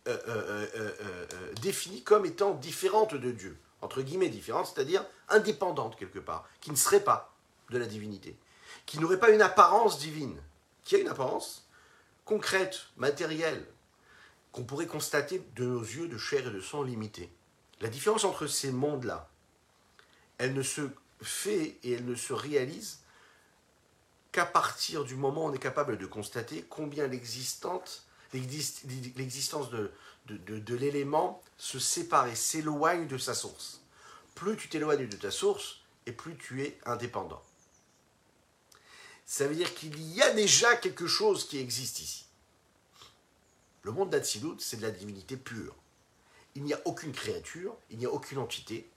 euh, 0.08 0.18
euh, 0.26 0.66
euh, 0.74 1.54
définie 1.60 2.02
comme 2.02 2.24
étant 2.24 2.54
différente 2.54 3.14
de 3.14 3.30
Dieu, 3.30 3.58
entre 3.80 4.02
guillemets 4.02 4.28
différente, 4.28 4.66
c'est-à-dire 4.66 5.04
indépendante 5.28 5.96
quelque 5.96 6.18
part, 6.18 6.48
qui 6.60 6.70
ne 6.70 6.76
serait 6.76 7.04
pas 7.04 7.34
de 7.70 7.78
la 7.78 7.86
divinité, 7.86 8.36
qui 8.86 8.98
n'aurait 8.98 9.20
pas 9.20 9.30
une 9.30 9.42
apparence 9.42 9.98
divine, 9.98 10.40
qui 10.84 10.96
a 10.96 10.98
une 10.98 11.08
apparence 11.08 11.68
concrète, 12.24 12.86
matérielle, 12.96 13.66
qu'on 14.52 14.64
pourrait 14.64 14.86
constater 14.86 15.42
de 15.56 15.64
nos 15.64 15.80
yeux 15.80 16.08
de 16.08 16.18
chair 16.18 16.46
et 16.46 16.50
de 16.50 16.60
sang 16.60 16.82
limités. 16.82 17.30
La 17.80 17.88
différence 17.88 18.24
entre 18.24 18.46
ces 18.46 18.72
mondes-là, 18.72 19.28
elle 20.38 20.54
ne 20.54 20.62
se 20.62 20.88
fait 21.22 21.78
et 21.82 21.92
elle 21.92 22.06
ne 22.06 22.14
se 22.14 22.32
réalise 22.32 23.00
qu'à 24.32 24.46
partir 24.46 25.04
du 25.04 25.14
moment 25.14 25.44
où 25.44 25.48
on 25.48 25.52
est 25.52 25.58
capable 25.58 25.98
de 25.98 26.06
constater 26.06 26.64
combien 26.68 27.06
l'existence 27.06 28.06
de, 28.32 29.90
de, 30.28 30.74
l'élément 30.74 31.42
se 31.56 31.78
sépare 31.78 32.26
et 32.28 32.34
s'éloigne 32.34 33.06
de 33.06 33.18
sa 33.18 33.34
source. 33.34 33.80
Plus 34.34 34.56
tu 34.56 34.68
t'éloignes 34.68 35.08
de 35.08 35.16
ta 35.16 35.30
source, 35.30 35.80
et 36.06 36.12
plus 36.12 36.36
tu 36.36 36.62
es 36.62 36.78
indépendant. 36.86 37.42
Ça 39.26 39.46
veut 39.46 39.54
dire 39.54 39.74
qu'il 39.74 40.00
y 40.00 40.22
a 40.22 40.32
déjà 40.32 40.76
quelque 40.76 41.06
chose 41.06 41.46
qui 41.46 41.58
existe 41.58 42.00
ici. 42.00 42.26
Le 43.82 43.92
monde 43.92 44.10
d'Atsilut, 44.10 44.58
c'est 44.58 44.78
de 44.78 44.82
la 44.82 44.90
divinité 44.90 45.36
pure. 45.36 45.74
Il 46.54 46.62
n'y 46.64 46.72
a 46.72 46.80
aucune 46.86 47.12
créature, 47.12 47.76
il 47.90 47.98
n'y 47.98 48.06
a 48.06 48.10
aucune 48.10 48.38
entité. 48.38 48.88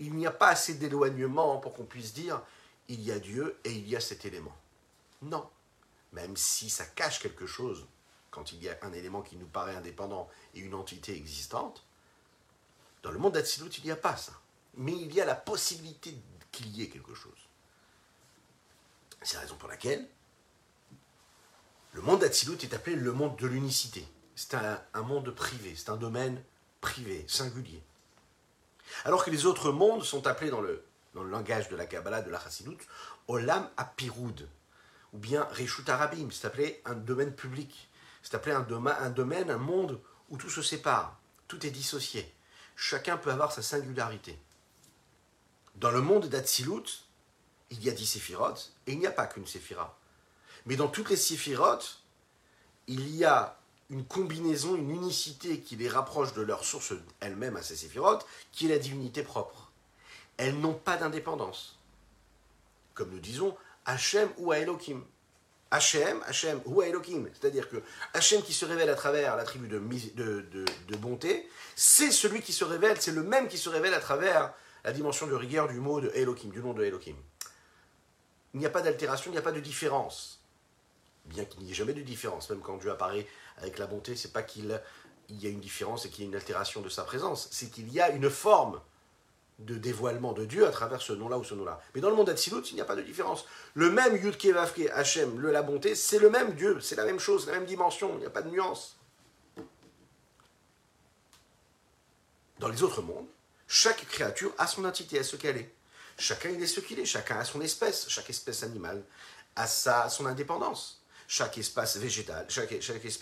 Il 0.00 0.14
n'y 0.14 0.26
a 0.26 0.30
pas 0.30 0.48
assez 0.48 0.74
d'éloignement 0.74 1.58
pour 1.58 1.74
qu'on 1.74 1.84
puisse 1.84 2.14
dire 2.14 2.42
il 2.88 3.02
y 3.02 3.12
a 3.12 3.18
Dieu 3.18 3.58
et 3.64 3.72
il 3.72 3.86
y 3.88 3.96
a 3.96 4.00
cet 4.00 4.24
élément. 4.24 4.56
Non. 5.22 5.48
Même 6.12 6.36
si 6.36 6.70
ça 6.70 6.86
cache 6.86 7.20
quelque 7.20 7.46
chose, 7.46 7.86
quand 8.30 8.52
il 8.52 8.62
y 8.62 8.68
a 8.68 8.78
un 8.82 8.92
élément 8.92 9.22
qui 9.22 9.36
nous 9.36 9.46
paraît 9.46 9.76
indépendant 9.76 10.28
et 10.54 10.60
une 10.60 10.74
entité 10.74 11.16
existante, 11.16 11.84
dans 13.02 13.10
le 13.10 13.18
monde 13.18 13.34
d'Atsilut, 13.34 13.70
il 13.78 13.84
n'y 13.84 13.90
a 13.90 13.96
pas 13.96 14.16
ça. 14.16 14.32
Mais 14.74 14.92
il 14.92 15.14
y 15.14 15.20
a 15.20 15.24
la 15.24 15.34
possibilité 15.34 16.14
qu'il 16.52 16.68
y 16.68 16.82
ait 16.82 16.88
quelque 16.88 17.14
chose. 17.14 17.48
C'est 19.22 19.34
la 19.36 19.42
raison 19.42 19.56
pour 19.56 19.68
laquelle 19.68 20.08
le 21.92 22.02
monde 22.02 22.20
d'Atsilut 22.20 22.58
est 22.62 22.74
appelé 22.74 22.96
le 22.96 23.12
monde 23.12 23.36
de 23.36 23.46
l'unicité. 23.46 24.06
C'est 24.36 24.54
un, 24.54 25.02
monde 25.02 25.30
privé, 25.32 25.74
c'est 25.76 25.90
un 25.90 25.96
domaine 25.96 26.42
privé, 26.80 27.24
singulier. 27.26 27.82
Alors 29.04 29.24
que 29.24 29.30
les 29.30 29.46
autres 29.46 29.72
mondes 29.72 30.04
sont 30.04 30.26
appelés 30.26 30.50
dans 30.50 30.60
le, 30.60 30.84
langage 31.14 31.68
de 31.68 31.74
la 31.74 31.86
Kabbalah, 31.86 32.22
de 32.22 32.30
la 32.30 32.38
Chassidut, 32.38 32.78
Olam 33.26 33.68
Apiroud, 33.76 34.48
ou 35.12 35.18
bien 35.18 35.42
Reshut 35.50 35.88
Arabim, 35.88 36.30
c'est 36.30 36.46
appelé 36.46 36.80
un 36.84 36.94
domaine 36.94 37.34
public, 37.34 37.87
c'est 38.28 38.36
appelé 38.36 38.54
un, 38.54 38.60
domaine, 39.10 39.50
un 39.50 39.56
monde 39.56 39.98
où 40.28 40.36
tout 40.36 40.50
se 40.50 40.60
sépare, 40.60 41.18
tout 41.46 41.64
est 41.64 41.70
dissocié. 41.70 42.30
Chacun 42.76 43.16
peut 43.16 43.30
avoir 43.30 43.52
sa 43.52 43.62
singularité. 43.62 44.38
Dans 45.76 45.90
le 45.90 46.02
monde 46.02 46.26
d'Atsilut, 46.26 47.06
il 47.70 47.82
y 47.82 47.88
a 47.88 47.92
dix 47.92 48.04
séphirotes, 48.04 48.74
et 48.86 48.92
il 48.92 48.98
n'y 48.98 49.06
a 49.06 49.12
pas 49.12 49.26
qu'une 49.26 49.46
séphira. 49.46 49.98
Mais 50.66 50.76
dans 50.76 50.88
toutes 50.88 51.08
les 51.08 51.16
séphirotes, 51.16 52.02
il 52.86 53.16
y 53.16 53.24
a 53.24 53.58
une 53.88 54.04
combinaison, 54.04 54.76
une 54.76 54.90
unicité 54.90 55.60
qui 55.60 55.76
les 55.76 55.88
rapproche 55.88 56.34
de 56.34 56.42
leur 56.42 56.64
source 56.64 56.92
elle-même 57.20 57.56
à 57.56 57.62
ces 57.62 57.76
séphirotes, 57.76 58.26
qui 58.52 58.66
est 58.66 58.74
la 58.74 58.78
divinité 58.78 59.22
propre. 59.22 59.72
Elles 60.36 60.60
n'ont 60.60 60.74
pas 60.74 60.98
d'indépendance. 60.98 61.78
Comme 62.92 63.08
nous 63.08 63.20
disons, 63.20 63.56
Hachem 63.86 64.28
ou 64.36 64.52
Elohim. 64.52 65.02
Hachem, 65.70 66.22
Hachem 66.26 66.60
ou 66.64 66.82
Elohim. 66.82 67.28
C'est-à-dire 67.32 67.68
que 67.68 67.76
Hachem 68.14 68.42
qui 68.42 68.52
se 68.52 68.64
révèle 68.64 68.88
à 68.90 68.94
travers 68.94 69.36
l'attribut 69.36 69.68
de, 69.68 69.78
de, 69.78 70.96
bonté, 70.96 71.48
c'est 71.76 72.10
celui 72.10 72.40
qui 72.40 72.52
se 72.52 72.64
révèle, 72.64 73.00
c'est 73.00 73.12
le 73.12 73.22
même 73.22 73.48
qui 73.48 73.58
se 73.58 73.68
révèle 73.68 73.94
à 73.94 74.00
travers 74.00 74.52
la 74.84 74.92
dimension 74.92 75.26
de 75.26 75.34
rigueur 75.34 75.68
du 75.68 75.80
mot 75.80 76.00
de 76.00 76.10
Elohim, 76.14 76.50
du 76.50 76.60
nom 76.60 76.72
de 76.72 76.84
Elohim 76.84 77.16
il 78.54 78.60
n'y 78.60 78.66
a 78.66 78.70
pas 78.70 78.82
d'altération, 78.82 79.30
il 79.30 79.34
n'y 79.34 79.38
a 79.38 79.42
pas 79.42 79.52
de 79.52 79.60
différence. 79.60 80.40
Bien 81.26 81.44
qu'il 81.44 81.62
n'y 81.62 81.70
ait 81.70 81.74
jamais 81.74 81.92
de 81.92 82.02
différence, 82.02 82.48
même 82.50 82.60
quand 82.60 82.76
Dieu 82.78 82.90
apparaît 82.90 83.26
avec 83.58 83.78
la 83.78 83.86
bonté, 83.86 84.16
c'est 84.16 84.32
pas 84.32 84.42
qu'il 84.42 84.80
y 85.28 85.46
a 85.46 85.50
une 85.50 85.60
différence 85.60 86.06
et 86.06 86.10
qu'il 86.10 86.24
y 86.24 86.26
a 86.26 86.30
une 86.30 86.36
altération 86.36 86.80
de 86.80 86.88
sa 86.88 87.04
présence, 87.04 87.48
c'est 87.50 87.70
qu'il 87.70 87.92
y 87.92 88.00
a 88.00 88.10
une 88.10 88.30
forme 88.30 88.80
de 89.58 89.76
dévoilement 89.76 90.32
de 90.32 90.44
Dieu 90.44 90.66
à 90.66 90.70
travers 90.70 91.02
ce 91.02 91.12
nom-là 91.12 91.38
ou 91.38 91.44
ce 91.44 91.54
nom-là. 91.54 91.80
Mais 91.94 92.00
dans 92.00 92.10
le 92.10 92.16
monde 92.16 92.26
d'Atsilut, 92.26 92.62
il 92.70 92.74
n'y 92.74 92.80
a 92.80 92.84
pas 92.84 92.96
de 92.96 93.02
différence. 93.02 93.44
Le 93.74 93.90
même 93.90 94.16
Yud 94.16 94.36
Vavke 94.52 94.88
Hachem, 94.92 95.40
le 95.40 95.50
la 95.50 95.62
bonté, 95.62 95.94
c'est 95.94 96.18
le 96.18 96.30
même 96.30 96.54
Dieu, 96.54 96.80
c'est 96.80 96.96
la 96.96 97.04
même 97.04 97.18
chose, 97.18 97.46
la 97.46 97.54
même 97.54 97.66
dimension, 97.66 98.12
il 98.14 98.20
n'y 98.20 98.26
a 98.26 98.30
pas 98.30 98.42
de 98.42 98.50
nuance. 98.50 98.96
Dans 102.60 102.68
les 102.68 102.82
autres 102.82 103.02
mondes, 103.02 103.26
chaque 103.66 104.06
créature 104.08 104.52
a 104.58 104.66
son 104.66 104.84
entité, 104.84 105.18
à 105.18 105.24
ce 105.24 105.36
qu'elle 105.36 105.56
est. 105.56 105.74
Chacun 106.18 106.50
il 106.50 106.62
est 106.62 106.66
ce 106.66 106.80
qu'il 106.80 106.98
est, 106.98 107.04
chacun 107.04 107.38
a 107.38 107.44
son 107.44 107.60
espèce, 107.60 108.08
chaque 108.08 108.30
espèce 108.30 108.62
animale 108.62 109.04
a 109.54 109.66
sa, 109.66 110.08
son 110.08 110.26
indépendance. 110.26 111.02
Chaque 111.30 111.58
espace 111.58 111.98
végétal, 111.98 112.46
chaque, 112.48 112.72
espèce, 112.72 113.20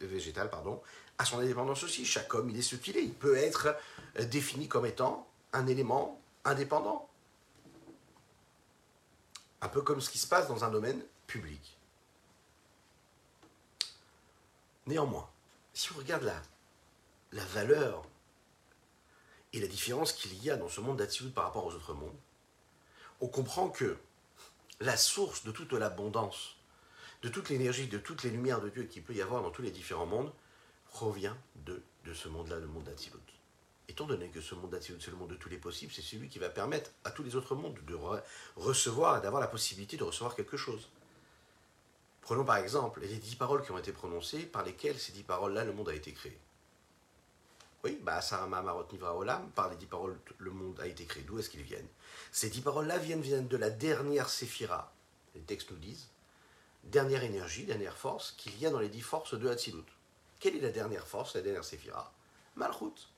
végétale 0.00 0.50
pardon, 0.50 0.82
a 1.20 1.24
son 1.26 1.38
indépendance 1.38 1.82
aussi. 1.82 2.06
Chaque 2.06 2.32
homme 2.34 2.48
il 2.48 2.58
est 2.58 2.62
ce 2.62 2.76
qu'il 2.76 2.96
est. 2.96 3.04
Il 3.04 3.12
peut 3.12 3.36
être 3.36 3.76
euh, 4.18 4.24
défini 4.24 4.68
comme 4.68 4.86
étant 4.86 5.28
un 5.52 5.66
élément 5.66 6.18
indépendant. 6.44 7.08
Un 9.60 9.68
peu 9.68 9.82
comme 9.82 10.00
ce 10.00 10.08
qui 10.08 10.18
se 10.18 10.26
passe 10.26 10.48
dans 10.48 10.64
un 10.64 10.70
domaine 10.70 11.04
public. 11.26 11.78
Néanmoins, 14.86 15.28
si 15.74 15.92
on 15.92 15.98
regarde 15.98 16.22
la, 16.22 16.40
la 17.32 17.44
valeur 17.44 18.02
et 19.52 19.60
la 19.60 19.66
différence 19.66 20.14
qu'il 20.14 20.42
y 20.42 20.48
a 20.48 20.56
dans 20.56 20.70
ce 20.70 20.80
monde 20.80 20.96
d'attitude 20.96 21.34
par 21.34 21.44
rapport 21.44 21.66
aux 21.66 21.74
autres 21.74 21.92
mondes, 21.92 22.16
on 23.20 23.28
comprend 23.28 23.68
que 23.68 23.98
la 24.80 24.96
source 24.96 25.44
de 25.44 25.52
toute 25.52 25.74
l'abondance, 25.74 26.56
de 27.20 27.28
toute 27.28 27.50
l'énergie, 27.50 27.88
de 27.88 27.98
toutes 27.98 28.22
les 28.22 28.30
lumières 28.30 28.62
de 28.62 28.70
Dieu 28.70 28.84
qu'il 28.84 29.02
peut 29.02 29.12
y 29.12 29.20
avoir 29.20 29.42
dans 29.42 29.50
tous 29.50 29.60
les 29.60 29.70
différents 29.70 30.06
mondes, 30.06 30.32
provient 30.90 31.36
de, 31.56 31.82
de 32.04 32.14
ce 32.14 32.28
monde-là, 32.28 32.58
le 32.58 32.66
monde 32.66 32.84
d'Atsilut. 32.84 33.18
Étant 33.88 34.06
donné 34.06 34.28
que 34.28 34.40
ce 34.40 34.54
monde 34.54 34.70
d'Atsilut, 34.70 35.00
c'est 35.00 35.10
le 35.10 35.16
monde 35.16 35.30
de 35.30 35.36
tous 35.36 35.48
les 35.48 35.58
possibles, 35.58 35.92
c'est 35.92 36.02
celui 36.02 36.28
qui 36.28 36.38
va 36.38 36.48
permettre 36.48 36.90
à 37.04 37.10
tous 37.10 37.22
les 37.22 37.34
autres 37.34 37.54
mondes 37.54 37.78
de 37.84 37.98
recevoir 38.56 39.20
d'avoir 39.20 39.40
la 39.40 39.48
possibilité 39.48 39.96
de 39.96 40.04
recevoir 40.04 40.36
quelque 40.36 40.56
chose. 40.56 40.88
Prenons 42.22 42.44
par 42.44 42.58
exemple 42.58 43.00
les 43.00 43.16
dix 43.16 43.34
paroles 43.34 43.64
qui 43.64 43.72
ont 43.72 43.78
été 43.78 43.92
prononcées, 43.92 44.42
par 44.42 44.62
lesquelles 44.62 44.98
ces 44.98 45.12
dix 45.12 45.24
paroles-là, 45.24 45.64
le 45.64 45.72
monde 45.72 45.88
a 45.88 45.94
été 45.94 46.12
créé. 46.12 46.38
Oui, 47.82 47.98
bah, 48.02 48.20
Sarama 48.20 48.60
Marot 48.60 48.86
Olam, 49.16 49.50
par 49.52 49.70
les 49.70 49.76
dix 49.76 49.86
paroles, 49.86 50.18
le 50.38 50.50
monde 50.50 50.78
a 50.80 50.86
été 50.86 51.06
créé. 51.06 51.22
D'où 51.22 51.38
est-ce 51.38 51.48
qu'ils 51.48 51.62
viennent? 51.62 51.88
Ces 52.30 52.50
dix 52.50 52.60
paroles-là 52.60 52.98
viennent, 52.98 53.22
viennent 53.22 53.48
de 53.48 53.56
la 53.56 53.70
dernière 53.70 54.28
séphira, 54.28 54.92
les 55.34 55.40
textes 55.40 55.70
nous 55.70 55.78
disent, 55.78 56.08
dernière 56.84 57.24
énergie, 57.24 57.64
dernière 57.64 57.96
force 57.96 58.32
qu'il 58.32 58.56
y 58.58 58.66
a 58.66 58.70
dans 58.70 58.80
les 58.80 58.90
dix 58.90 59.00
forces 59.00 59.34
de 59.34 59.48
Hatzilut. 59.48 59.86
Quelle 60.40 60.56
est 60.56 60.60
la 60.60 60.70
dernière 60.70 61.06
force, 61.06 61.34
la 61.34 61.42
dernière 61.42 61.64
séphira? 61.64 62.12
Malchut. 62.56 63.08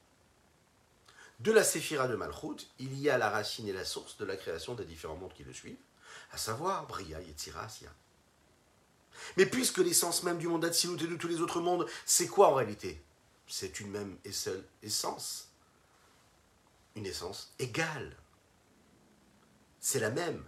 De 1.38 1.52
la 1.52 1.64
séphira 1.64 2.08
de 2.08 2.16
Malchut, 2.16 2.66
il 2.78 2.98
y 2.98 3.08
a 3.08 3.16
la 3.16 3.30
racine 3.30 3.68
et 3.68 3.72
la 3.72 3.84
source 3.84 4.16
de 4.18 4.24
la 4.24 4.36
création 4.36 4.74
des 4.74 4.84
différents 4.84 5.16
mondes 5.16 5.32
qui 5.32 5.44
le 5.44 5.52
suivent, 5.52 5.80
à 6.32 6.36
savoir 6.36 6.86
Bria, 6.86 7.20
Yetzira, 7.20 7.62
Asya. 7.62 7.90
Mais 9.36 9.46
puisque 9.46 9.78
l'essence 9.78 10.22
même 10.24 10.38
du 10.38 10.48
monde 10.48 10.62
d'Atsilut 10.62 11.02
et 11.02 11.06
de 11.06 11.16
tous 11.16 11.28
les 11.28 11.40
autres 11.40 11.60
mondes, 11.60 11.88
c'est 12.04 12.26
quoi 12.26 12.48
en 12.48 12.54
réalité? 12.54 13.02
C'est 13.46 13.80
une 13.80 13.90
même 13.90 14.18
et 14.24 14.32
seule 14.32 14.64
essence. 14.82 15.48
Une 16.96 17.06
essence 17.06 17.52
égale. 17.58 18.16
C'est 19.80 20.00
la 20.00 20.10
même. 20.10 20.44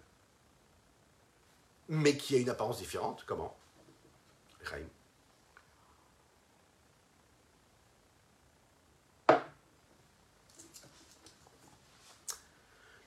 Mais 1.89 2.17
qui 2.17 2.35
a 2.35 2.39
une 2.39 2.51
apparence 2.51 2.79
différente. 2.79 3.25
Comment? 3.27 3.57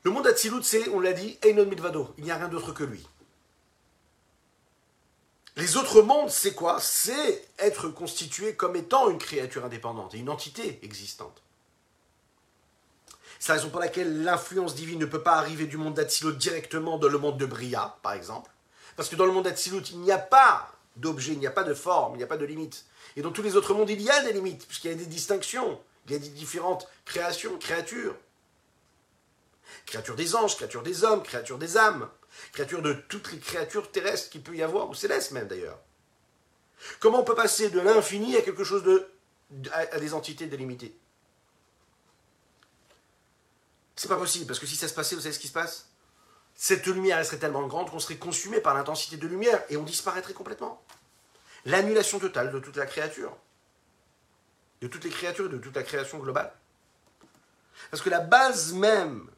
Le 0.08 0.14
monde 0.14 0.24
d'Atsilut, 0.24 0.64
c'est, 0.64 0.88
on 0.88 1.02
l'a 1.02 1.12
dit, 1.12 1.38
Einon 1.42 1.66
Milvado. 1.66 2.14
Il 2.18 2.24
n'y 2.24 2.32
a 2.32 2.38
rien 2.38 2.48
d'autre 2.48 2.72
que 2.72 2.86
lui. 2.86 3.06
Les 5.58 5.76
autres 5.76 6.02
mondes, 6.02 6.30
c'est 6.30 6.54
quoi? 6.54 6.80
C'est 6.80 7.46
être 7.60 7.90
constitué 7.90 8.56
comme 8.56 8.78
étant 8.78 9.10
une 9.10 9.18
créature 9.18 9.66
indépendante 9.66 10.14
une 10.14 10.30
entité 10.30 10.80
existante. 10.82 11.44
C'est 13.38 13.50
la 13.50 13.56
raison 13.56 13.70
pour 13.70 13.82
laquelle 13.82 14.24
l'influence 14.24 14.76
divine 14.76 15.00
ne 15.00 15.06
peut 15.06 15.24
pas 15.24 15.36
arriver 15.36 15.66
du 15.66 15.76
monde 15.76 15.96
d'Atsilut 15.96 16.38
directement 16.38 16.98
dans 16.98 17.10
le 17.10 17.18
monde 17.18 17.38
de 17.38 17.46
Bria, 17.46 17.98
par 18.02 18.14
exemple. 18.14 18.50
Parce 18.96 19.10
que 19.10 19.18
dans 19.18 19.26
le 19.26 19.34
monde 19.34 19.44
d'Atsilut, 19.44 19.90
il 19.92 20.00
n'y 20.00 20.14
a 20.14 20.18
pas 20.18 20.72
d'objet, 20.96 21.34
il 21.34 21.40
n'y 21.40 21.48
a 21.48 21.52
pas 21.52 21.66
de 21.66 21.74
forme, 21.74 22.14
il 22.14 22.20
n'y 22.20 22.24
a 22.24 22.28
pas 22.28 22.38
de 22.38 22.46
limite. 22.46 22.86
Et 23.18 23.22
dans 23.22 23.32
tous 23.32 23.42
les 23.42 23.58
autres 23.58 23.74
mondes, 23.74 23.90
il 23.90 24.02
y 24.02 24.10
a 24.10 24.24
des 24.24 24.32
limites, 24.32 24.66
puisqu'il 24.68 24.92
y 24.92 24.94
a 24.94 24.98
des 24.98 25.06
distinctions, 25.06 25.78
il 26.06 26.14
y 26.14 26.16
a 26.16 26.20
des 26.20 26.30
différentes 26.30 26.88
créations, 27.04 27.58
créatures. 27.58 28.16
Créature 29.86 30.16
des 30.16 30.36
anges, 30.36 30.56
créature 30.56 30.84
des 30.84 31.04
hommes, 31.04 31.24
créature 31.24 31.58
des 31.58 31.78
âmes, 31.78 32.10
créature 32.52 32.82
de 32.82 32.94
toutes 32.94 33.32
les 33.32 33.40
créatures 33.40 33.92
terrestres 33.92 34.30
qu'il 34.30 34.44
peut 34.44 34.56
y 34.56 34.64
avoir, 34.64 34.90
ou 34.90 34.94
célestes 34.94 35.32
même 35.32 35.48
d'ailleurs. 35.48 35.80
Comment 37.00 37.22
on 37.22 37.24
peut 37.24 37.36
passer 37.36 37.70
de 37.70 37.80
l'infini 37.80 38.36
à 38.36 38.42
quelque 38.42 38.64
chose 38.64 38.84
de. 38.84 39.10
à 39.72 40.00
des 40.00 40.14
entités 40.14 40.48
délimitées? 40.48 40.98
C'est 43.96 44.08
pas 44.08 44.18
possible, 44.18 44.46
parce 44.46 44.60
que 44.60 44.68
si 44.68 44.76
ça 44.76 44.88
se 44.88 44.94
passait, 44.94 45.16
vous 45.16 45.22
savez 45.22 45.34
ce 45.34 45.40
qui 45.40 45.48
se 45.48 45.54
passe? 45.54 45.90
Cette 46.54 46.86
lumière, 46.86 47.18
elle 47.20 47.26
serait 47.26 47.38
tellement 47.38 47.66
grande 47.68 47.90
qu'on 47.90 48.00
serait 48.00 48.18
consumé 48.18 48.60
par 48.60 48.74
l'intensité 48.74 49.18
de 49.18 49.28
lumière 49.28 49.64
et 49.70 49.78
on 49.78 49.84
disparaîtrait 49.84 50.34
complètement. 50.34 50.84
L'annulation 51.66 52.20
totale 52.20 52.52
de 52.52 52.60
toute 52.60 52.78
la 52.78 52.86
créature. 52.86 53.36
De 54.82 54.88
toutes 54.88 55.04
les 55.04 55.10
créatures 55.10 55.50
de 55.50 55.58
toute 55.58 55.76
la 55.76 55.84
création 55.84 56.20
globale. 56.20 56.54
Parce 57.92 58.02
que 58.02 58.10
la 58.10 58.20
base 58.20 58.74
même 58.74 59.30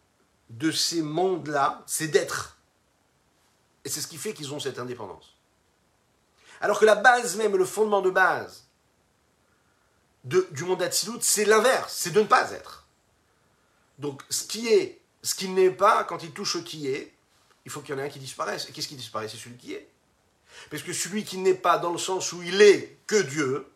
de 0.50 0.72
ces 0.72 1.02
mondes-là, 1.02 1.84
c'est 1.86 2.08
d'être. 2.08 2.58
Et 3.86 3.90
c'est 3.90 4.02
ce 4.02 4.08
qui 4.08 4.18
fait 4.18 4.34
qu'ils 4.34 4.54
ont 4.54 4.60
cette 4.60 4.80
indépendance. 4.80 5.36
Alors 6.62 6.80
que 6.80 6.86
la 6.86 6.96
base 6.96 7.38
même, 7.38 7.56
le 7.56 7.66
fondement 7.66 8.02
de 8.02 8.10
base 8.10 8.66
du 10.26 10.64
monde 10.66 10.80
d'Atsilut, 10.80 11.20
c'est 11.22 11.46
l'inverse, 11.46 11.94
c'est 11.96 12.12
de 12.12 12.20
ne 12.20 12.28
pas 12.28 12.52
être. 12.52 12.86
Donc 14.00 14.22
ce 14.30 14.44
qui 14.44 14.68
est, 14.68 15.02
ce 15.24 15.34
qui 15.34 15.48
n'est 15.48 15.72
pas, 15.72 16.04
quand 16.04 16.24
il 16.24 16.32
touche 16.32 16.58
au 16.58 16.62
qui 16.62 16.88
est, 16.88 17.14
il 17.66 17.72
faut 17.72 17.82
qu'il 17.82 17.96
y 17.96 17.98
en 17.98 18.02
ait 18.02 18.06
un 18.06 18.10
qui 18.10 18.20
disparaisse. 18.20 18.68
Et 18.70 18.72
qu'est-ce 18.72 18.88
qui 18.88 18.96
disparaît? 18.96 19.30
C'est 19.30 19.38
celui 19.38 19.58
qui 19.58 19.74
est. 19.74 19.90
Parce 20.70 20.84
que 20.84 20.92
celui 20.92 21.24
qui 21.24 21.38
n'est 21.38 21.54
pas 21.54 21.78
dans 21.78 21.92
le 21.92 21.98
sens 21.98 22.34
où 22.34 22.42
il 22.42 22.62
est 22.62 22.98
que 23.08 23.22
Dieu, 23.22 23.68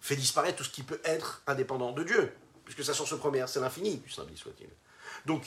fait 0.00 0.16
disparaître 0.16 0.58
tout 0.58 0.64
ce 0.64 0.70
qui 0.70 0.82
peut 0.82 1.00
être 1.04 1.42
indépendant 1.46 1.92
de 1.92 2.04
Dieu. 2.04 2.32
Puisque 2.64 2.84
sa 2.84 2.94
source 2.94 3.18
première, 3.18 3.48
c'est 3.48 3.60
l'infini, 3.60 3.96
plus 3.96 4.12
saint 4.12 4.26
soit-il. 4.34 4.68
Donc, 5.26 5.44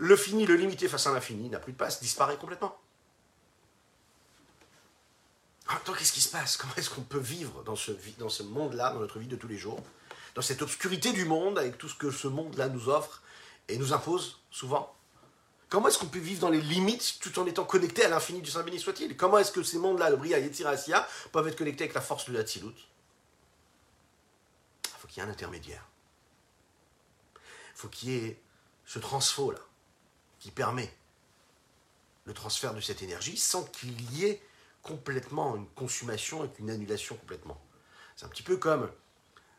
le 0.00 0.16
fini, 0.16 0.46
le 0.46 0.56
limité 0.56 0.88
face 0.88 1.06
à 1.06 1.12
l'infini, 1.12 1.50
n'a 1.50 1.58
plus 1.58 1.72
de 1.72 1.76
place, 1.76 2.00
disparaît 2.00 2.38
complètement. 2.38 2.74
En 5.68 5.74
même 5.74 5.82
temps, 5.82 5.92
qu'est-ce 5.92 6.14
qui 6.14 6.22
se 6.22 6.30
passe? 6.30 6.56
Comment 6.56 6.74
est-ce 6.76 6.88
qu'on 6.88 7.02
peut 7.02 7.18
vivre 7.18 7.62
dans 7.64 7.76
ce, 7.76 8.42
monde-là, 8.42 8.94
dans 8.94 9.00
notre 9.00 9.18
vie 9.18 9.26
de 9.26 9.36
tous 9.36 9.46
les 9.46 9.58
jours, 9.58 9.78
dans 10.34 10.40
cette 10.40 10.62
obscurité 10.62 11.12
du 11.12 11.26
monde, 11.26 11.58
avec 11.58 11.76
tout 11.76 11.88
ce 11.88 11.94
que 11.94 12.10
ce 12.10 12.28
monde-là 12.28 12.70
nous 12.70 12.88
offre 12.88 13.22
et 13.68 13.76
nous 13.76 13.92
impose 13.92 14.40
souvent? 14.50 14.96
Comment 15.68 15.88
est-ce 15.88 15.98
qu'on 15.98 16.06
peut 16.06 16.18
vivre 16.18 16.40
dans 16.40 16.48
les 16.48 16.62
limites 16.62 17.18
tout 17.20 17.38
en 17.38 17.46
étant 17.46 17.64
connecté 17.64 18.02
à 18.02 18.08
l'infini 18.08 18.40
du 18.40 18.50
Saint 18.50 18.62
béni 18.62 18.80
soit-il? 18.80 19.18
Comment 19.18 19.36
est-ce 19.36 19.52
que 19.52 19.62
ces 19.62 19.76
mondes-là, 19.76 20.08
le 20.08 20.16
Bria, 20.16 20.38
Yetzira, 20.38 20.70
Asiya, 20.70 21.06
peuvent 21.30 21.46
être 21.46 21.58
connectés 21.58 21.84
avec 21.84 21.94
la 21.94 22.00
force 22.00 22.30
de 22.30 22.32
la 22.32 22.42
Tzilut 22.42 22.74
Il 24.84 24.98
faut 24.98 25.06
qu'il 25.08 25.22
y 25.22 25.26
ait 25.26 25.28
un 25.28 25.30
intermédiaire. 25.30 25.86
Il 27.34 27.40
faut 27.74 27.88
qu'il 27.88 28.08
y 28.08 28.16
ait 28.16 28.40
ce 28.86 28.98
transfo 28.98 29.50
là 29.50 29.60
qui 30.40 30.50
permet 30.50 30.92
le 32.24 32.34
transfert 32.34 32.74
de 32.74 32.80
cette 32.80 33.02
énergie 33.02 33.36
sans 33.36 33.64
qu'il 33.64 34.12
y 34.12 34.24
ait 34.24 34.42
complètement 34.82 35.56
une 35.56 35.68
consommation 35.68 36.44
et 36.44 36.50
une 36.58 36.70
annulation 36.70 37.16
complètement. 37.16 37.60
C'est 38.16 38.26
un 38.26 38.28
petit 38.28 38.42
peu 38.42 38.56
comme 38.56 38.90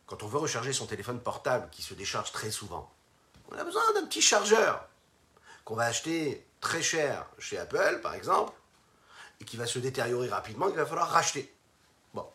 quand 0.08 0.24
on 0.24 0.28
veut 0.28 0.40
recharger 0.40 0.74
son 0.74 0.88
téléphone 0.88 1.22
portable 1.22 1.70
qui 1.72 1.82
se 1.82 1.94
décharge 1.94 2.32
très 2.32 2.52
souvent. 2.52 2.92
On 3.50 3.58
a 3.58 3.64
besoin 3.64 3.82
d'un 3.94 4.06
petit 4.06 4.22
chargeur 4.22 4.88
qu'on 5.64 5.76
va 5.76 5.86
acheter 5.86 6.46
très 6.60 6.82
cher 6.82 7.28
chez 7.38 7.58
Apple, 7.58 8.00
par 8.02 8.14
exemple, 8.14 8.54
et 9.40 9.46
qui 9.46 9.58
va 9.58 9.66
se 9.66 9.80
détériorer 9.80 10.30
rapidement, 10.30 10.70
il 10.70 10.76
va 10.76 10.86
falloir 10.86 11.10
racheter. 11.10 11.54
Bon. 12.14 12.28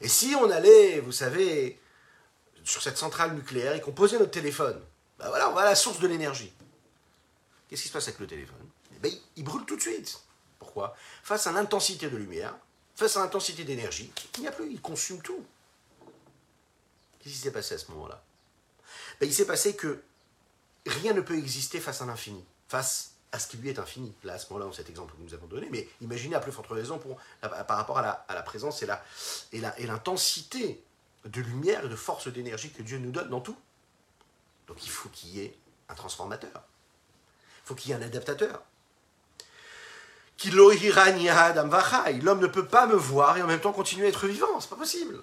Et 0.00 0.08
si 0.08 0.34
on 0.34 0.50
allait, 0.50 1.00
vous 1.00 1.12
savez, 1.12 1.80
sur 2.64 2.82
cette 2.82 2.98
centrale 2.98 3.34
nucléaire 3.34 3.74
et 3.74 3.80
qu'on 3.80 3.92
posait 3.92 4.18
notre 4.18 4.30
téléphone, 4.30 4.80
ben 5.18 5.28
voilà, 5.28 5.50
on 5.50 5.54
va 5.54 5.62
à 5.62 5.66
la 5.66 5.74
source 5.74 6.00
de 6.00 6.08
l'énergie. 6.08 6.52
Qu'est-ce 7.70 7.82
qui 7.82 7.88
se 7.88 7.92
passe 7.92 8.08
avec 8.08 8.18
le 8.18 8.26
téléphone? 8.26 8.68
Eh 8.96 8.98
ben, 8.98 9.12
il 9.36 9.44
brûle 9.44 9.64
tout 9.64 9.76
de 9.76 9.80
suite. 9.80 10.20
Pourquoi? 10.58 10.96
Face 11.22 11.46
à 11.46 11.52
l'intensité 11.52 12.10
de 12.10 12.16
lumière, 12.16 12.56
face 12.96 13.16
à 13.16 13.20
l'intensité 13.20 13.62
d'énergie, 13.62 14.12
il 14.36 14.40
n'y 14.40 14.48
a 14.48 14.52
plus, 14.52 14.72
il 14.72 14.80
consume 14.80 15.22
tout. 15.22 15.46
Qu'est-ce 17.20 17.34
qui 17.34 17.40
s'est 17.40 17.52
passé 17.52 17.76
à 17.76 17.78
ce 17.78 17.92
moment-là? 17.92 18.20
Ben, 19.20 19.26
Il 19.26 19.32
s'est 19.32 19.46
passé 19.46 19.76
que 19.76 20.02
rien 20.84 21.12
ne 21.12 21.20
peut 21.20 21.38
exister 21.38 21.78
face 21.78 22.02
à 22.02 22.06
l'infini, 22.06 22.44
face 22.66 23.12
à 23.30 23.38
ce 23.38 23.46
qui 23.46 23.56
lui 23.56 23.68
est 23.68 23.78
infini. 23.78 24.12
Là, 24.24 24.32
à 24.32 24.38
ce 24.38 24.48
moment-là, 24.50 24.66
dans 24.66 24.72
cet 24.72 24.90
exemple 24.90 25.14
que 25.14 25.22
nous 25.22 25.32
avons 25.32 25.46
donné, 25.46 25.68
mais 25.70 25.88
imaginez 26.00 26.34
à 26.34 26.40
plus 26.40 26.50
forte 26.50 26.66
raison 26.70 26.98
pour, 26.98 27.18
par 27.40 27.76
rapport 27.76 27.98
à 27.98 28.24
la, 28.28 28.42
présence 28.42 28.82
et 28.82 29.86
l'intensité 29.86 30.82
de 31.24 31.40
lumière 31.40 31.84
et 31.84 31.88
de 31.88 31.94
force 31.94 32.26
d'énergie 32.26 32.72
que 32.72 32.82
Dieu 32.82 32.98
nous 32.98 33.12
donne 33.12 33.30
dans 33.30 33.40
tout. 33.40 33.56
Donc 34.66 34.84
il 34.84 34.90
faut 34.90 35.08
qu'il 35.10 35.30
y 35.30 35.40
ait 35.42 35.56
un 35.88 35.94
transformateur 35.94 36.64
faut 37.70 37.76
qu'il 37.76 37.90
y 37.90 37.92
ait 37.92 37.96
un 37.96 38.02
adaptateur. 38.02 38.62
L'homme 40.44 42.40
ne 42.40 42.46
peut 42.48 42.66
pas 42.66 42.86
me 42.86 42.96
voir 42.96 43.38
et 43.38 43.42
en 43.42 43.46
même 43.46 43.60
temps 43.60 43.72
continuer 43.72 44.06
à 44.06 44.08
être 44.08 44.26
vivant, 44.26 44.58
c'est 44.58 44.70
pas 44.70 44.76
possible. 44.76 45.22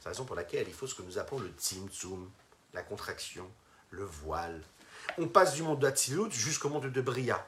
C'est 0.00 0.06
la 0.06 0.10
raison 0.10 0.24
pour 0.24 0.34
laquelle 0.34 0.66
il 0.66 0.74
faut 0.74 0.88
ce 0.88 0.96
que 0.96 1.02
nous 1.02 1.18
appelons 1.18 1.38
le 1.38 1.52
tzimtzum, 1.56 2.28
la 2.74 2.82
contraction, 2.82 3.48
le 3.90 4.04
voile. 4.04 4.60
On 5.18 5.28
passe 5.28 5.54
du 5.54 5.62
monde 5.62 5.78
d'Atsilut 5.78 6.32
jusqu'au 6.32 6.68
monde 6.68 6.86
de 6.86 7.00
Bria. 7.00 7.46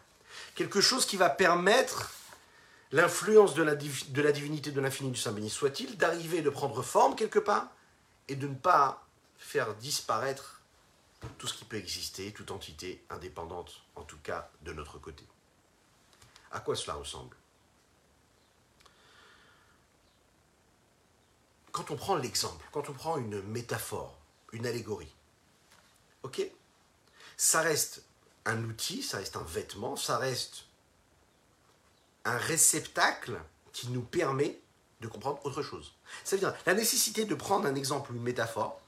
Quelque 0.55 0.80
chose 0.80 1.05
qui 1.05 1.16
va 1.16 1.28
permettre 1.28 2.12
l'influence 2.92 3.55
de 3.55 3.64
la, 3.64 3.74
divinité 3.74 4.70
de 4.70 4.80
l'infini 4.80 5.11
du 5.11 5.18
Saint 5.18 5.32
béni 5.32 5.51
soit-il, 5.51 5.96
d'arriver, 5.96 6.40
de 6.42 6.51
prendre 6.51 6.82
forme 6.82 7.16
quelque 7.16 7.40
part, 7.40 7.66
et 8.28 8.36
de 8.36 8.46
ne 8.46 8.55
pas 8.55 9.05
faire 9.38 9.74
disparaître 9.74 10.57
tout 11.38 11.46
ce 11.46 11.54
qui 11.54 11.64
peut 11.64 11.76
exister, 11.76 12.32
toute 12.32 12.50
entité 12.50 13.04
indépendante, 13.10 13.82
en 13.96 14.02
tout 14.02 14.18
cas 14.18 14.50
de 14.62 14.72
notre 14.72 14.98
côté. 14.98 15.24
À 16.50 16.60
quoi 16.60 16.76
cela 16.76 16.94
ressemble? 16.94 17.36
Quand 21.72 21.90
on 21.90 21.96
prend 21.96 22.16
l'exemple, 22.16 22.64
quand 22.72 22.88
on 22.88 22.92
prend 22.92 23.18
une 23.18 23.42
métaphore, 23.42 24.18
une 24.52 24.66
allégorie, 24.66 25.12
ok? 26.22 26.42
Ça 27.36 27.60
reste 27.60 28.02
un 28.44 28.64
outil, 28.64 29.02
ça 29.02 29.18
reste 29.18 29.36
un 29.36 29.42
vêtement, 29.42 29.94
ça 29.94 30.18
reste 30.18 30.64
un 32.24 32.36
réceptacle 32.36 33.40
qui 33.72 33.88
nous 33.88 34.02
permet 34.02 34.60
de 35.00 35.06
comprendre 35.06 35.44
autre 35.46 35.62
chose. 35.62 35.94
Ça 36.24 36.36
veut 36.36 36.40
dire 36.40 36.54
la 36.66 36.74
nécessité 36.74 37.24
de 37.24 37.34
prendre 37.34 37.66
un 37.66 37.74
exemple 37.74 38.12
ou 38.12 38.16
une 38.16 38.22
métaphore 38.22 38.80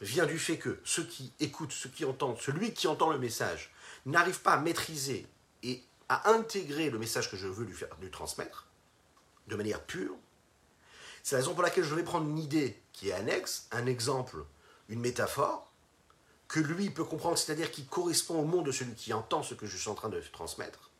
vient 0.00 0.26
du 0.26 0.38
fait 0.38 0.58
que 0.58 0.80
ceux 0.84 1.04
qui 1.04 1.32
écoutent, 1.40 1.72
ceux 1.72 1.90
qui 1.90 2.04
entendent, 2.04 2.40
celui 2.40 2.72
qui 2.72 2.88
entend 2.88 3.10
le 3.10 3.18
message 3.18 3.72
n'arrive 4.06 4.40
pas 4.40 4.52
à 4.52 4.60
maîtriser 4.60 5.26
et 5.62 5.82
à 6.08 6.30
intégrer 6.30 6.90
le 6.90 6.98
message 6.98 7.30
que 7.30 7.36
je 7.36 7.46
veux 7.46 7.64
lui 7.64 7.74
faire 7.74 7.88
lui 8.00 8.10
transmettre 8.10 8.66
de 9.46 9.56
manière 9.56 9.82
pure. 9.82 10.14
C'est 11.22 11.34
la 11.34 11.42
raison 11.42 11.54
pour 11.54 11.62
laquelle 11.62 11.84
je 11.84 11.94
vais 11.94 12.02
prendre 12.02 12.28
une 12.28 12.38
idée 12.38 12.80
qui 12.92 13.10
est 13.10 13.12
annexe, 13.12 13.66
un 13.72 13.86
exemple, 13.86 14.44
une 14.88 15.00
métaphore, 15.00 15.70
que 16.48 16.60
lui 16.60 16.90
peut 16.90 17.04
comprendre, 17.04 17.38
c'est-à-dire 17.38 17.70
qui 17.70 17.84
correspond 17.84 18.40
au 18.40 18.44
monde 18.44 18.66
de 18.66 18.72
celui 18.72 18.94
qui 18.94 19.12
entend 19.12 19.42
ce 19.42 19.54
que 19.54 19.66
je 19.66 19.76
suis 19.76 19.88
en 19.88 19.94
train 19.94 20.08
de 20.08 20.20
transmettre. 20.32 20.90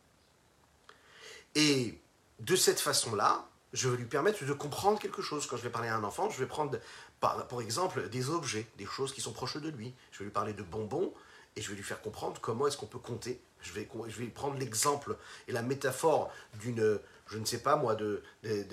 Et 1.55 1.99
de 2.39 2.55
cette 2.55 2.79
façon-là, 2.79 3.49
je 3.73 3.89
vais 3.89 3.97
lui 3.97 4.05
permettre 4.05 4.45
de 4.45 4.53
comprendre 4.53 4.99
quelque 4.99 5.21
chose. 5.21 5.47
Quand 5.47 5.57
je 5.57 5.63
vais 5.63 5.69
parler 5.69 5.89
à 5.89 5.95
un 5.95 6.03
enfant, 6.03 6.29
je 6.29 6.39
vais 6.39 6.45
prendre 6.45 6.77
par, 7.21 7.61
exemple, 7.61 8.09
des 8.09 8.29
objets, 8.29 8.67
des 8.77 8.85
choses 8.85 9.13
qui 9.13 9.21
sont 9.21 9.31
proches 9.31 9.57
de 9.57 9.69
lui. 9.69 9.93
Je 10.11 10.19
vais 10.19 10.25
lui 10.25 10.31
parler 10.31 10.53
de 10.53 10.63
bonbons 10.63 11.13
et 11.55 11.61
je 11.61 11.69
vais 11.69 11.75
lui 11.75 11.83
faire 11.83 12.01
comprendre 12.01 12.41
comment 12.41 12.67
est-ce 12.67 12.77
qu'on 12.77 12.87
peut 12.87 12.99
compter. 12.99 13.39
Je 13.61 13.73
vais, 13.73 13.87
je 14.07 14.19
vais 14.19 14.25
prendre 14.27 14.57
l'exemple 14.57 15.15
et 15.47 15.51
la 15.51 15.61
métaphore 15.61 16.33
d'une, 16.59 16.99
je 17.27 17.37
ne 17.37 17.45
sais 17.45 17.59
pas 17.59 17.75
moi, 17.75 17.93
de 17.93 18.23
de, 18.43 18.63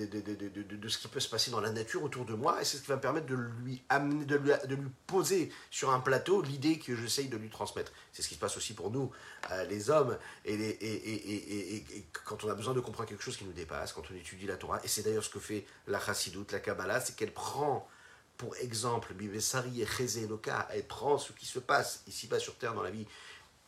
de, 0.76 0.88
ce 0.88 0.96
qui 0.96 1.08
peut 1.08 1.20
se 1.20 1.28
passer 1.28 1.50
dans 1.50 1.60
la 1.60 1.70
nature 1.70 2.02
autour 2.02 2.24
de 2.24 2.32
moi, 2.32 2.62
et 2.62 2.64
c'est 2.64 2.78
ce 2.78 2.82
qui 2.82 2.88
va 2.88 2.96
me 2.96 3.00
permettre 3.02 3.26
de 3.26 3.34
lui 3.34 3.82
amener, 3.90 4.24
de 4.24 4.36
lui, 4.36 4.50
de 4.66 4.74
lui 4.74 4.90
poser 5.06 5.52
sur 5.70 5.90
un 5.90 6.00
plateau 6.00 6.40
l'idée 6.40 6.78
que 6.78 6.96
j'essaye 6.96 7.28
de 7.28 7.36
lui 7.36 7.50
transmettre. 7.50 7.92
C'est 8.12 8.22
ce 8.22 8.28
qui 8.28 8.34
se 8.34 8.40
passe 8.40 8.56
aussi 8.56 8.72
pour 8.72 8.90
nous, 8.90 9.12
euh, 9.50 9.64
les 9.64 9.90
hommes, 9.90 10.16
et, 10.46 10.56
les, 10.56 10.70
et, 10.70 11.76
et, 11.76 12.06
quand 12.24 12.44
on 12.44 12.48
a 12.48 12.54
besoin 12.54 12.72
de 12.72 12.80
comprendre 12.80 13.10
quelque 13.10 13.22
chose 13.22 13.36
qui 13.36 13.44
nous 13.44 13.52
dépasse, 13.52 13.92
quand 13.92 14.04
on 14.10 14.14
étudie 14.14 14.46
la 14.46 14.56
Torah, 14.56 14.80
et 14.82 14.88
c'est 14.88 15.02
d'ailleurs 15.02 15.24
ce 15.24 15.30
que 15.30 15.38
fait 15.38 15.66
la 15.86 16.00
Chassidoute, 16.00 16.50
la 16.52 16.60
Kabbalah, 16.60 17.00
c'est 17.00 17.14
qu'elle 17.14 17.34
prend 17.34 17.86
pour 18.38 18.56
exemple, 18.56 19.14
Bivesari 19.14 19.82
et 19.82 20.26
Loka, 20.26 20.68
elle 20.70 20.86
prend 20.86 21.18
ce 21.18 21.32
qui 21.32 21.44
se 21.44 21.58
passe 21.58 22.04
ici-bas 22.06 22.38
sur 22.38 22.56
Terre 22.56 22.72
dans 22.72 22.82
la 22.82 22.90
vie, 22.90 23.06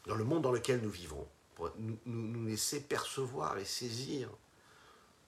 dans 0.07 0.15
le 0.15 0.25
monde 0.25 0.43
dans 0.43 0.53
lequel 0.53 0.81
nous 0.81 0.91
vivons, 0.91 1.27
pour 1.57 1.71
nous, 1.77 1.99
nous, 2.07 2.47
laisser 2.47 2.81
percevoir 2.81 3.59
et 3.59 3.65
saisir, 3.65 4.31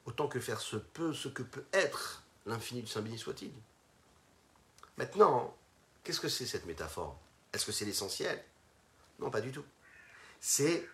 autant 0.07 0.29
que 0.29 0.39
faire 0.39 0.61
se 0.61 0.77
peut, 0.77 1.13
ce 1.13 1.29
que 1.29 1.43
peut 1.43 1.65
être 1.73 2.23
l'infini 2.47 2.83
du 2.83 2.87
Saint 2.87 3.03
béni 3.03 3.19
soit-il. 3.19 3.53
Maintenant, 4.97 5.57
qu'est-ce 6.05 6.21
que 6.21 6.29
c'est 6.29 6.47
cette 6.47 6.67
métaphore? 6.67 7.19
Est-ce 7.53 7.67
que 7.67 7.73
c'est 7.73 7.85
l'essentiel? 7.85 8.43
Non, 9.19 9.31
pas 9.31 9.41
du 9.41 9.51
tout. 9.51 9.65
C'est 10.41 10.89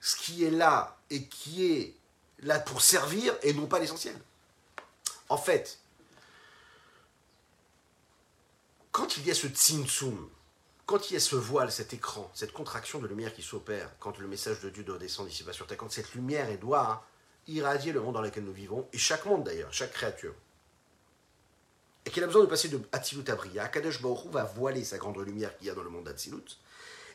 ce 0.00 0.16
qui 0.16 0.44
est 0.44 0.50
là 0.50 0.98
et 1.10 1.26
qui 1.26 1.66
est 1.66 1.96
là 2.38 2.60
pour 2.60 2.80
servir 2.80 3.36
et 3.42 3.52
non 3.52 3.66
pas 3.66 3.80
l'essentiel. 3.80 4.16
En 5.28 5.36
fait, 5.36 5.81
quand 8.92 9.16
il 9.16 9.26
y 9.26 9.30
a 9.30 9.34
ce 9.34 9.46
tsinsum, 9.46 10.28
quand 10.84 11.10
il 11.10 11.14
y 11.14 11.16
a 11.16 11.20
ce 11.20 11.34
voile, 11.34 11.72
cet 11.72 11.94
écran, 11.94 12.30
cette 12.34 12.52
contraction 12.52 12.98
de 12.98 13.06
lumière 13.06 13.34
qui 13.34 13.42
s'opère, 13.42 13.90
quand 13.98 14.18
le 14.18 14.28
message 14.28 14.60
de 14.60 14.68
Dieu 14.68 14.84
doit 14.84 14.98
descendre 14.98 15.30
ici 15.30 15.42
bas 15.42 15.54
sur 15.54 15.66
terre, 15.66 15.78
quand 15.78 15.90
cette 15.90 16.14
lumière 16.14 16.46
doit 16.58 17.06
irradier 17.48 17.92
le 17.92 18.00
monde 18.00 18.14
dans 18.14 18.20
lequel 18.20 18.44
nous 18.44 18.52
vivons, 18.52 18.86
et 18.92 18.98
chaque 18.98 19.24
monde 19.24 19.44
d'ailleurs, 19.44 19.72
chaque 19.72 19.92
créature, 19.92 20.34
et 22.04 22.10
qu'il 22.10 22.22
a 22.22 22.26
besoin 22.26 22.42
de 22.42 22.48
passer 22.48 22.68
de 22.68 22.80
Hatzilut 22.92 23.24
à 23.28 23.36
Bria, 23.36 23.68
Kadesh 23.68 24.02
Baruch 24.02 24.26
va 24.26 24.44
voiler 24.44 24.84
sa 24.84 24.98
grande 24.98 25.18
lumière 25.18 25.56
qu'il 25.56 25.68
y 25.68 25.70
a 25.70 25.74
dans 25.74 25.82
le 25.82 25.90
monde 25.90 26.04
d'Hatzilut, 26.04 26.58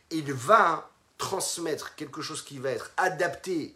et 0.10 0.18
il 0.18 0.34
va 0.34 0.90
transmettre 1.20 1.94
quelque 1.96 2.22
chose 2.22 2.42
qui 2.44 2.58
va 2.58 2.72
être 2.72 2.92
adapté 2.98 3.76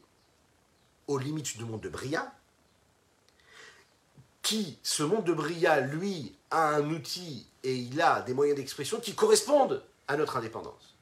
aux 1.08 1.20
limites 1.20 1.58
du 1.58 1.66
monde 1.66 1.82
de 1.82 1.90
Bria, 1.90 2.34
qui, 4.42 4.80
ce 4.82 5.04
monde 5.04 5.26
de 5.26 5.34
Bria, 5.34 5.82
lui, 5.82 6.36
a 6.50 6.70
un 6.70 6.90
outil 6.90 7.51
et 7.64 7.76
il 7.76 8.02
a 8.02 8.22
des 8.22 8.34
moyens 8.34 8.58
d'expression 8.58 9.00
qui 9.00 9.16
correspondent 9.16 9.84
à 10.08 10.18
notre 10.18 10.38
indépendance, 10.38 10.96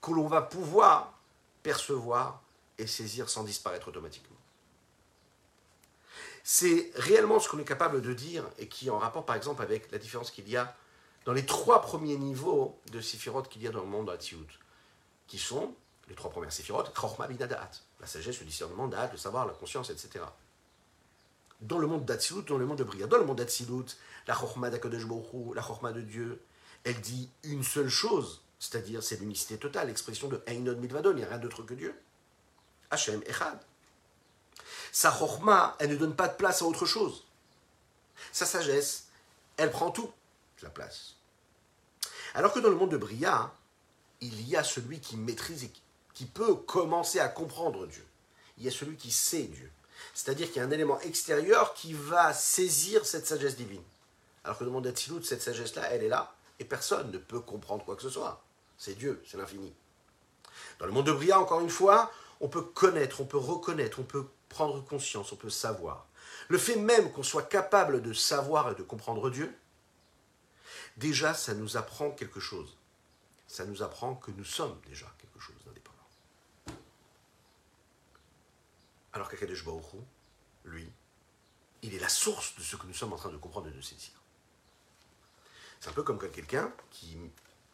que 0.00 0.12
l'on 0.12 0.26
va 0.26 0.42
pouvoir 0.42 1.18
percevoir 1.62 2.42
et 2.78 2.86
saisir 2.86 3.28
sans 3.28 3.44
disparaître 3.44 3.88
automatiquement. 3.88 4.36
C'est 6.42 6.90
réellement 6.96 7.40
ce 7.40 7.48
qu'on 7.48 7.58
est 7.58 7.64
capable 7.64 8.02
de 8.02 8.12
dire 8.12 8.44
et 8.58 8.68
qui 8.68 8.88
est 8.88 8.90
en 8.90 8.98
rapport 8.98 9.24
par 9.24 9.36
exemple 9.36 9.62
avec 9.62 9.90
la 9.92 9.98
différence 9.98 10.30
qu'il 10.30 10.48
y 10.48 10.56
a 10.56 10.76
dans 11.24 11.32
les 11.32 11.46
trois 11.46 11.80
premiers 11.80 12.18
niveaux 12.18 12.78
de 12.92 13.00
Séphiroth 13.00 13.48
qu'il 13.48 13.62
y 13.62 13.66
a 13.66 13.70
dans 13.70 13.80
le 13.80 13.86
monde 13.86 14.06
d'Atsiout, 14.06 14.46
qui 15.26 15.38
sont 15.38 15.74
les 16.08 16.14
trois 16.14 16.30
premières 16.30 16.52
Séphiroth, 16.52 16.92
la 18.00 18.06
sagesse, 18.06 18.40
le 18.40 18.46
discernement, 18.46 18.90
le 19.10 19.16
savoir, 19.16 19.46
la 19.46 19.54
conscience, 19.54 19.88
etc 19.88 20.22
dans 21.64 21.78
le 21.78 21.86
monde 21.86 22.04
d'Atsilut, 22.04 22.42
dans 22.42 22.58
le 22.58 22.66
monde 22.66 22.78
de 22.78 22.84
Bria. 22.84 23.06
Dans 23.06 23.18
le 23.18 23.24
monde 23.24 23.38
d'Atsilut, 23.38 23.96
la 24.26 24.34
Chokhmah 24.34 24.70
d'Akadosh 24.70 25.04
la 25.54 25.62
Chokhmah 25.62 25.92
de 25.92 26.00
Dieu, 26.00 26.42
elle 26.84 27.00
dit 27.00 27.30
une 27.42 27.62
seule 27.62 27.88
chose, 27.88 28.42
c'est-à-dire 28.58 29.02
c'est 29.02 29.20
l'unicité 29.20 29.58
totale, 29.58 29.88
l'expression 29.88 30.28
de 30.28 30.42
Einon 30.46 30.76
Milvadon, 30.76 31.10
il 31.12 31.16
n'y 31.16 31.24
a 31.24 31.28
rien 31.28 31.38
d'autre 31.38 31.62
que 31.62 31.74
Dieu. 31.74 31.94
Hachem 32.90 33.22
Echad. 33.26 33.58
Sa 34.92 35.10
Chokhmah, 35.10 35.76
elle 35.80 35.90
ne 35.90 35.96
donne 35.96 36.14
pas 36.14 36.28
de 36.28 36.36
place 36.36 36.62
à 36.62 36.64
autre 36.64 36.86
chose. 36.86 37.24
Sa 38.32 38.46
sagesse, 38.46 39.06
elle 39.56 39.70
prend 39.70 39.90
tout 39.90 40.12
la 40.62 40.70
place. 40.70 41.14
Alors 42.34 42.52
que 42.52 42.58
dans 42.58 42.70
le 42.70 42.76
monde 42.76 42.90
de 42.90 42.96
Bria, 42.96 43.52
il 44.20 44.48
y 44.48 44.56
a 44.56 44.64
celui 44.64 45.00
qui 45.00 45.16
maîtrise 45.16 45.64
et 45.64 45.72
qui 46.14 46.24
peut 46.24 46.54
commencer 46.54 47.20
à 47.20 47.28
comprendre 47.28 47.86
Dieu. 47.86 48.04
Il 48.58 48.64
y 48.64 48.68
a 48.68 48.70
celui 48.70 48.96
qui 48.96 49.10
sait 49.10 49.44
Dieu. 49.44 49.70
C'est-à-dire 50.14 50.48
qu'il 50.48 50.56
y 50.56 50.60
a 50.60 50.64
un 50.64 50.70
élément 50.70 51.00
extérieur 51.00 51.74
qui 51.74 51.92
va 51.92 52.32
saisir 52.32 53.04
cette 53.06 53.26
sagesse 53.26 53.56
divine. 53.56 53.82
Alors 54.44 54.58
que 54.58 54.64
le 54.64 54.70
monde 54.70 54.84
d'Atsilut, 54.84 55.22
cette 55.24 55.42
sagesse-là, 55.42 55.90
elle 55.90 56.04
est 56.04 56.08
là, 56.08 56.34
et 56.58 56.64
personne 56.64 57.10
ne 57.10 57.18
peut 57.18 57.40
comprendre 57.40 57.84
quoi 57.84 57.96
que 57.96 58.02
ce 58.02 58.10
soit. 58.10 58.44
C'est 58.76 58.94
Dieu, 58.94 59.22
c'est 59.26 59.38
l'infini. 59.38 59.74
Dans 60.78 60.86
le 60.86 60.92
monde 60.92 61.06
de 61.06 61.12
Bria, 61.12 61.40
encore 61.40 61.60
une 61.60 61.70
fois, 61.70 62.12
on 62.40 62.48
peut 62.48 62.62
connaître, 62.62 63.20
on 63.20 63.24
peut 63.24 63.38
reconnaître, 63.38 63.98
on 64.00 64.04
peut 64.04 64.26
prendre 64.48 64.84
conscience, 64.84 65.32
on 65.32 65.36
peut 65.36 65.50
savoir. 65.50 66.06
Le 66.48 66.58
fait 66.58 66.76
même 66.76 67.10
qu'on 67.12 67.22
soit 67.22 67.44
capable 67.44 68.02
de 68.02 68.12
savoir 68.12 68.70
et 68.70 68.74
de 68.74 68.82
comprendre 68.82 69.30
Dieu, 69.30 69.56
déjà, 70.96 71.32
ça 71.34 71.54
nous 71.54 71.76
apprend 71.76 72.10
quelque 72.10 72.40
chose. 72.40 72.76
Ça 73.46 73.64
nous 73.64 73.82
apprend 73.82 74.14
que 74.14 74.30
nous 74.32 74.44
sommes 74.44 74.78
déjà 74.86 75.06
quelque 75.18 75.38
chose 75.38 75.56
d'indépendant. 75.64 75.98
Alors 79.12 79.28
qu'Akadosh 79.28 79.64
lui, 80.64 80.90
il 81.82 81.94
est 81.94 81.98
la 81.98 82.08
source 82.08 82.56
de 82.56 82.62
ce 82.62 82.76
que 82.76 82.86
nous 82.86 82.94
sommes 82.94 83.12
en 83.12 83.16
train 83.16 83.30
de 83.30 83.36
comprendre 83.36 83.68
et 83.68 83.70
de 83.70 83.80
saisir. 83.80 84.23
C'est 85.84 85.90
un 85.90 85.92
peu 85.92 86.02
comme 86.02 86.18
quelqu'un 86.18 86.72
qui 86.90 87.18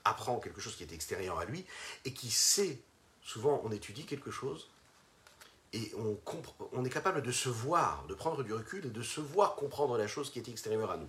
apprend 0.04 0.40
quelque 0.40 0.60
chose 0.60 0.74
qui 0.74 0.82
est 0.82 0.92
extérieur 0.92 1.38
à 1.38 1.44
lui 1.44 1.64
et 2.04 2.12
qui 2.12 2.28
sait, 2.28 2.82
souvent 3.22 3.60
on 3.62 3.70
étudie 3.70 4.04
quelque 4.04 4.32
chose 4.32 4.68
et 5.72 5.92
on, 5.96 6.18
on 6.72 6.84
est 6.84 6.90
capable 6.90 7.22
de 7.22 7.30
se 7.30 7.48
voir, 7.48 8.04
de 8.08 8.14
prendre 8.14 8.42
du 8.42 8.52
recul 8.52 8.84
et 8.84 8.90
de 8.90 9.02
se 9.02 9.20
voir 9.20 9.54
comprendre 9.54 9.96
la 9.96 10.08
chose 10.08 10.28
qui 10.32 10.40
est 10.40 10.48
extérieure 10.48 10.90
à 10.90 10.96
nous. 10.96 11.08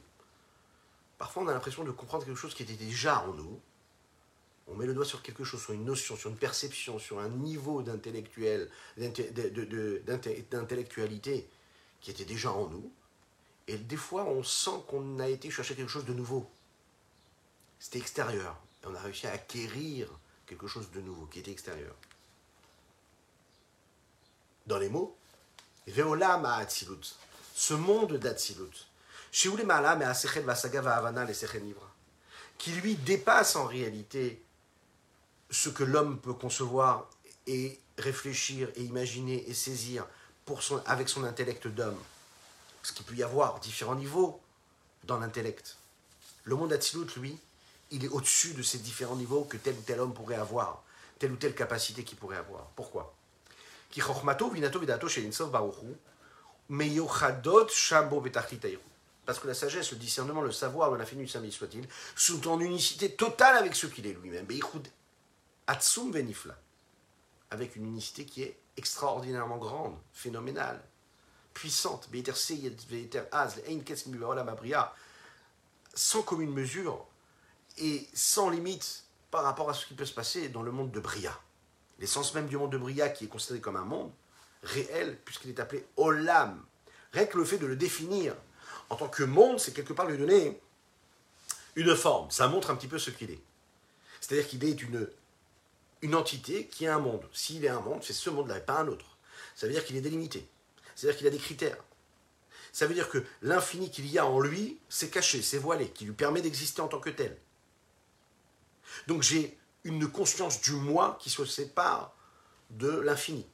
Parfois 1.17 1.41
on 1.41 1.47
a 1.47 1.53
l'impression 1.53 1.83
de 1.83 1.89
comprendre 1.89 2.23
quelque 2.23 2.37
chose 2.37 2.53
qui 2.53 2.61
était 2.61 2.73
déjà 2.73 3.23
en 3.23 3.33
nous, 3.33 3.59
on 4.67 4.75
met 4.75 4.85
le 4.85 4.93
doigt 4.93 5.03
sur 5.03 5.23
quelque 5.23 5.43
chose, 5.43 5.59
sur 5.59 5.73
une 5.73 5.85
notion, 5.85 6.15
sur 6.15 6.29
une 6.29 6.37
perception, 6.37 6.99
sur 6.99 7.17
un 7.17 7.29
niveau 7.29 7.81
d'intellectuel, 7.81 8.69
d'intellectualité 10.51 11.49
qui 11.99 12.11
était 12.11 12.25
déjà 12.25 12.51
en 12.51 12.67
nous. 12.67 12.91
Et 13.67 13.77
des 13.77 13.97
fois, 13.97 14.25
on 14.25 14.43
sent 14.43 14.83
qu'on 14.87 15.17
a 15.17 15.27
été 15.27 15.49
chercher 15.49 15.73
quelque 15.73 15.89
chose 15.89 16.05
de 16.05 16.13
nouveau. 16.13 16.47
C'était 17.81 17.97
extérieur. 17.97 18.55
Et 18.83 18.87
on 18.87 18.93
a 18.93 18.99
réussi 18.99 19.25
à 19.25 19.31
acquérir 19.31 20.07
quelque 20.45 20.67
chose 20.67 20.91
de 20.91 21.01
nouveau 21.01 21.25
qui 21.25 21.39
était 21.39 21.51
extérieur. 21.51 21.95
Dans 24.67 24.77
les 24.77 24.87
mots, 24.87 25.17
Veolam 25.87 26.45
Atsilut, 26.45 27.15
ce 27.55 27.73
monde 27.73 28.17
d'Atsilut, 28.17 28.85
qui 32.57 32.71
lui 32.71 32.95
dépasse 32.97 33.55
en 33.55 33.65
réalité 33.65 34.43
ce 35.49 35.69
que 35.69 35.83
l'homme 35.83 36.19
peut 36.19 36.33
concevoir 36.33 37.09
et 37.47 37.79
réfléchir 37.97 38.69
et 38.75 38.83
imaginer 38.83 39.49
et 39.49 39.55
saisir 39.55 40.05
pour 40.45 40.61
son, 40.61 40.83
avec 40.85 41.09
son 41.09 41.23
intellect 41.23 41.67
d'homme. 41.67 41.97
Parce 42.79 42.91
qu'il 42.91 43.05
peut 43.07 43.15
y 43.15 43.23
avoir 43.23 43.59
différents 43.59 43.95
niveaux 43.95 44.39
dans 45.05 45.17
l'intellect. 45.17 45.77
Le 46.43 46.55
monde 46.55 46.73
Atzilut, 46.73 47.07
lui, 47.17 47.39
il 47.91 48.05
est 48.05 48.09
au-dessus 48.09 48.53
de 48.53 48.63
ces 48.63 48.79
différents 48.79 49.15
niveaux 49.15 49.43
que 49.43 49.57
tel 49.57 49.75
ou 49.75 49.81
tel 49.81 49.99
homme 49.99 50.13
pourrait 50.13 50.35
avoir, 50.35 50.83
telle 51.19 51.33
ou 51.33 51.35
telle 51.35 51.53
capacité 51.53 52.03
qu'il 52.03 52.17
pourrait 52.17 52.37
avoir. 52.37 52.65
Pourquoi? 52.75 53.13
Parce 59.25 59.39
que 59.39 59.47
la 59.47 59.53
sagesse, 59.53 59.91
le 59.91 59.97
discernement, 59.97 60.41
le 60.41 60.51
savoir 60.51 60.91
de 60.91 60.95
l'infini 60.95 61.25
du 61.25 61.51
soit-il, 61.51 61.87
sont 62.15 62.47
en 62.47 62.59
unicité 62.59 63.11
totale 63.11 63.57
avec 63.57 63.75
ce 63.75 63.87
qu'il 63.87 64.07
est 64.07 64.13
lui-même. 64.13 64.47
Avec 67.51 67.75
une 67.75 67.85
unicité 67.85 68.25
qui 68.25 68.43
est 68.43 68.57
extraordinairement 68.77 69.57
grande, 69.57 69.97
phénoménale, 70.13 70.81
puissante, 71.53 72.09
sans 75.93 76.21
commune 76.21 76.53
mesure 76.53 77.05
et 77.77 78.07
sans 78.13 78.49
limite 78.49 79.03
par 79.29 79.43
rapport 79.43 79.69
à 79.69 79.73
ce 79.73 79.85
qui 79.85 79.93
peut 79.93 80.05
se 80.05 80.13
passer 80.13 80.49
dans 80.49 80.61
le 80.61 80.71
monde 80.71 80.91
de 80.91 80.99
Bria. 80.99 81.37
L'essence 81.99 82.33
même 82.33 82.47
du 82.47 82.57
monde 82.57 82.71
de 82.71 82.77
Bria, 82.77 83.09
qui 83.09 83.25
est 83.25 83.27
considéré 83.27 83.61
comme 83.61 83.75
un 83.75 83.85
monde 83.85 84.11
réel, 84.63 85.17
puisqu'il 85.23 85.49
est 85.49 85.59
appelé 85.59 85.85
Olam. 85.97 86.63
Rien 87.13 87.25
que 87.25 87.37
le 87.37 87.45
fait 87.45 87.57
de 87.57 87.65
le 87.65 87.75
définir 87.75 88.35
en 88.89 88.95
tant 88.95 89.07
que 89.07 89.23
monde, 89.23 89.59
c'est 89.59 89.73
quelque 89.73 89.93
part 89.93 90.07
lui 90.07 90.17
donner 90.17 90.59
une 91.75 91.95
forme. 91.95 92.29
Ça 92.29 92.47
montre 92.47 92.69
un 92.69 92.75
petit 92.75 92.87
peu 92.87 92.99
ce 92.99 93.09
qu'il 93.09 93.31
est. 93.31 93.41
C'est-à-dire 94.19 94.47
qu'il 94.47 94.63
est 94.63 94.81
une 94.81 95.09
une 96.01 96.15
entité 96.15 96.67
qui 96.67 96.85
est 96.85 96.89
un 96.89 96.99
monde. 96.99 97.27
S'il 97.31 97.63
est 97.63 97.69
un 97.69 97.79
monde, 97.79 98.03
c'est 98.03 98.13
ce 98.13 98.29
monde-là 98.29 98.57
et 98.57 98.61
pas 98.61 98.79
un 98.79 98.87
autre. 98.87 99.17
Ça 99.55 99.67
veut 99.67 99.73
dire 99.73 99.85
qu'il 99.85 99.95
est 99.95 100.01
délimité. 100.01 100.47
C'est-à-dire 100.95 101.17
qu'il 101.17 101.27
a 101.27 101.31
des 101.31 101.37
critères. 101.37 101.77
Ça 102.73 102.87
veut 102.87 102.93
dire 102.93 103.09
que 103.09 103.23
l'infini 103.41 103.91
qu'il 103.91 104.07
y 104.07 104.17
a 104.17 104.25
en 104.25 104.39
lui, 104.39 104.79
c'est 104.89 105.09
caché, 105.09 105.41
c'est 105.41 105.57
voilé, 105.57 105.89
qui 105.89 106.05
lui 106.05 106.13
permet 106.13 106.41
d'exister 106.41 106.81
en 106.81 106.87
tant 106.87 106.99
que 106.99 107.09
tel. 107.09 107.37
Donc 109.07 109.23
j'ai 109.23 109.57
une 109.83 110.07
conscience 110.09 110.61
du 110.61 110.73
moi 110.73 111.17
qui 111.19 111.29
se 111.29 111.45
sépare 111.45 112.13
de 112.69 112.89
l'infini. 112.89 113.45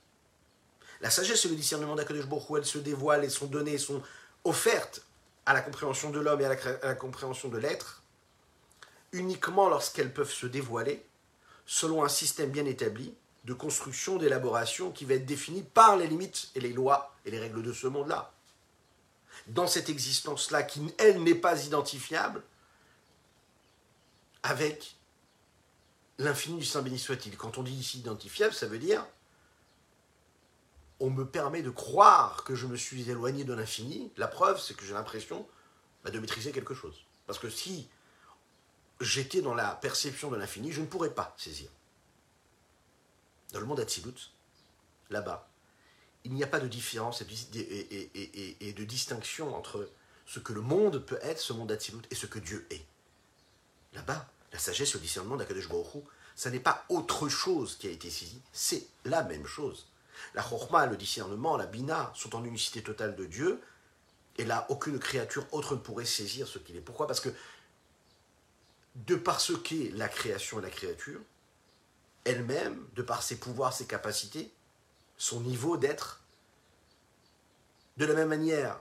La 1.02 1.10
sagesse 1.10 1.46
et 1.46 1.50
le 1.50 1.56
discernement 1.56 1.96
d'Akadosh 1.96 2.26
Baruch 2.26 2.58
elles 2.58 2.66
se 2.66 2.78
dévoilent 2.80 3.24
et 3.24 3.30
sont 3.30 3.48
données, 3.48 3.78
sont 3.78 4.02
offertes 4.44 5.02
à 5.46 5.54
la 5.54 5.62
compréhension 5.62 6.10
de 6.10 6.20
l'homme 6.20 6.42
et 6.42 6.46
à 6.46 6.58
la, 6.84 6.96
compréhension 6.96 7.50
de 7.50 7.58
l'être, 7.58 8.02
uniquement 9.14 9.70
lorsqu'elles 9.70 10.14
peuvent 10.14 10.32
se 10.32 10.46
dévoiler 10.46 11.06
selon 11.66 12.04
un 12.04 12.10
système 12.10 12.50
bien 12.50 12.66
établi 12.66 13.14
de 13.46 13.54
construction, 13.54 14.18
d'élaboration 14.18 14.92
qui 14.92 15.06
va 15.06 15.14
être 15.14 15.26
défini 15.26 15.64
par 15.64 15.96
les 15.96 16.08
limites 16.08 16.50
et 16.56 16.60
les 16.60 16.74
lois 16.74 17.16
et 17.26 17.32
les 17.32 17.40
règles 17.40 17.64
de 17.64 17.72
ce 17.72 17.88
monde-là. 17.88 18.34
Dans 19.48 19.68
cette 19.68 19.90
existence-là, 19.90 20.64
qui, 20.64 20.82
elle, 20.98 21.24
n'est 21.24 21.36
pas 21.36 21.64
identifiable 21.64 22.44
avec 24.44 24.97
l'infini 26.18 26.58
du 26.58 26.66
Saint 26.66 26.82
béni 26.82 27.00
soit-il. 27.00 27.38
Quand 27.38 27.58
on 27.58 27.64
dit 27.64 27.74
ici 27.74 28.00
identifiable, 28.00 28.54
ça 28.54 28.68
veut 28.68 28.80
dire 28.80 29.06
on 31.00 31.10
me 31.10 31.26
permet 31.26 31.62
de 31.62 31.70
croire 31.70 32.44
que 32.44 32.56
je 32.56 32.66
me 32.66 32.76
suis 32.76 33.10
éloigné 33.10 33.44
de 33.44 33.54
l'infini. 33.54 34.12
La 34.18 34.28
preuve, 34.28 34.60
c'est 34.60 34.74
que 34.74 34.84
j'ai 34.84 34.94
l'impression 34.94 35.48
bah, 36.04 36.10
de 36.10 36.20
maîtriser 36.20 36.52
quelque 36.52 36.74
chose. 36.74 37.06
Parce 37.28 37.40
que 37.40 37.50
si 37.50 37.88
j'étais 39.00 39.42
dans 39.42 39.54
la 39.54 39.76
perception 39.76 40.32
de 40.32 40.38
l'infini, 40.38 40.72
je 40.72 40.82
ne 40.82 40.88
pourrais 40.88 41.14
pas 41.14 41.36
saisir. 41.38 41.70
Dans 43.54 43.60
le 43.60 43.66
monde 43.66 43.80
Atzilut, 43.80 44.32
là-bas, 45.10 45.48
il 46.24 46.34
n'y 46.34 46.44
a 46.44 46.48
pas 46.48 46.60
de 46.60 46.68
différence 46.68 47.22
et 47.22 48.74
de 48.74 48.84
distinction 48.84 49.56
entre 49.56 49.90
ce 50.26 50.40
que 50.40 50.52
le 50.52 50.62
monde 50.62 51.00
peut 51.00 51.20
être, 51.22 51.40
ce 51.40 51.54
monde 51.54 51.72
Atzilut, 51.72 52.02
et 52.10 52.16
ce 52.16 52.26
que 52.26 52.40
Dieu 52.40 52.68
est. 52.72 52.86
Là-bas, 53.94 54.28
la 54.52 54.60
sagesse 54.60 54.92
et 54.92 54.94
le 54.98 55.02
discernement 55.02 55.36
d'Akadosh 55.36 55.70
Baruch 55.70 56.04
ça 56.38 56.52
n'est 56.52 56.60
pas 56.60 56.86
autre 56.90 57.30
chose 57.30 57.78
qui 57.78 57.88
a 57.88 57.92
été 57.92 58.12
saisi, 58.12 58.40
c'est 58.54 58.86
la 59.06 59.24
même 59.24 59.48
chose. 59.48 59.88
La 60.36 60.44
chorma, 60.44 60.86
le 60.86 60.96
discernement, 60.96 61.58
la 61.58 61.66
bina 61.66 62.12
sont 62.16 62.36
en 62.36 62.46
unicité 62.46 62.84
totale 62.84 63.16
de 63.16 63.26
Dieu, 63.26 63.60
et 64.38 64.46
là, 64.46 64.68
aucune 64.70 65.00
créature 65.00 65.48
autre 65.52 65.74
ne 65.74 65.80
pourrait 65.80 66.06
saisir 66.06 66.48
ce 66.48 66.60
qu'il 66.60 66.76
est. 66.76 66.82
Pourquoi? 66.82 67.08
Parce 67.08 67.22
que, 67.22 67.30
de 69.08 69.16
par 69.16 69.42
ce 69.42 69.54
qu'est 69.54 69.92
la 69.96 70.08
création 70.08 70.60
et 70.60 70.62
la 70.62 70.70
créature, 70.70 71.20
elle-même, 72.24 72.86
de 72.94 73.02
par 73.02 73.24
ses 73.24 73.38
pouvoirs, 73.38 73.74
ses 73.74 73.88
capacités, 73.88 74.52
son 75.18 75.42
niveau 75.42 75.76
d'être, 75.76 76.22
de 77.98 78.06
la 78.06 78.14
même 78.14 78.30
manière 78.30 78.80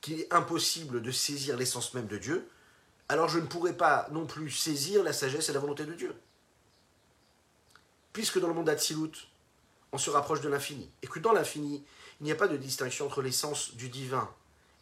qu'il 0.00 0.20
est 0.20 0.32
impossible 0.34 1.00
de 1.00 1.12
saisir 1.12 1.56
l'essence 1.56 1.94
même 1.94 2.08
de 2.08 2.18
Dieu, 2.18 2.50
alors 3.08 3.28
je 3.28 3.38
ne 3.38 3.46
pourrais 3.46 3.76
pas 3.76 4.08
non 4.10 4.26
plus 4.26 4.50
saisir 4.50 5.02
la 5.02 5.12
sagesse 5.12 5.48
et 5.48 5.52
la 5.52 5.60
volonté 5.60 5.84
de 5.84 5.94
Dieu. 5.94 6.14
Puisque 8.12 8.40
dans 8.40 8.48
le 8.48 8.54
monde 8.54 8.66
d'Atsilut, 8.66 9.28
on 9.92 9.98
se 9.98 10.10
rapproche 10.10 10.40
de 10.40 10.48
l'infini, 10.48 10.90
et 11.02 11.06
que 11.06 11.18
dans 11.18 11.32
l'infini, 11.32 11.84
il 12.20 12.24
n'y 12.24 12.32
a 12.32 12.36
pas 12.36 12.48
de 12.48 12.56
distinction 12.56 13.06
entre 13.06 13.22
l'essence 13.22 13.74
du 13.74 13.88
divin 13.88 14.28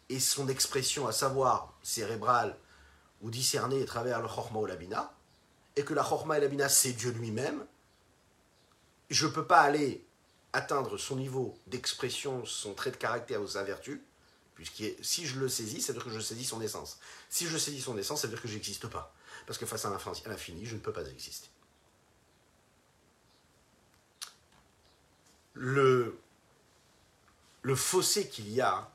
et 0.09 0.19
son 0.19 0.47
expression, 0.47 1.07
à 1.07 1.11
savoir 1.11 1.73
cérébrale 1.81 2.57
ou 3.21 3.29
discernée 3.29 3.81
à 3.81 3.85
travers 3.85 4.21
le 4.21 4.27
chorma 4.27 4.59
ou 4.59 4.65
la 4.65 4.75
bina, 4.75 5.13
et 5.75 5.83
que 5.83 5.93
la 5.93 6.03
chorma 6.03 6.37
et 6.37 6.41
la 6.41 6.47
bina, 6.47 6.69
c'est 6.69 6.93
Dieu 6.93 7.11
lui-même, 7.11 7.65
je 9.09 9.27
ne 9.27 9.31
peux 9.31 9.45
pas 9.45 9.61
aller 9.61 10.05
atteindre 10.53 10.97
son 10.97 11.15
niveau 11.15 11.57
d'expression, 11.67 12.45
son 12.45 12.73
trait 12.73 12.91
de 12.91 12.97
caractère 12.97 13.41
ou 13.41 13.47
sa 13.47 13.63
vertu, 13.63 14.03
puisque 14.55 14.83
si 15.01 15.25
je 15.25 15.39
le 15.39 15.49
saisis, 15.49 15.81
ça 15.81 15.93
veut 15.93 15.99
dire 15.99 16.05
que 16.05 16.13
je 16.13 16.19
saisis 16.19 16.45
son 16.45 16.61
essence. 16.61 16.99
Si 17.29 17.47
je 17.47 17.57
saisis 17.57 17.81
son 17.81 17.97
essence, 17.97 18.21
ça 18.21 18.27
veut 18.27 18.33
dire 18.33 18.41
que 18.41 18.47
je 18.47 18.53
n'existe 18.53 18.87
pas. 18.87 19.13
Parce 19.45 19.57
que 19.57 19.65
face 19.65 19.85
à 19.85 19.99
l'infini, 20.25 20.65
je 20.65 20.75
ne 20.75 20.79
peux 20.79 20.93
pas 20.93 21.05
exister. 21.05 21.49
Le, 25.55 26.17
le 27.61 27.75
fossé 27.75 28.27
qu'il 28.27 28.49
y 28.51 28.61
a 28.61 28.89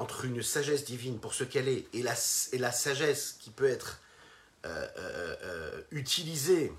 entre 0.00 0.24
une 0.24 0.42
sagesse 0.42 0.84
divine 0.84 1.20
pour 1.20 1.34
ce 1.34 1.44
qu'elle 1.44 1.68
est 1.68 1.86
et 1.92 2.02
la, 2.02 2.14
et 2.52 2.58
la, 2.58 2.72
sagesse 2.72 3.36
qui 3.38 3.50
peut 3.50 3.68
être 3.68 4.00
euh, 4.64 4.88
euh, 4.96 5.36
euh, 5.42 5.82
utilisée 5.90 6.72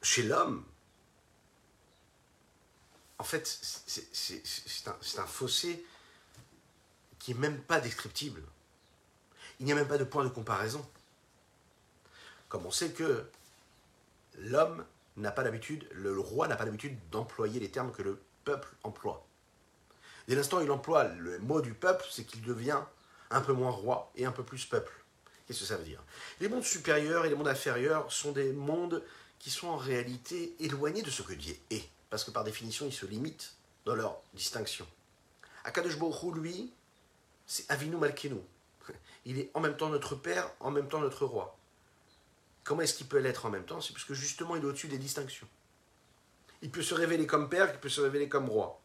chez 0.00 0.22
l'homme, 0.22 0.64
en 3.18 3.24
fait, 3.24 3.46
c'est 3.46 5.18
un, 5.18 5.26
fossé 5.26 5.84
qui 7.18 7.34
n'est 7.34 7.40
même 7.40 7.60
pas 7.60 7.80
descriptible. 7.80 8.42
Il 9.58 9.66
n'y 9.66 9.72
a 9.72 9.74
même 9.74 9.88
pas 9.88 9.98
de 9.98 10.04
point 10.04 10.24
de 10.24 10.28
comparaison. 10.28 10.86
Comme 12.48 12.64
on 12.64 12.70
sait 12.70 12.92
que 12.92 13.28
l'homme 14.38 14.84
n'a 15.16 15.32
pas 15.32 15.42
l'habitude, 15.42 15.88
le 15.92 16.18
roi 16.18 16.46
n'a 16.46 16.54
pas 16.54 16.64
l'habitude 16.64 16.96
d'employer 17.10 17.58
les 17.58 17.70
termes 17.70 17.92
que 17.92 18.02
le 18.02 18.20
peuple 18.44 18.68
emploie. 18.84 19.26
Dès 20.28 20.36
l'instant 20.36 20.58
où 20.58 20.62
il 20.62 20.70
emploie 20.70 21.04
le 21.04 21.40
mot 21.40 21.60
du 21.60 21.74
peuple, 21.74 22.06
c'est 22.10 22.24
qu'il 22.24 22.42
devient 22.42 22.80
un 23.30 23.40
peu 23.40 23.52
moins 23.52 23.70
roi 23.70 24.12
et 24.14 24.26
un 24.26 24.32
peu 24.32 24.44
plus 24.44 24.64
peuple. 24.64 24.92
Qu'est-ce 25.46 25.60
que 25.60 25.66
ça 25.66 25.76
veut 25.76 25.84
dire? 25.84 26.02
Les 26.40 26.48
mondes 26.48 26.62
supérieurs 26.62 27.24
et 27.24 27.30
les 27.30 27.34
mondes 27.34 27.48
inférieurs 27.48 28.12
sont 28.12 28.30
des 28.32 28.52
mondes 28.52 29.02
qui 29.40 29.50
sont 29.50 29.68
en 29.68 29.76
réalité 29.76 30.54
éloignés 30.60 31.02
de 31.02 31.10
ce 31.10 31.22
que 31.22 31.32
Dieu 31.32 31.56
est 31.70 31.88
parce 32.10 32.24
que 32.24 32.30
par 32.30 32.44
définition, 32.44 32.86
ils 32.86 32.92
se 32.92 33.06
limitent 33.06 33.54
dans 33.84 33.94
leur 33.94 34.20
distinction. 34.34 34.86
Akadosh 35.64 35.96
lui, 36.34 36.72
c'est 37.46 37.70
Avinu 37.70 37.96
Malkenu. 37.96 38.40
Il 39.24 39.38
est 39.38 39.50
en 39.54 39.60
même 39.60 39.76
temps 39.76 39.88
notre 39.88 40.14
père, 40.14 40.50
en 40.60 40.70
même 40.70 40.88
temps 40.88 41.00
notre 41.00 41.26
roi. 41.26 41.56
Comment 42.64 42.82
est-ce 42.82 42.94
qu'il 42.94 43.06
peut 43.06 43.18
l'être 43.18 43.46
en 43.46 43.50
même 43.50 43.64
temps? 43.64 43.80
C'est 43.80 43.92
parce 43.92 44.04
que 44.04 44.14
justement, 44.14 44.56
il 44.56 44.62
est 44.62 44.66
au-dessus 44.66 44.88
des 44.88 44.98
distinctions. 44.98 45.48
Il 46.62 46.70
peut 46.70 46.82
se 46.82 46.94
révéler 46.94 47.26
comme 47.26 47.48
père, 47.48 47.70
il 47.72 47.78
peut 47.78 47.88
se 47.88 48.00
révéler 48.00 48.28
comme 48.28 48.48
roi. 48.48 48.80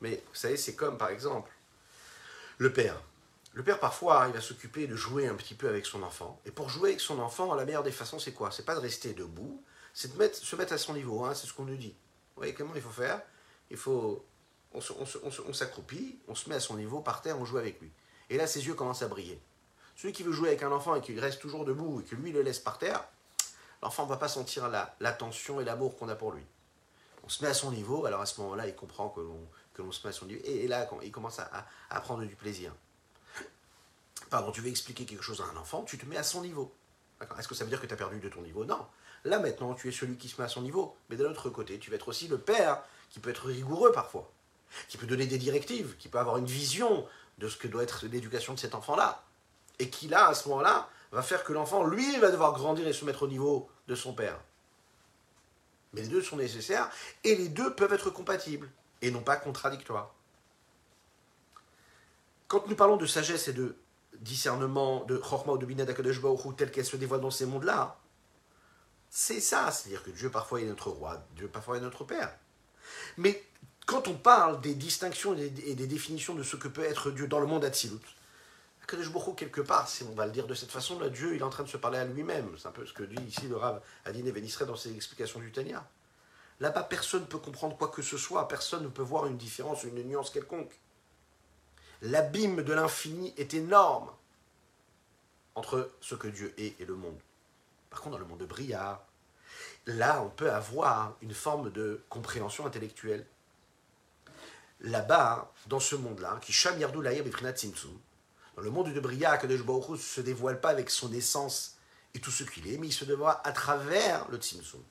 Mais 0.00 0.22
vous 0.28 0.34
savez, 0.34 0.56
c'est 0.56 0.74
comme 0.74 0.98
par 0.98 1.10
exemple 1.10 1.50
le 2.58 2.72
père. 2.72 3.00
Le 3.52 3.64
père, 3.64 3.80
parfois, 3.80 4.26
il 4.28 4.34
va 4.34 4.40
s'occuper 4.40 4.86
de 4.86 4.94
jouer 4.94 5.26
un 5.26 5.34
petit 5.34 5.54
peu 5.54 5.68
avec 5.68 5.86
son 5.86 6.02
enfant. 6.02 6.40
Et 6.44 6.50
pour 6.50 6.68
jouer 6.68 6.90
avec 6.90 7.00
son 7.00 7.18
enfant, 7.18 7.54
la 7.54 7.64
meilleure 7.64 7.82
des 7.82 7.90
façons, 7.90 8.18
c'est 8.18 8.32
quoi? 8.32 8.50
C'est 8.52 8.64
pas 8.64 8.74
de 8.74 8.80
rester 8.80 9.14
debout, 9.14 9.62
c'est 9.94 10.16
de 10.16 10.32
se 10.32 10.56
mettre 10.56 10.72
à 10.72 10.78
son 10.78 10.94
niveau. 10.94 11.24
Hein, 11.24 11.34
c'est 11.34 11.46
ce 11.46 11.52
qu'on 11.52 11.64
nous 11.64 11.76
dit. 11.76 11.94
Vous 12.38 12.42
voyez 12.42 12.54
comment 12.54 12.76
il 12.76 12.80
faut 12.80 12.90
faire? 12.90 13.20
Il 13.68 13.76
faut. 13.76 14.24
On 14.72 15.52
s'accroupit, 15.52 16.20
on, 16.28 16.36
se 16.36 16.48
met 16.48 16.54
à 16.54 16.60
son 16.60 16.76
niveau 16.76 17.00
par 17.00 17.20
terre, 17.20 17.36
on 17.36 17.44
joue 17.44 17.58
avec 17.58 17.80
lui. 17.80 17.90
Et 18.30 18.36
là, 18.36 18.46
ses 18.46 18.64
yeux 18.64 18.74
commencent 18.74 19.02
à 19.02 19.08
briller. 19.08 19.40
Celui 19.96 20.12
qui 20.12 20.22
veut 20.22 20.30
jouer 20.30 20.50
avec 20.50 20.62
un 20.62 20.70
enfant 20.70 20.94
et 20.94 21.00
qui 21.00 21.18
reste 21.18 21.40
toujours 21.40 21.64
debout 21.64 22.00
et 22.00 22.04
que 22.04 22.14
lui 22.14 22.30
le 22.30 22.42
laisse 22.42 22.60
par 22.60 22.78
terre, 22.78 23.02
l'enfant 23.82 24.04
ne 24.04 24.08
va 24.08 24.18
pas 24.18 24.28
sentir 24.28 24.68
l'attention 25.00 25.60
et 25.60 25.64
l'amour 25.64 25.98
qu'on 25.98 26.08
a 26.08 26.14
pour 26.14 26.30
lui. 26.30 26.44
On 27.24 27.28
se 27.28 27.42
met 27.42 27.50
à 27.50 27.54
son 27.54 27.72
niveau, 27.72 28.06
alors 28.06 28.20
à 28.20 28.26
ce 28.26 28.40
moment-là, 28.40 28.68
il 28.68 28.76
comprend 28.76 29.08
que 29.08 29.82
l'on 29.82 29.90
se 29.90 30.06
met 30.06 30.10
à 30.10 30.12
son 30.12 30.26
niveau. 30.26 30.40
Et, 30.44 30.68
là, 30.68 30.88
il 31.02 31.10
commence 31.10 31.40
à, 31.40 31.66
à, 31.90 32.00
prendre 32.00 32.22
du 32.22 32.36
plaisir. 32.36 32.72
Pardon, 34.30 34.52
tu 34.52 34.60
veux 34.60 34.70
expliquer 34.70 35.06
quelque 35.06 35.24
chose 35.24 35.40
à 35.40 35.52
un 35.52 35.56
enfant, 35.56 35.82
tu 35.82 35.98
te 35.98 36.06
mets 36.06 36.18
à 36.18 36.22
son 36.22 36.42
niveau. 36.42 36.72
Est-ce 37.36 37.48
que 37.48 37.56
ça 37.56 37.64
veut 37.64 37.70
dire 37.70 37.80
que 37.80 37.86
tu 37.86 37.94
as 37.94 37.96
perdu 37.96 38.20
de 38.20 38.28
ton 38.28 38.42
niveau? 38.42 38.64
Non. 38.64 38.86
Là 39.24 39.38
maintenant, 39.38 39.74
tu 39.74 39.88
es 39.88 39.92
celui 39.92 40.16
qui 40.16 40.28
se 40.28 40.40
met 40.40 40.44
à 40.44 40.48
son 40.48 40.62
niveau. 40.62 40.96
Mais 41.10 41.16
de 41.16 41.24
l'autre 41.24 41.50
côté, 41.50 41.78
tu 41.78 41.90
vas 41.90 41.96
être 41.96 42.08
aussi 42.08 42.28
le 42.28 42.38
père 42.38 42.82
qui 43.10 43.20
peut 43.20 43.30
être 43.30 43.46
rigoureux 43.46 43.92
parfois, 43.92 44.30
qui 44.88 44.96
peut 44.96 45.06
donner 45.06 45.26
des 45.26 45.38
directives, 45.38 45.96
qui 45.98 46.08
peut 46.08 46.18
avoir 46.18 46.38
une 46.38 46.46
vision 46.46 47.06
de 47.38 47.48
ce 47.48 47.56
que 47.56 47.68
doit 47.68 47.82
être 47.82 48.06
l'éducation 48.06 48.54
de 48.54 48.58
cet 48.58 48.74
enfant-là. 48.74 49.22
Et 49.78 49.90
qui 49.90 50.08
là, 50.08 50.28
à 50.28 50.34
ce 50.34 50.48
moment-là, 50.48 50.88
va 51.12 51.22
faire 51.22 51.44
que 51.44 51.52
l'enfant, 51.52 51.84
lui, 51.84 52.18
va 52.18 52.30
devoir 52.30 52.52
grandir 52.52 52.86
et 52.86 52.92
se 52.92 53.04
mettre 53.04 53.22
au 53.22 53.28
niveau 53.28 53.68
de 53.86 53.94
son 53.94 54.12
père. 54.12 54.38
Mais 55.92 56.02
les 56.02 56.08
deux 56.08 56.22
sont 56.22 56.36
nécessaires 56.36 56.90
et 57.24 57.34
les 57.34 57.48
deux 57.48 57.74
peuvent 57.74 57.92
être 57.92 58.10
compatibles 58.10 58.70
et 59.00 59.10
non 59.10 59.22
pas 59.22 59.36
contradictoires. 59.36 60.12
Quand 62.46 62.66
nous 62.66 62.76
parlons 62.76 62.96
de 62.96 63.06
sagesse 63.06 63.48
et 63.48 63.52
de 63.52 63.76
discernement, 64.20 65.04
de 65.04 65.16
Chorma 65.16 65.52
ou 65.52 65.58
de 65.58 65.66
Bina 65.66 65.86
tel 65.86 66.70
qu'elle 66.70 66.84
se 66.84 66.96
dévoile 66.96 67.20
dans 67.20 67.30
ces 67.30 67.46
mondes-là, 67.46 67.98
c'est 69.10 69.40
ça, 69.40 69.70
c'est-à-dire 69.70 70.02
que 70.02 70.10
Dieu 70.10 70.30
parfois 70.30 70.60
est 70.60 70.64
notre 70.64 70.90
roi, 70.90 71.24
Dieu 71.36 71.48
parfois 71.48 71.78
est 71.78 71.80
notre 71.80 72.04
père. 72.04 72.34
Mais 73.16 73.42
quand 73.86 74.08
on 74.08 74.14
parle 74.14 74.60
des 74.60 74.74
distinctions 74.74 75.34
et 75.36 75.48
des, 75.50 75.86
définitions 75.86 76.34
de 76.34 76.42
ce 76.42 76.56
que 76.56 76.68
peut 76.68 76.84
être 76.84 77.10
Dieu 77.10 77.26
dans 77.26 77.40
le 77.40 77.46
monde 77.46 77.64
Atsilut, 77.64 77.98
Kadesh 78.86 79.08
quelque 79.36 79.60
part, 79.60 79.86
si 79.86 80.02
on 80.04 80.14
va 80.14 80.24
le 80.24 80.32
dire 80.32 80.46
de 80.46 80.54
cette 80.54 80.70
façon, 80.70 80.98
là, 80.98 81.10
Dieu, 81.10 81.36
est 81.36 81.42
en 81.42 81.50
train 81.50 81.62
de 81.62 81.68
se 81.68 81.76
parler 81.76 81.98
à 81.98 82.06
lui-même. 82.06 82.48
C'est 82.56 82.68
un 82.68 82.72
peu 82.72 82.86
ce 82.86 82.94
que 82.94 83.02
dit 83.02 83.22
ici 83.22 83.46
le 83.46 83.56
Rav 83.56 83.82
Adine 84.06 84.30
Vénisserait 84.30 84.64
dans 84.64 84.76
ses 84.76 84.94
explications 84.94 85.40
du 85.40 85.52
Tania. 85.52 85.86
Là-bas, 86.60 86.84
personne 86.84 87.20
ne 87.20 87.26
peut 87.26 87.38
comprendre 87.38 87.76
quoi 87.76 87.88
que 87.88 88.00
ce 88.00 88.16
soit, 88.16 88.48
personne 88.48 88.82
ne 88.82 88.88
peut 88.88 89.02
voir 89.02 89.26
une 89.26 89.36
différence, 89.36 89.84
une 89.84 90.02
nuance 90.02 90.30
quelconque. 90.30 90.72
L'abîme 92.00 92.62
de 92.62 92.72
l'infini 92.72 93.34
est 93.36 93.52
énorme 93.52 94.10
entre 95.54 95.90
ce 96.00 96.14
que 96.14 96.28
Dieu 96.28 96.54
est 96.56 96.80
et 96.80 96.84
le 96.86 96.94
monde. 96.94 97.18
Par 97.90 98.00
contre, 98.00 98.16
dans 98.16 98.22
le 98.22 98.28
monde 98.28 98.40
de 98.40 98.46
Bria, 98.46 99.04
là, 99.86 100.22
on 100.22 100.28
peut 100.28 100.52
avoir 100.52 101.16
une 101.22 101.34
forme 101.34 101.70
de 101.70 102.04
compréhension 102.08 102.66
intellectuelle. 102.66 103.26
Là-bas, 104.80 105.52
dans 105.66 105.80
ce 105.80 105.96
monde-là, 105.96 106.38
qui 106.40 106.52
Sham 106.52 106.78
Yardou 106.78 107.02
dans 107.02 108.64
le 108.64 108.70
monde 108.70 108.92
de 108.92 109.00
Bria, 109.00 109.38
Kadesh 109.38 109.60
ne 109.60 109.96
se 109.96 110.20
dévoile 110.20 110.60
pas 110.60 110.70
avec 110.70 110.90
son 110.90 111.12
essence 111.12 111.76
et 112.14 112.20
tout 112.20 112.32
ce 112.32 112.42
qu'il 112.42 112.66
est, 112.66 112.76
mais 112.78 112.88
il 112.88 112.92
se 112.92 113.04
devra 113.04 113.40
à 113.46 113.52
travers 113.52 114.28
le 114.30 114.38
tzimtzum. 114.38 114.82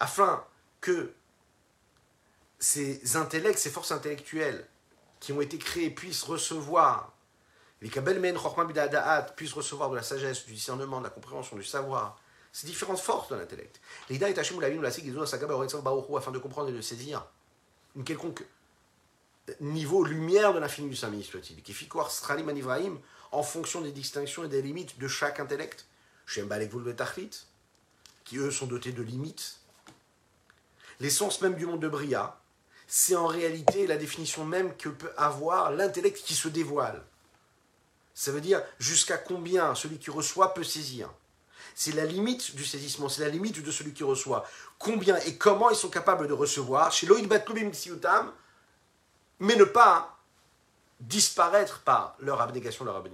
Afin 0.00 0.44
que 0.80 1.14
ces 2.58 3.16
intellects, 3.16 3.58
ces 3.58 3.70
forces 3.70 3.92
intellectuelles 3.92 4.66
qui 5.20 5.32
ont 5.32 5.40
été 5.40 5.58
créées 5.58 5.90
puissent 5.90 6.24
recevoir, 6.24 7.12
les 7.82 7.88
kabel 7.88 8.18
men 8.20 8.36
puissent 9.36 9.52
recevoir 9.52 9.90
de 9.90 9.96
la 9.96 10.02
sagesse, 10.02 10.46
du 10.46 10.54
discernement, 10.54 10.98
de 10.98 11.04
la 11.04 11.10
compréhension, 11.10 11.56
du 11.56 11.64
savoir, 11.64 12.18
ces 12.52 12.66
différentes 12.66 12.98
forces 12.98 13.28
de 13.28 13.36
l'intellect. 13.36 13.80
Afin 14.08 14.18
de 16.30 16.38
comprendre 16.38 16.68
et 16.68 16.72
de 16.72 16.80
saisir 16.80 17.26
une 17.96 18.04
quelconque 18.04 18.44
niveau, 19.60 20.04
lumière 20.04 20.52
de 20.52 20.58
l'infini 20.58 20.88
du 20.88 20.96
Saint 20.96 21.10
soit-il, 21.22 21.62
qui 21.62 21.88
en 23.32 23.42
fonction 23.42 23.80
des 23.80 23.92
distinctions 23.92 24.44
et 24.44 24.48
des 24.48 24.62
limites 24.62 24.98
de 24.98 25.08
chaque 25.08 25.40
intellect, 25.40 25.86
qui 28.24 28.36
eux 28.36 28.50
sont 28.50 28.66
dotés 28.66 28.92
de 28.92 29.02
limites. 29.02 29.56
L'essence 31.00 31.40
même 31.40 31.54
du 31.54 31.66
monde 31.66 31.80
de 31.80 31.88
Bria, 31.88 32.39
c'est 32.92 33.14
en 33.14 33.28
réalité 33.28 33.86
la 33.86 33.96
définition 33.96 34.44
même 34.44 34.76
que 34.76 34.88
peut 34.88 35.12
avoir 35.16 35.70
l'intellect 35.70 36.24
qui 36.24 36.34
se 36.34 36.48
dévoile. 36.48 37.00
Ça 38.14 38.32
veut 38.32 38.40
dire 38.40 38.60
jusqu'à 38.80 39.16
combien 39.16 39.76
celui 39.76 39.98
qui 39.98 40.10
reçoit 40.10 40.54
peut 40.54 40.64
saisir. 40.64 41.08
C'est 41.76 41.92
la 41.92 42.04
limite 42.04 42.56
du 42.56 42.64
saisissement, 42.64 43.08
c'est 43.08 43.22
la 43.22 43.28
limite 43.28 43.62
de 43.62 43.70
celui 43.70 43.94
qui 43.94 44.02
reçoit. 44.02 44.44
Combien 44.80 45.16
et 45.18 45.36
comment 45.36 45.70
ils 45.70 45.76
sont 45.76 45.88
capables 45.88 46.26
de 46.26 46.32
recevoir, 46.32 46.90
chez 46.90 47.06
mais 49.38 49.54
ne 49.54 49.64
pas 49.64 50.18
disparaître 50.98 51.82
par 51.82 52.16
leur 52.18 52.40
abnégation, 52.40 52.84
leur, 52.84 53.04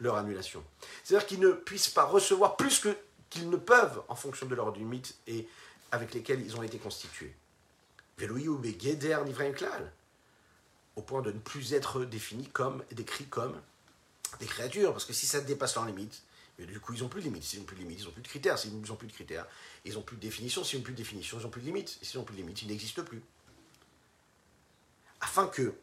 leur 0.00 0.16
annulation. 0.16 0.64
C'est-à-dire 1.04 1.26
qu'ils 1.26 1.40
ne 1.40 1.52
puissent 1.52 1.90
pas 1.90 2.04
recevoir 2.04 2.56
plus 2.56 2.78
que 2.78 2.96
qu'ils 3.28 3.50
ne 3.50 3.56
peuvent 3.56 4.02
en 4.08 4.14
fonction 4.14 4.46
de 4.46 4.54
leurs 4.54 4.72
limites 4.72 5.14
et 5.26 5.46
avec 5.90 6.14
lesquelles 6.14 6.40
ils 6.40 6.56
ont 6.56 6.62
été 6.62 6.78
constitués. 6.78 7.34
Au 10.96 11.02
point 11.02 11.22
de 11.22 11.32
ne 11.32 11.38
plus 11.38 11.72
être 11.72 12.04
définis 12.04 12.48
comme, 12.48 12.84
décrits 12.92 13.26
comme 13.26 13.60
des 14.40 14.46
créatures, 14.46 14.92
parce 14.92 15.04
que 15.04 15.12
si 15.12 15.26
ça 15.26 15.40
dépasse 15.40 15.74
leurs 15.74 15.86
limites, 15.86 16.22
du 16.58 16.80
coup, 16.80 16.92
ils 16.92 17.02
n'ont 17.02 17.08
plus 17.08 17.20
de 17.20 17.26
limites. 17.26 17.44
S'ils 17.44 17.60
n'ont 17.60 17.64
plus 17.64 17.76
de 17.76 17.80
limites, 17.80 18.00
ils 18.00 18.04
n'ont 18.04 18.12
plus 18.12 18.22
de 18.22 18.28
critères. 18.28 18.58
S'ils 18.58 18.72
n'ont 18.72 18.96
plus 18.96 19.06
de 19.06 19.12
critères, 19.12 19.46
ils 19.84 19.94
n'ont 19.94 20.02
plus 20.02 20.16
de 20.16 20.20
définition. 20.20 20.62
S'ils 20.64 20.78
n'ont 20.78 20.84
plus 20.84 20.92
de 20.92 20.98
définition, 20.98 21.38
ils 21.38 21.42
n'ont 21.42 21.50
plus 21.50 21.62
de 21.62 21.66
limites. 21.66 21.98
S'ils 22.02 22.18
n'ont 22.18 22.24
plus 22.24 22.34
de 22.34 22.40
limites, 22.40 22.62
ils 22.62 22.68
n'existent 22.68 23.02
plus. 23.02 23.22
Afin 25.20 25.46
que 25.46 25.74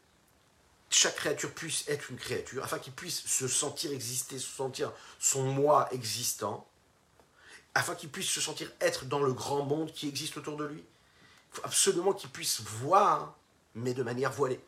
chaque 0.89 1.15
créature 1.15 1.51
puisse 1.53 1.87
être 1.87 2.09
une 2.09 2.17
créature, 2.17 2.63
afin 2.63 2.79
qu'il 2.79 2.93
puisse 2.93 3.25
se 3.25 3.47
sentir 3.47 3.91
exister, 3.91 4.39
se 4.39 4.49
sentir 4.49 4.91
son 5.19 5.43
moi 5.43 5.87
existant, 5.91 6.67
afin 7.75 7.95
qu'il 7.95 8.09
puisse 8.09 8.29
se 8.29 8.41
sentir 8.41 8.71
être 8.81 9.05
dans 9.05 9.19
le 9.19 9.31
grand 9.33 9.63
monde 9.63 9.91
qui 9.93 10.07
existe 10.07 10.37
autour 10.37 10.57
de 10.57 10.65
lui. 10.65 10.83
Il 11.51 11.55
faut 11.55 11.65
absolument 11.65 12.13
qu'il 12.13 12.29
puisse 12.29 12.61
voir, 12.61 13.35
mais 13.75 13.93
de 13.93 14.03
manière 14.03 14.31
voilée. 14.31 14.59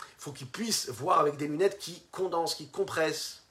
Il 0.00 0.20
faut 0.20 0.32
qu'il 0.32 0.48
puisse 0.48 0.88
voir 0.88 1.20
avec 1.20 1.36
des 1.36 1.48
lunettes 1.48 1.78
qui 1.78 2.02
condensent, 2.10 2.54
qui 2.54 2.68
compressent, 2.68 3.44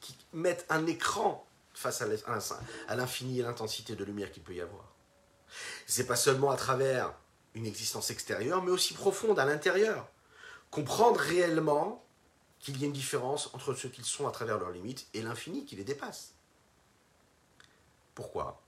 qui 0.00 0.16
mettent 0.32 0.66
un 0.68 0.86
écran 0.86 1.46
face 1.74 2.02
à 2.02 2.96
l'infini 2.96 3.40
et 3.40 3.42
l'intensité 3.42 3.96
de 3.96 4.04
lumière 4.04 4.30
qu'il 4.32 4.42
peut 4.42 4.54
y 4.54 4.60
avoir. 4.60 4.84
C'est 5.86 6.06
pas 6.06 6.16
seulement 6.16 6.50
à 6.50 6.56
travers 6.56 7.12
une 7.54 7.66
existence 7.66 8.10
extérieure, 8.10 8.62
mais 8.62 8.70
aussi 8.70 8.94
profonde 8.94 9.38
à 9.38 9.44
l'intérieur 9.44 10.08
comprendre 10.70 11.18
réellement 11.18 12.04
qu'il 12.58 12.78
y 12.80 12.84
a 12.84 12.86
une 12.86 12.92
différence 12.92 13.52
entre 13.54 13.74
ce 13.74 13.88
qu'ils 13.88 14.04
sont 14.04 14.26
à 14.28 14.30
travers 14.30 14.58
leurs 14.58 14.70
limites 14.70 15.06
et 15.14 15.22
l'infini 15.22 15.64
qui 15.64 15.76
les 15.76 15.84
dépasse. 15.84 16.34
Pourquoi? 18.14 18.60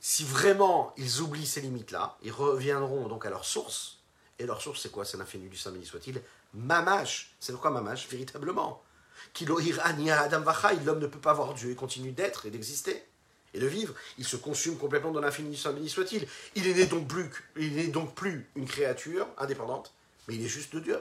Si 0.00 0.24
vraiment 0.24 0.92
ils 0.96 1.20
oublient 1.20 1.46
ces 1.46 1.60
limites-là, 1.60 2.16
ils 2.22 2.32
reviendront 2.32 3.08
donc 3.08 3.26
à 3.26 3.30
leur 3.30 3.44
source. 3.44 3.98
Et 4.38 4.46
leur 4.46 4.60
source, 4.60 4.80
c'est 4.82 4.90
quoi? 4.90 5.04
C'est 5.04 5.16
l'infini 5.16 5.48
du 5.48 5.56
Saint 5.56 5.70
béni 5.70 5.86
soit-il. 5.86 6.20
Mamash. 6.54 7.34
C'est 7.38 7.54
quoi 7.56 7.70
Mamash 7.70 8.08
Véritablement. 8.08 8.82
L'homme 10.84 10.98
ne 10.98 11.06
peut 11.06 11.20
pas 11.20 11.32
voir 11.32 11.54
Dieu 11.54 11.70
et 11.70 11.74
continue 11.74 12.12
d'être 12.12 12.46
et 12.46 12.50
d'exister 12.50 13.04
et 13.54 13.60
de 13.60 13.66
vivre. 13.66 13.94
Il 14.18 14.24
se 14.24 14.36
consume 14.36 14.76
complètement 14.76 15.10
dans 15.12 15.20
l'infini, 15.20 15.56
saint 15.56 15.72
béni 15.72 15.88
soit-il. 15.88 16.26
Il 16.54 16.64
n'est 16.74 16.86
donc 16.86 17.10
il 17.56 17.74
n'est 17.76 17.88
donc 17.88 18.14
plus 18.14 18.48
une 18.56 18.66
créature 18.66 19.26
indépendante, 19.38 19.92
mais 20.26 20.34
il 20.34 20.44
est 20.44 20.48
juste 20.48 20.74
de 20.74 20.80
Dieu. 20.80 20.98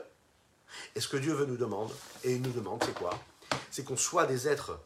Et 0.95 0.99
ce 0.99 1.07
que 1.07 1.17
Dieu 1.17 1.33
veut 1.33 1.45
nous 1.45 1.57
demander, 1.57 1.93
et 2.23 2.33
il 2.35 2.41
nous 2.41 2.51
demande, 2.51 2.83
c'est 2.83 2.93
quoi? 2.93 3.17
C'est 3.69 3.83
qu'on 3.83 3.97
soit 3.97 4.25
des 4.25 4.47
êtres, 4.47 4.79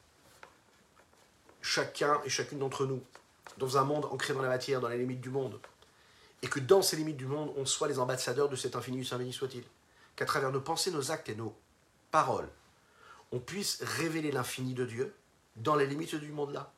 chacun 1.62 2.22
et 2.24 2.30
chacune 2.30 2.60
d'entre 2.60 2.86
nous, 2.86 3.04
dans 3.58 3.78
un 3.78 3.84
monde 3.84 4.06
ancré 4.06 4.34
dans 4.34 4.42
la 4.42 4.50
matière, 4.50 4.82
dans 4.82 4.90
les 4.90 4.98
limites 4.98 5.22
du 5.22 5.30
monde. 5.30 5.60
Et 6.42 6.48
que 6.48 6.60
dans 6.60 6.82
ces 6.82 6.96
limites 6.96 7.18
du 7.18 7.26
monde, 7.26 7.54
on 7.58 7.66
soit 7.66 7.88
les 7.88 8.00
ambassadeurs 8.00 8.50
de 8.50 8.56
cet 8.56 8.76
infini, 8.76 9.06
saint 9.06 9.18
béni 9.18 9.34
soit-il. 9.34 9.64
Qu'à 10.16 10.26
travers 10.26 10.52
nos 10.52 10.62
pensées, 10.62 10.92
nos 10.92 11.12
actes 11.12 11.30
et 11.30 11.36
nos 11.36 11.56
paroles, 12.12 12.50
on 13.32 13.40
puisse 13.40 13.82
révéler 13.82 14.32
l'infini 14.32 14.74
de 14.74 14.86
Dieu 14.86 15.16
dans 15.56 15.76
les 15.76 15.88
limites 15.88 16.16
du 16.16 16.32
monde-là. 16.32 16.72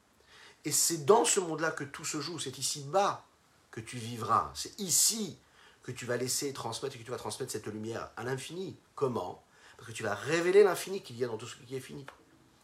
Et 0.65 0.71
c'est 0.71 1.05
dans 1.05 1.25
ce 1.25 1.39
monde-là 1.39 1.71
que 1.71 1.83
tout 1.83 2.05
se 2.05 2.19
joue. 2.21 2.39
C'est 2.39 2.57
ici-bas 2.57 3.25
que 3.71 3.79
tu 3.79 3.97
vivras. 3.97 4.51
C'est 4.53 4.79
ici 4.79 5.37
que 5.83 5.91
tu 5.91 6.05
vas 6.05 6.17
laisser 6.17 6.51
transmettre 6.53 6.95
et 6.95 6.99
que 6.99 7.03
tu 7.05 7.11
vas 7.11 7.17
transmettre 7.17 7.51
cette 7.51 7.67
lumière 7.67 8.09
à 8.17 8.23
l'infini. 8.23 8.75
Comment 8.97 9.43
Parce 9.77 9.89
que 9.89 9.93
tu 9.93 10.01
vas 10.01 10.15
révéler 10.15 10.63
l'infini 10.63 11.03
qu'il 11.03 11.17
y 11.17 11.23
a 11.23 11.27
dans 11.27 11.37
tout 11.37 11.45
ce 11.45 11.55
qui 11.55 11.75
est 11.75 11.79
fini. 11.79 12.03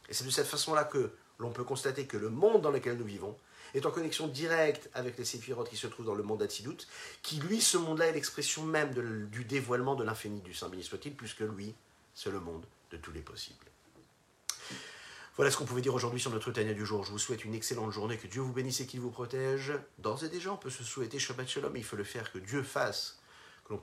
Et 0.10 0.16
c'est 0.16 0.26
de 0.26 0.32
cette 0.32 0.48
façon-là 0.48 0.84
que 0.84 1.12
l'on 1.38 1.52
peut 1.52 1.64
constater 1.64 2.08
que 2.08 2.18
le 2.18 2.32
monde 2.32 2.64
dans 2.64 2.72
lequel 2.72 2.98
nous 2.98 3.06
vivons 3.06 3.38
est 3.76 3.86
en 3.86 3.92
connexion 3.92 4.28
directe 4.28 4.90
avec 4.96 5.16
les 5.20 5.26
séphirotes 5.26 5.70
qui 5.70 5.78
se 5.78 5.86
trouvent 5.86 6.08
dans 6.08 6.16
le 6.16 6.24
monde 6.24 6.40
d'Atsidout, 6.40 6.88
qui 7.22 7.36
lui, 7.36 7.62
ce 7.62 7.78
monde-là, 7.78 8.08
est 8.08 8.14
l'expression 8.14 8.64
même 8.64 8.94
du 9.30 9.46
dévoilement 9.46 9.94
de 9.94 10.04
l'infini 10.04 10.42
du 10.42 10.56
Saint 10.56 10.70
béni 10.70 10.84
soit-il, 10.84 11.16
puisque 11.16 11.42
lui, 11.42 11.76
c'est 12.16 12.32
le 12.32 12.40
monde 12.40 12.66
de 12.90 12.98
tous 12.98 13.12
les 13.12 13.22
possibles. 13.22 13.66
Voilà 15.36 15.52
ce 15.52 15.58
qu'on 15.58 15.66
pouvait 15.66 15.82
dire 15.82 15.94
aujourd'hui 15.94 16.20
sur 16.20 16.32
notre 16.32 16.52
Tania 16.52 16.74
du 16.74 16.86
jour. 16.86 17.04
Je 17.04 17.12
vous 17.12 17.20
souhaite 17.20 17.46
une 17.46 17.54
excellente 17.54 17.92
journée, 17.92 18.18
que 18.18 18.28
Dieu 18.28 18.42
vous 18.42 18.54
bénisse 18.54 18.82
et 18.82 18.88
qu'il 18.88 19.02
vous 19.02 19.12
protège. 19.12 19.74
D'ores 20.00 20.24
et 20.24 20.30
déjà, 20.30 20.52
on 20.52 20.58
peut 20.58 20.72
se 20.72 20.84
souhaiter 20.84 21.20
Shabbat 21.20 21.48
Shalom, 21.48 21.74
mais 21.74 21.80
il 21.80 21.86
faut 21.86 21.96
le 21.96 22.04
faire, 22.04 22.32
que 22.32 22.40
Dieu 22.40 22.64
fasse, 22.64 23.20
que, 23.66 23.74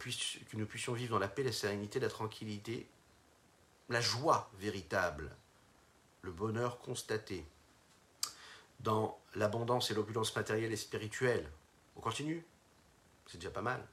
nous 0.57 0.67
puissions 0.67 0.93
vivre 0.93 1.13
dans 1.13 1.19
la 1.19 1.29
paix, 1.29 1.43
la 1.43 1.53
sérénité, 1.53 2.01
la 2.01 2.09
tranquillité, 2.09 2.89
la 3.89 4.01
joie 4.01 4.51
véritable, 4.59 5.35
le 6.23 6.33
bonheur 6.33 6.79
constaté, 6.79 7.45
dans 8.81 9.19
l'abondance 9.35 9.91
et 9.91 9.95
l'opulence 9.95 10.35
matérielle 10.35 10.73
et 10.73 10.77
spirituelle. 10.77 11.51
On 11.97 12.01
continue? 12.01 12.45
C'est 13.27 13.39
déjà 13.39 13.51
pas 13.51 13.63
mal. 13.63 13.87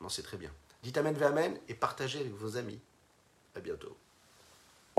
Non, 0.00 0.08
c'est 0.08 0.22
très 0.22 0.36
bien. 0.36 0.52
Dites 0.82 0.96
Amen, 0.96 1.20
Amen 1.22 1.58
et 1.68 1.74
partagez 1.74 2.20
avec 2.20 2.32
vos 2.32 2.56
amis. 2.56 2.80
À 3.54 3.60
bientôt. 3.60 3.96